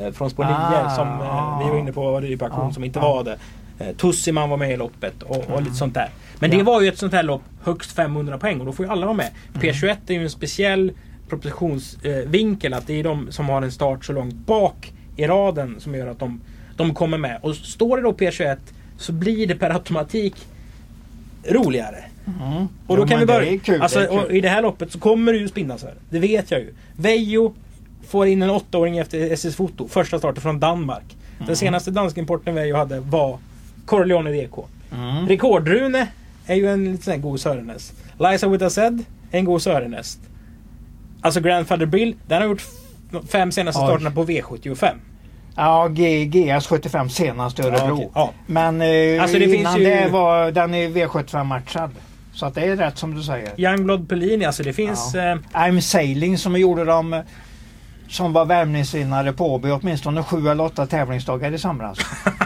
Eh, 0.00 0.12
från 0.12 0.30
spår 0.30 0.44
9 0.44 0.52
Ah, 0.54 0.90
som 0.96 1.08
eh, 1.08 1.64
vi 1.64 1.70
var 1.70 1.78
inne 1.78 1.92
på 1.92 2.10
var 2.12 2.20
dyr 2.20 2.36
på 2.36 2.44
auktion 2.44 2.64
Ja, 2.66 2.72
som 2.72 2.84
inte 2.84 2.98
ja. 2.98 3.14
var 3.14 3.24
det. 3.24 3.38
Eh, 3.82 3.96
Tussiman 3.96 4.50
var 4.50 4.56
med 4.56 4.72
i 4.72 4.76
loppet 4.76 5.22
och, 5.22 5.36
och 5.36 5.50
Mm. 5.50 5.64
lite 5.64 5.76
sånt 5.76 5.94
där. 5.94 6.10
Men 6.38 6.50
det 6.50 6.62
var 6.62 6.80
ju 6.80 6.88
ett 6.88 6.98
sånt 6.98 7.12
här 7.12 7.22
lopp 7.22 7.42
högst 7.62 7.92
500 7.92 8.38
poäng 8.38 8.60
och 8.60 8.66
då 8.66 8.72
får 8.72 8.86
ju 8.86 8.92
alla 8.92 9.06
vara 9.06 9.16
med. 9.16 9.30
Mm. 9.54 9.60
P21 9.66 9.96
är 10.06 10.14
ju 10.14 10.22
en 10.22 10.30
speciell 10.30 10.92
propositionsvinkel 11.28 12.74
att 12.74 12.86
det 12.86 13.00
är 13.00 13.04
de 13.04 13.32
som 13.32 13.48
har 13.48 13.62
en 13.62 13.72
start 13.72 14.04
så 14.04 14.12
långt 14.12 14.34
bak 14.34 14.92
i 15.16 15.26
raden 15.26 15.76
som 15.80 15.94
gör 15.94 16.06
att 16.06 16.18
de, 16.18 16.40
de 16.76 16.94
kommer 16.94 17.18
med. 17.18 17.38
Och 17.42 17.56
står 17.56 17.96
det 17.96 18.02
då 18.02 18.12
P21 18.12 18.56
så 18.96 19.12
blir 19.12 19.46
det 19.46 19.54
per 19.54 19.70
automatik 19.70 20.34
roligare. 21.48 22.04
Mm. 22.26 22.68
Och 22.86 22.96
då 22.96 23.02
Jo, 23.02 23.08
kan 23.08 23.20
vi 23.20 23.26
börja. 23.26 23.58
kul, 23.58 23.82
alltså, 23.82 23.98
det 24.28 24.36
I 24.36 24.40
det 24.40 24.48
här 24.48 24.62
loppet 24.62 24.92
så 24.92 24.98
kommer 24.98 25.32
det 25.32 25.38
ju 25.38 25.48
spinnas 25.48 25.82
här. 25.82 25.94
Det 26.10 26.18
vet 26.18 26.50
jag 26.50 26.60
ju. 26.60 26.74
Vejo 26.96 27.54
får 28.06 28.26
in 28.26 28.42
en 28.42 28.50
åttaåring 28.50 28.98
efter 28.98 29.30
SS 29.32 29.56
Foto. 29.56 29.88
Första 29.88 30.18
starten 30.18 30.42
från 30.42 30.60
Danmark. 30.60 31.04
Mm. 31.36 31.46
Den 31.46 31.56
senaste 31.56 31.90
danskimporten 31.90 32.54
Vejo 32.54 32.76
hade 32.76 33.00
var 33.00 33.38
Corleone 33.86 34.30
DK. 34.32 34.54
Mm. 34.92 35.28
Rekordrune 35.28 36.06
är 36.46 36.54
ju 36.54 36.66
en 36.72 36.92
lite 36.92 37.04
sån 37.04 37.12
här 37.12 37.20
god 37.20 37.40
Sörenäs. 37.40 37.92
Liza 38.18 38.48
With 38.48 38.64
A 38.64 38.70
Said 38.70 39.04
är 39.30 39.38
en 39.38 39.44
god 39.44 39.62
Sörenäst. 39.62 40.18
Alltså 41.20 41.40
Grandfather 41.40 41.86
Bill, 41.86 42.16
den 42.26 42.42
har 42.42 42.48
gjort 42.48 42.62
fem 43.28 43.52
senaste 43.52 43.80
Oj. 43.82 43.86
starterna 43.86 44.10
på 44.10 44.24
V75. 44.24 44.88
Ja, 45.56 45.88
G, 45.88 46.24
GS 46.24 46.66
75 46.66 47.10
senast 47.10 47.58
i 47.58 47.62
Örebro. 47.62 47.78
Ja, 47.86 47.92
okej. 47.92 48.10
Ja. 48.14 48.30
Men 48.46 48.82
eh, 48.82 49.22
Alltså, 49.22 49.38
det 49.38 49.44
finns 49.44 49.54
innan 49.60 49.78
ju- 49.78 49.84
det 49.84 50.08
var 50.08 50.50
den 50.50 50.74
är 50.74 50.88
V75-matchad. 50.88 51.90
Så 52.34 52.46
att 52.46 52.54
det 52.54 52.60
är 52.60 52.76
rätt 52.76 52.98
som 52.98 53.14
du 53.14 53.22
säger. 53.22 53.60
Youngblood 53.60 54.08
Pellini, 54.08 54.44
alltså 54.44 54.62
det 54.62 54.72
finns... 54.72 55.10
Ja. 55.14 55.20
Eh, 55.20 55.36
I'm 55.52 55.80
Sailing 55.80 56.38
som 56.38 56.56
gjorde 56.56 56.84
dem 56.84 57.12
eh, 57.12 57.20
som 58.08 58.32
var 58.32 58.44
värmningsvinnare 58.44 59.32
på 59.32 59.54
Åby 59.54 59.70
åtminstone 59.70 60.22
sju 60.22 60.48
eller 60.48 60.64
åtta 60.64 60.86
tävlingsdagar 60.86 61.52
i 61.52 61.58
somras. 61.58 61.98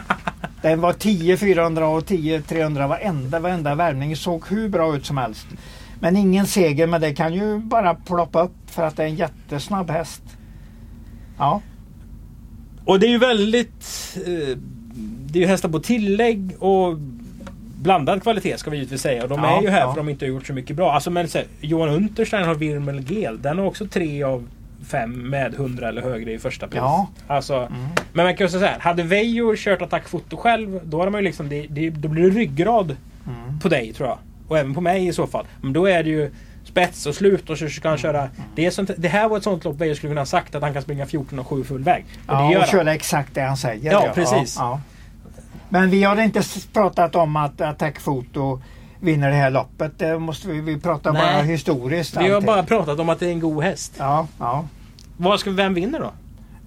Det 0.71 0.77
var 0.77 0.93
10 0.93 1.37
400 1.37 1.87
och 1.89 2.07
10 2.07 2.43
300 2.43 2.87
varenda, 2.87 3.41
varenda 3.41 3.75
värmning. 3.75 4.17
såg 4.17 4.45
hur 4.49 4.69
bra 4.69 4.97
ut 4.97 5.07
som 5.07 5.17
helst. 5.19 5.47
Men 6.01 6.17
ingen 6.17 6.47
seger, 6.47 6.87
men 6.87 7.01
det 7.01 7.15
kan 7.15 7.35
ju 7.35 7.59
bara 7.59 7.95
ploppa 7.95 8.43
upp 8.43 8.55
för 8.67 8.83
att 8.83 8.97
det 8.97 9.03
är 9.03 9.07
en 9.07 9.15
jättesnabb 9.15 9.91
häst. 9.91 10.23
Ja, 11.39 11.63
och 12.85 13.01
det 13.01 13.07
är 13.07 13.11
ju 13.11 13.19
väldigt... 13.19 14.17
Eh, 14.17 14.57
det 15.27 15.39
är 15.39 15.41
ju 15.41 15.47
hästar 15.47 15.69
på 15.69 15.81
tillägg 15.81 16.51
och 16.59 16.97
blandad 17.83 18.23
kvalitet 18.23 18.59
ska 18.59 18.71
vi 18.71 18.77
givetvis 18.77 19.01
säga. 19.03 19.23
Och 19.23 19.29
de 19.29 19.41
Ja, 19.41 19.59
är 19.59 19.63
ju 19.63 19.69
här 19.69 19.81
ja. 19.81 19.91
för 19.95 19.97
de 20.01 20.09
inte 20.09 20.25
har 20.25 20.31
gjort 20.31 20.47
så 20.47 20.53
mycket 20.53 20.77
bra. 20.77 20.93
Alltså 20.93 21.11
men 21.11 21.29
så, 21.29 21.39
här, 21.39 21.47
Johan 21.61 21.89
Unterstein 21.89 22.45
har 22.45 22.55
Virmel 22.55 23.11
Gel. 23.11 23.43
Den 23.43 23.59
har 23.59 23.65
också 23.65 23.87
tre 23.87 24.23
av 24.23 24.49
fem 24.87 25.11
med 25.31 25.55
100 25.55 25.89
eller 25.89 26.03
högre 26.03 26.33
i 26.33 26.39
första 26.39 26.67
pris. 26.67 26.79
Ja. 26.79 27.09
Alltså, 27.27 27.55
Mm. 27.57 27.87
Men 28.13 28.25
man 28.25 28.37
kan 28.37 28.47
ju 28.47 28.51
säga. 28.51 28.77
Hade 28.81 29.03
Veijo 29.03 29.55
kört 29.57 29.83
attackfoto 29.83 30.37
själv 30.37 30.81
då, 30.85 30.99
hade 30.99 31.11
man 31.11 31.21
ju 31.21 31.25
liksom, 31.25 31.49
det, 31.49 31.67
det, 31.71 31.91
då 31.91 32.09
blir 32.09 32.23
det 32.23 32.37
ryggrad 32.39 32.97
Mm. 33.27 33.61
på 33.61 33.69
dig 33.69 33.93
tror 33.93 34.09
jag. 34.09 34.19
Och 34.49 34.59
även 34.59 34.75
på 34.75 34.81
mig 34.81 35.07
i 35.07 35.13
så 35.13 35.27
fall. 35.27 35.47
Men 35.61 35.73
då 35.73 35.87
är 35.87 36.03
det 36.05 36.11
ju 36.11 36.31
spets 36.65 37.07
och 37.07 37.15
slut 37.15 37.51
och 37.51 37.59
så 37.59 37.69
ska 37.69 37.89
han 37.89 37.99
köra. 37.99 38.29
Det, 38.55 38.71
sånt, 38.71 38.91
det 38.97 39.09
här 39.09 39.29
var 39.29 39.37
ett 39.37 39.43
sånt 39.45 39.65
lopp 39.65 39.77
Veijo 39.81 39.95
skulle 39.95 40.11
kunna 40.11 40.21
ha 40.21 40.27
sagt 40.27 40.55
att 40.55 40.63
han 40.63 40.73
kan 40.73 40.83
springa 40.83 41.07
14 41.07 41.39
och 41.39 41.47
7 41.47 41.65
full 41.65 41.83
väg. 41.83 42.05
Och 42.27 42.37
det 42.37 42.43
Ja, 42.43 42.53
gör 42.53 42.61
och 42.61 42.67
köra 42.67 42.95
exakt 42.95 43.35
det 43.35 43.41
han 43.41 43.57
säger. 43.57 43.93
Ja, 43.93 44.09
precis. 44.15 44.57
Ja, 44.59 44.81
Men 45.69 45.91
vi 45.91 46.03
har 46.05 46.21
inte 46.23 46.43
pratat 46.73 47.17
om 47.17 47.37
att 47.37 47.61
Attack 47.61 48.05
Photo 48.05 48.61
vinner 49.01 49.31
det 49.31 49.37
här 49.37 49.51
loppet. 49.51 49.99
Det 49.99 50.19
måste 50.19 50.49
vi, 50.49 50.61
vi 50.61 50.81
pratar 50.81 51.13
Nej. 51.13 51.23
bara 51.35 51.43
historiskt. 51.43 52.17
Vi 52.17 52.29
har 52.29 52.35
alltid. 52.37 52.47
bara 52.47 52.63
pratat 52.63 52.99
om 53.01 53.09
att 53.09 53.21
det 53.21 53.27
är 53.27 53.31
en 53.31 53.41
god 53.41 53.65
häst. 53.65 53.95
Ja, 53.99 54.27
ja. 54.39 54.65
Vad 55.17 55.41
ska, 55.41 55.51
vem 55.51 55.75
vinner 55.75 56.01
då? 56.01 56.13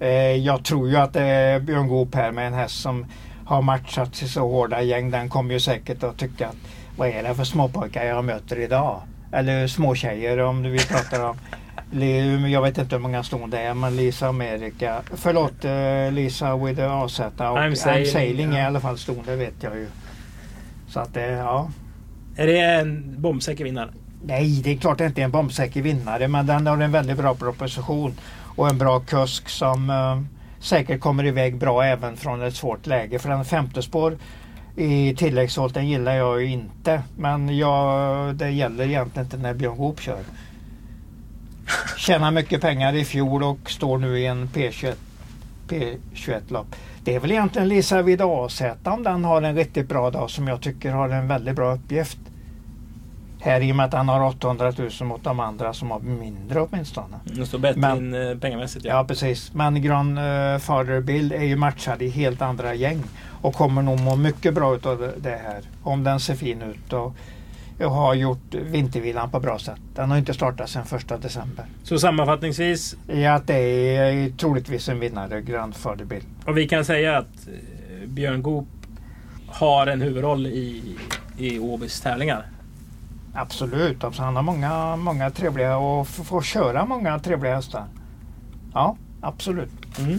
Eh, 0.04 0.10
jag 0.36 0.64
tror 0.64 0.88
ju 0.88 0.96
att 0.96 1.12
det 1.12 1.22
är 1.22 1.60
Björn 1.60 1.88
Goop 1.88 2.14
här 2.14 2.32
med 2.32 2.46
en 2.46 2.54
häst 2.54 2.80
som 2.80 3.06
har 3.44 3.62
matchat 3.62 4.14
sig 4.14 4.28
så 4.28 4.40
hårda 4.48 4.82
gäng. 4.82 5.10
Den 5.10 5.28
kommer 5.28 5.54
ju 5.54 5.60
säkert 5.60 6.02
att 6.02 6.18
tycka 6.18 6.48
att 6.48 6.56
vad 6.96 7.08
är 7.08 7.22
det 7.22 7.34
för 7.34 7.44
småpojkar 7.44 8.04
jag 8.04 8.24
möter 8.24 8.58
idag? 8.58 9.00
Eller 9.32 9.66
småtjejer 9.66 10.38
om 10.38 10.62
vi 10.62 10.78
pratar 10.78 11.24
om. 11.28 11.36
Li- 11.92 12.52
Jag 12.52 12.62
vet 12.62 12.78
inte 12.78 12.94
hur 12.94 13.02
många 13.02 13.22
ston 13.22 13.50
det 13.50 13.58
är 13.60 13.74
men 13.74 13.96
Lisa 13.96 14.28
America. 14.28 15.02
Förlåt 15.14 15.64
eh, 15.64 16.12
Lisa 16.14 16.56
with 16.56 16.80
AZ 16.80 17.20
och 17.20 17.26
I'm 17.38 17.56
I'm 17.70 17.74
sailing, 17.74 18.06
sailing, 18.06 18.52
är 18.54 18.58
i 18.58 18.60
ja. 18.60 18.66
alla 18.66 18.80
fall 18.80 18.98
ston, 18.98 19.22
det 19.26 19.36
vet 19.36 19.54
jag 19.62 19.76
ju. 19.76 19.86
Så 20.88 21.00
att 21.00 21.14
det, 21.14 21.26
ja. 21.26 21.70
Är 22.36 22.46
det 22.46 22.58
en 22.60 23.14
bombsäker 23.22 23.64
vinnare? 23.64 23.88
Nej, 24.24 24.60
det 24.64 24.70
är 24.72 24.76
klart 24.76 24.98
det 24.98 25.06
inte 25.06 25.20
är 25.20 25.24
en 25.24 25.30
bombsäker 25.30 25.82
vinnare 25.82 26.28
men 26.28 26.46
den 26.46 26.66
har 26.66 26.78
en 26.78 26.92
väldigt 26.92 27.16
bra 27.16 27.34
proposition 27.34 28.14
och 28.56 28.68
en 28.68 28.78
bra 28.78 29.00
kusk 29.00 29.48
som 29.48 29.90
eh, 29.90 30.20
säkert 30.60 31.00
kommer 31.00 31.26
iväg 31.26 31.58
bra 31.58 31.82
även 31.84 32.16
från 32.16 32.42
ett 32.42 32.54
svårt 32.54 32.86
läge. 32.86 33.18
För 33.18 33.28
den 33.28 33.44
femte 33.44 33.82
spår 33.82 34.16
i 34.76 35.14
tilläggsholt 35.14 35.74
den 35.74 35.88
gillar 35.88 36.14
jag 36.14 36.40
ju 36.40 36.46
inte. 36.46 37.02
Men 37.16 37.58
jag, 37.58 38.34
det 38.34 38.50
gäller 38.50 38.84
egentligen 38.84 39.26
inte 39.26 39.36
när 39.36 39.54
Björn 39.54 39.76
Goop 39.76 40.00
kör. 40.00 40.20
Tjänar 41.96 42.30
mycket 42.30 42.60
pengar 42.60 42.94
i 42.94 43.04
fjol 43.04 43.42
och 43.42 43.70
står 43.70 43.98
nu 43.98 44.18
i 44.18 44.26
en 44.26 44.48
P21, 44.48 44.94
P21-lopp. 45.68 46.76
Det 47.04 47.14
är 47.14 47.20
väl 47.20 47.30
egentligen 47.30 47.68
Lisa 47.68 48.02
vid 48.02 48.22
AZ 48.22 48.62
om 48.84 49.02
den 49.02 49.24
har 49.24 49.42
en 49.42 49.56
riktigt 49.56 49.88
bra 49.88 50.10
dag 50.10 50.30
som 50.30 50.48
jag 50.48 50.60
tycker 50.60 50.90
har 50.90 51.08
en 51.08 51.28
väldigt 51.28 51.56
bra 51.56 51.74
uppgift. 51.74 52.18
Här 53.42 53.60
i 53.60 53.72
och 53.72 53.76
med 53.76 53.86
att 53.86 53.92
han 53.92 54.08
har 54.08 54.24
800 54.26 54.72
000 54.78 54.90
mot 55.08 55.24
de 55.24 55.40
andra 55.40 55.72
som 55.72 55.90
har 55.90 56.00
mindre 56.00 56.60
åtminstone. 56.60 57.16
Det 57.24 57.46
står 57.46 57.58
bättre 57.58 57.80
Men- 57.80 57.96
in 58.14 58.14
eh, 58.30 58.38
pengamässigt 58.38 58.84
ja. 58.84 58.94
Ja 58.96 59.04
precis. 59.04 59.54
Men 59.54 59.82
Grandfather 59.82 61.00
Bill 61.00 61.32
är 61.32 61.42
ju 61.44 61.56
matchad 61.56 62.02
i 62.02 62.08
helt 62.08 62.42
andra 62.42 62.74
gäng. 62.74 63.02
Och 63.42 63.54
kommer 63.54 63.82
nog 63.82 64.00
må 64.00 64.16
mycket 64.16 64.54
bra 64.54 64.74
utav 64.74 65.12
det- 65.16 65.30
här. 65.44 65.60
Om 65.82 66.04
den 66.04 66.20
ser 66.20 66.34
fin 66.34 66.62
ut. 66.62 66.92
Och 66.92 67.14
har 67.84 68.14
gjort 68.14 68.54
vintervilan 68.54 69.30
på 69.30 69.40
bra 69.40 69.58
sätt. 69.58 69.80
Den 69.94 70.10
har 70.10 70.18
inte 70.18 70.34
startat 70.34 70.70
sedan 70.70 70.84
första 70.84 71.16
december. 71.18 71.64
Så 71.82 71.98
sammanfattningsvis, 71.98 72.96
I 73.08 73.26
att 73.26 73.46
det 73.46 73.54
är 73.96 74.30
troligtvis 74.30 74.88
en 74.88 75.00
vinnare, 75.00 75.40
Grandfather 75.42 76.04
Bill. 76.04 76.22
och 76.46 76.56
vi 76.58 76.68
kan 76.68 76.84
säga 76.84 77.18
att 77.18 77.26
eh, 77.48 78.08
Björn 78.08 78.42
Goop 78.42 78.68
har 79.46 79.86
en 79.86 80.00
huvudroll 80.02 80.46
i, 80.46 80.96
i 81.38 81.58
Åbys 81.58 82.00
tävlingar. 82.00 82.46
Absolut. 83.34 84.04
Alltså, 84.04 84.22
han 84.22 84.36
har 84.36 84.42
många, 84.42 84.96
många 84.96 85.30
trevliga 85.30 85.76
och 85.76 86.08
får 86.08 86.42
köra 86.42 86.84
många 86.84 87.18
trevliga 87.18 87.54
hästar. 87.54 87.84
Ja, 88.74 88.96
absolut. 89.20 89.98
Mm. 89.98 90.18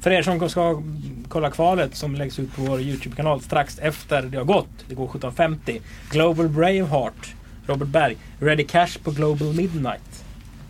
För 0.00 0.10
er 0.10 0.22
som 0.22 0.48
ska 0.48 0.82
kolla 1.28 1.50
kvalet 1.50 1.96
som 1.96 2.14
läggs 2.14 2.38
ut 2.38 2.56
på 2.56 2.62
vår 2.62 2.80
Youtube-kanal 2.80 3.40
strax 3.40 3.78
efter 3.78 4.22
det 4.22 4.38
har 4.38 4.44
gått. 4.44 4.68
Det 4.88 4.94
går 4.94 5.06
17.50. 5.08 5.80
Global 6.10 6.48
Braveheart, 6.48 7.34
Robert 7.66 7.88
Berg. 7.88 8.16
Ready 8.38 8.64
Cash 8.64 8.98
på 9.04 9.10
Global 9.10 9.52
Midnight. 9.54 10.24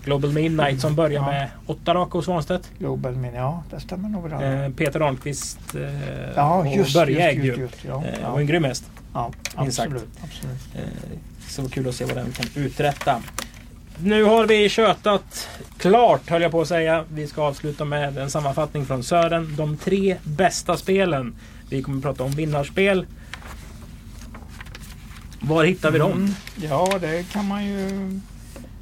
Global 0.05 0.33
Midnight 0.33 0.81
som 0.81 0.95
börjar 0.95 1.21
Ja. 1.23 1.27
med 1.27 1.49
åtta 1.67 1.95
raka 1.95 2.19
hos 2.19 2.25
Svanstedt. 2.25 2.71
Global 2.79 3.17
Min, 3.17 3.35
ja 3.35 3.63
det 3.71 3.81
stämmer 3.81 4.09
nog 4.09 4.29
bra. 4.29 4.43
Eh, 4.43 4.71
Peter 4.73 5.01
Arnqvist 5.01 5.75
eh, 5.75 5.81
ja, 6.37 6.55
och 6.59 6.67
just, 6.67 6.95
Börje 6.95 7.13
just, 7.33 7.47
ägde 7.47 7.63
just, 7.63 7.85
ju. 7.85 7.89
ja, 7.89 8.03
Eh, 8.07 8.15
ja. 8.23 8.29
och 8.29 8.41
en 8.41 8.47
grym 8.47 8.65
häst. 8.65 8.85
Ja, 9.15 9.31
absolut. 9.55 10.09
absolut. 10.25 10.59
Eh, 10.75 10.81
så 11.51 11.69
kul 11.69 11.89
att 11.89 11.95
se 11.95 12.05
vad 12.05 12.17
den 12.17 12.33
kan 12.33 12.47
uträtta. 12.55 13.23
Nu 14.03 14.25
har 14.25 14.47
vi 14.47 14.69
tjötat 14.69 15.49
klart 15.79 16.29
höll 16.29 16.43
jag 16.43 16.51
på 16.51 16.61
att 16.61 16.69
säga. 16.69 17.05
Vi 17.13 17.27
ska 17.27 17.43
avsluta 17.43 17.85
med 17.85 18.19
en 18.19 18.31
sammanfattning 18.31 18.87
från 18.87 19.03
Sören. 19.03 19.55
De 19.57 19.77
tre 19.77 20.17
bästa 20.25 20.77
spelen. 20.77 21.35
Vi 21.69 21.83
kommer 21.83 21.99
att 21.99 22.03
prata 22.03 22.25
om 22.25 22.31
vinnarspel. 22.31 23.07
Var 25.41 25.65
hittar 25.65 25.91
vi 25.91 25.99
dem? 25.99 26.13
Mm, 26.13 26.31
ja, 26.57 26.99
det 27.01 27.33
kan 27.33 27.49
man 27.49 27.65
ju 27.67 28.21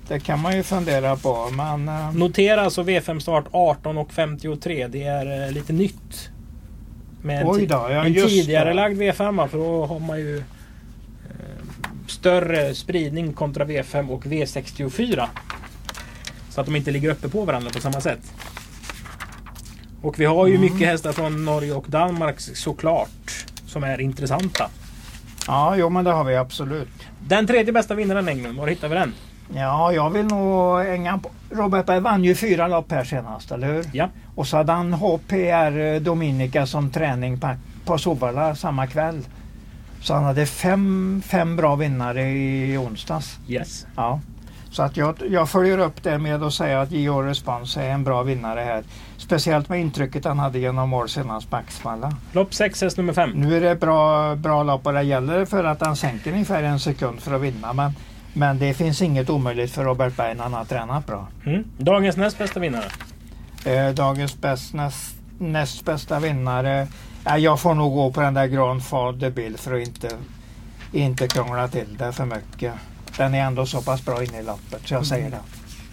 det 0.08 0.20
kan 0.20 0.40
man 0.40 0.56
ju 0.56 0.62
fundera 0.62 1.16
på. 1.16 1.50
Men 1.52 1.88
eh, 1.88 2.12
Notera 2.12 2.62
alltså 2.62 2.82
V5 2.82 3.18
start 3.18 3.44
18 3.50 3.98
och 3.98 4.12
53. 4.12 4.86
Det 4.86 5.02
är 5.02 5.46
eh, 5.46 5.52
lite 5.52 5.72
nytt. 5.72 6.30
Med 7.22 7.40
en, 7.40 7.48
Oj 7.48 7.66
då, 7.66 7.74
ja, 7.74 8.04
en 8.04 8.14
tidigare 8.14 8.68
det. 8.68 8.74
lagd 8.74 9.02
V5 9.02 9.48
för 9.48 9.58
då 9.58 9.86
har 9.86 9.98
man 9.98 10.18
ju 10.18 10.42
större 12.10 12.74
spridning 12.74 13.32
kontra 13.32 13.64
V5 13.64 14.08
och 14.08 14.24
V64. 14.24 15.26
Så 16.50 16.60
att 16.60 16.66
de 16.66 16.76
inte 16.76 16.90
ligger 16.90 17.10
uppe 17.10 17.28
på 17.28 17.44
varandra 17.44 17.70
på 17.70 17.80
samma 17.80 18.00
sätt. 18.00 18.20
Och 20.02 20.20
vi 20.20 20.24
har 20.24 20.46
ju 20.46 20.54
Mm. 20.56 20.72
mycket 20.72 20.88
hästar 20.88 21.12
från 21.12 21.44
Norge 21.44 21.72
och 21.72 21.84
Danmark 21.88 22.40
såklart. 22.40 23.44
Som 23.66 23.84
är 23.84 24.00
intressanta. 24.00 24.70
ja, 25.46 25.76
jo 25.76 25.88
men 25.90 26.04
det 26.04 26.10
har 26.10 26.24
vi 26.24 26.36
absolut. 26.36 26.88
Den 27.20 27.46
tredje 27.46 27.72
bästa 27.72 27.94
vinnaren 27.94 28.28
Englund, 28.28 28.58
var 28.58 28.66
hittar 28.66 28.88
vi 28.88 28.94
den? 28.94 29.14
Ja, 29.54 29.92
jag 29.92 30.10
vill 30.10 30.24
nog 30.26 30.78
hänga 30.80 31.18
på. 31.18 31.30
Robert 31.50 31.86
Berg 31.86 32.00
vann 32.00 32.24
ju 32.24 32.34
fyra 32.34 32.68
lopp 32.68 32.90
här 32.92 33.04
senast, 33.04 33.50
eller 33.52 33.66
hur? 33.74 33.84
Ja. 33.92 34.08
Och 34.34 34.46
så 34.46 34.56
hade 34.56 34.72
han 34.72 34.92
HPR 34.92 36.00
Dominica 36.00 36.66
som 36.66 36.90
träning 36.90 37.40
på, 37.40 37.54
på 37.84 37.98
Solvalla 37.98 38.54
samma 38.54 38.86
kväll. 38.86 39.22
Så 40.00 40.14
han 40.14 40.24
hade 40.24 40.46
fem, 40.46 41.22
fem 41.26 41.56
bra 41.56 41.76
vinnare 41.76 42.30
i 42.30 42.76
onsdags. 42.78 43.38
Yes. 43.48 43.86
Ja. 43.96 44.20
Så 44.70 44.82
att 44.82 44.96
jag, 44.96 45.14
jag 45.30 45.48
följer 45.48 45.78
upp 45.78 46.02
det 46.02 46.18
med 46.18 46.42
att 46.42 46.54
säga 46.54 46.80
att 46.80 46.90
Geo 46.90 47.22
Respons 47.22 47.76
är 47.76 47.90
en 47.90 48.04
bra 48.04 48.22
vinnare 48.22 48.60
här. 48.60 48.82
Speciellt 49.16 49.68
med 49.68 49.80
intrycket 49.80 50.24
han 50.24 50.38
hade 50.38 50.58
genom 50.58 50.92
år 50.92 51.06
senast 51.06 51.54
Axvalla. 51.54 52.12
Lopp 52.32 52.54
6, 52.54 52.82
häst 52.82 52.96
nummer 52.96 53.12
5. 53.12 53.30
Nu 53.30 53.56
är 53.56 53.60
det 53.60 53.74
bra, 53.74 54.34
bra 54.34 54.62
lopp 54.62 54.86
och 54.86 54.92
det 54.92 55.02
gäller 55.02 55.44
för 55.44 55.64
att 55.64 55.80
han 55.80 55.96
sänker 55.96 56.32
ungefär 56.32 56.62
en 56.62 56.80
sekund 56.80 57.20
för 57.20 57.34
att 57.34 57.40
vinna. 57.40 57.72
Men, 57.72 57.92
men 58.32 58.58
det 58.58 58.74
finns 58.74 59.02
inget 59.02 59.30
omöjligt 59.30 59.70
för 59.70 59.84
Robert 59.84 60.16
Berg 60.16 60.34
när 60.34 60.42
han 60.42 60.54
har 60.54 60.64
tränat 60.64 61.06
bra. 61.06 61.28
Mm. 61.46 61.64
Dagens 61.78 62.16
näst 62.16 62.38
bästa 62.38 62.60
vinnare. 62.60 62.86
Eh, 63.64 63.94
dagens 63.94 64.40
bäst, 64.40 64.74
näst, 64.74 65.16
näst 65.38 65.84
bästa 65.84 66.20
vinnare. 66.20 66.86
Jag 67.36 67.60
får 67.60 67.74
nog 67.74 67.94
gå 67.94 68.12
på 68.12 68.20
den 68.20 68.34
där 68.34 68.46
Grandfather 68.46 69.30
Bill 69.30 69.56
för 69.56 69.74
att 69.74 69.88
inte, 69.88 70.10
inte 70.92 71.28
krångla 71.28 71.68
till 71.68 71.96
det 71.98 72.12
för 72.12 72.24
mycket. 72.24 72.74
Den 73.16 73.34
är 73.34 73.40
ändå 73.40 73.66
så 73.66 73.82
pass 73.82 74.04
bra 74.04 74.24
inne 74.24 74.38
i 74.38 74.42
loppet 74.42 74.80
så 74.84 74.94
jag 74.94 75.06
säger 75.06 75.30
det. 75.30 75.40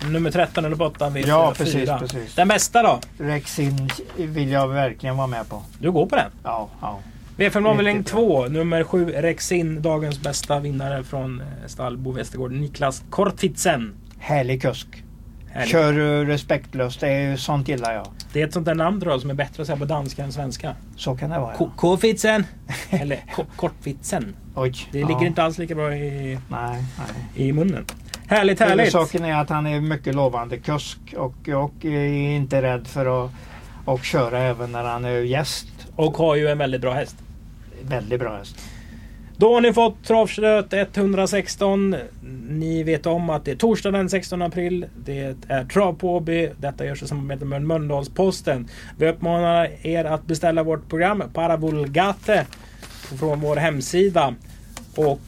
Nummer 0.09 0.31
13 0.31 0.65
eller 0.65 0.75
på 0.75 0.85
8 0.85 1.09
V4. 1.09 1.27
Ja, 1.27 1.53
precis, 1.57 1.89
precis. 1.99 2.35
Den 2.35 2.47
bästa 2.47 2.83
då? 2.83 2.99
Rexin 3.17 3.89
vill 4.17 4.51
jag 4.51 4.67
verkligen 4.67 5.17
vara 5.17 5.27
med 5.27 5.49
på. 5.49 5.61
Du 5.79 5.91
går 5.91 6.05
på 6.05 6.15
den. 6.15 6.31
Ja, 6.43 6.69
ja. 6.81 6.99
V5 7.37 7.67
avdelning 7.69 7.97
Riktigt 7.97 8.13
2, 8.13 8.47
nummer 8.47 8.83
7 8.83 9.11
Rexin, 9.11 9.81
dagens 9.81 10.21
bästa 10.21 10.59
vinnare 10.59 11.03
från 11.03 11.41
eh, 11.41 11.47
stall 11.67 11.97
Bo 11.97 12.11
Westergård, 12.11 12.51
Niklas 12.51 13.03
Kortfitsen. 13.09 13.93
Härlig 14.19 14.61
kusk. 14.61 15.04
Härligt. 15.55 15.71
Kör 15.71 16.25
respektlöst, 16.25 16.99
det 16.99 17.07
är, 17.07 17.37
sånt 17.37 17.67
gillar 17.67 17.93
jag. 17.93 18.07
Det 18.33 18.41
är 18.41 18.47
ett 18.47 18.53
sånt 18.53 18.65
där 18.65 18.75
namn 18.75 19.01
tror 19.01 19.13
jag 19.13 19.21
som 19.21 19.29
är 19.29 19.33
bättre 19.33 19.61
att 19.61 19.67
säga 19.67 19.77
på 19.77 19.85
danska 19.85 20.23
än 20.23 20.31
svenska. 20.31 20.75
Så 20.97 21.15
kan 21.15 21.29
det 21.29 21.39
vara. 21.39 21.53
Ja. 21.59 21.71
K-fitsen! 21.75 22.45
Eller 22.89 23.19
kortfitsen. 23.55 24.35
Oj, 24.55 24.73
Det 24.91 24.99
ja. 24.99 25.07
ligger 25.07 25.25
inte 25.25 25.43
alls 25.43 25.57
lika 25.57 25.75
bra 25.75 25.95
i, 25.95 26.39
Nej, 26.49 26.83
nej. 26.97 27.47
i 27.47 27.53
munnen. 27.53 27.85
Härligt, 28.27 28.59
härligt! 28.59 28.79
Huvudsaken 28.79 29.25
är 29.25 29.41
att 29.41 29.49
han 29.49 29.67
är 29.67 29.81
mycket 29.81 30.15
lovande 30.15 30.57
kusk 30.57 30.97
och, 31.17 31.49
och 31.49 31.85
är 31.85 32.35
inte 32.35 32.61
rädd 32.61 32.87
för 32.87 33.25
att 33.25 33.31
och 33.85 34.03
köra 34.03 34.39
även 34.39 34.71
när 34.71 34.83
han 34.83 35.05
är 35.05 35.19
gäst. 35.19 35.67
Och 35.95 36.17
har 36.17 36.35
ju 36.35 36.47
en 36.47 36.57
väldigt 36.57 36.81
bra 36.81 36.93
häst. 36.93 37.15
Väldigt 37.81 38.19
bra 38.19 38.37
häst. 38.37 38.57
Då 39.37 39.53
har 39.53 39.61
ni 39.61 39.73
fått 39.73 40.03
travslöt 40.03 40.73
116. 40.73 41.95
Ni 42.49 42.83
vet 42.83 43.05
om 43.05 43.29
att 43.29 43.45
det 43.45 43.51
är 43.51 43.55
torsdag 43.55 43.91
den 43.91 44.09
16 44.09 44.41
april. 44.41 44.85
Det 45.05 45.35
är 45.47 45.65
Trav 45.65 45.93
på 45.93 46.15
Åby. 46.15 46.49
Detta 46.57 46.85
görs 46.85 47.03
i 47.03 47.07
samarbete 47.07 47.45
med 47.45 47.61
Mölndalsposten. 47.61 48.67
Vi 48.97 49.07
uppmanar 49.07 49.69
er 49.81 50.05
att 50.05 50.25
beställa 50.25 50.63
vårt 50.63 50.89
program 50.89 51.23
Paravulgate 51.33 52.45
från 53.19 53.39
vår 53.39 53.55
hemsida. 53.55 54.35
Och 54.95 55.21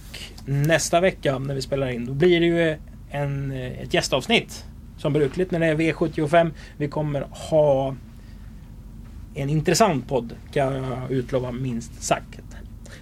nästa 0.46 1.02
vecka 1.02 1.40
när 1.40 1.56
vi 1.56 1.62
spelar 1.62 1.90
in 1.90 2.06
då 2.06 2.14
blir 2.14 2.40
det 2.40 2.46
ju 2.46 2.78
en, 3.10 3.52
ett 3.52 3.94
gästavsnitt. 3.94 4.66
Som 4.98 5.14
brukligt 5.14 5.52
när 5.52 5.60
det 5.60 5.66
är 5.66 5.76
V75. 5.76 6.52
Vi 6.78 6.88
kommer 6.88 7.22
ha 7.22 7.96
en 9.36 9.50
intressant 9.50 10.08
podd 10.08 10.36
kan 10.52 10.74
jag 10.74 11.12
utlova 11.12 11.52
minst 11.52 12.04
sagt. 12.04 12.47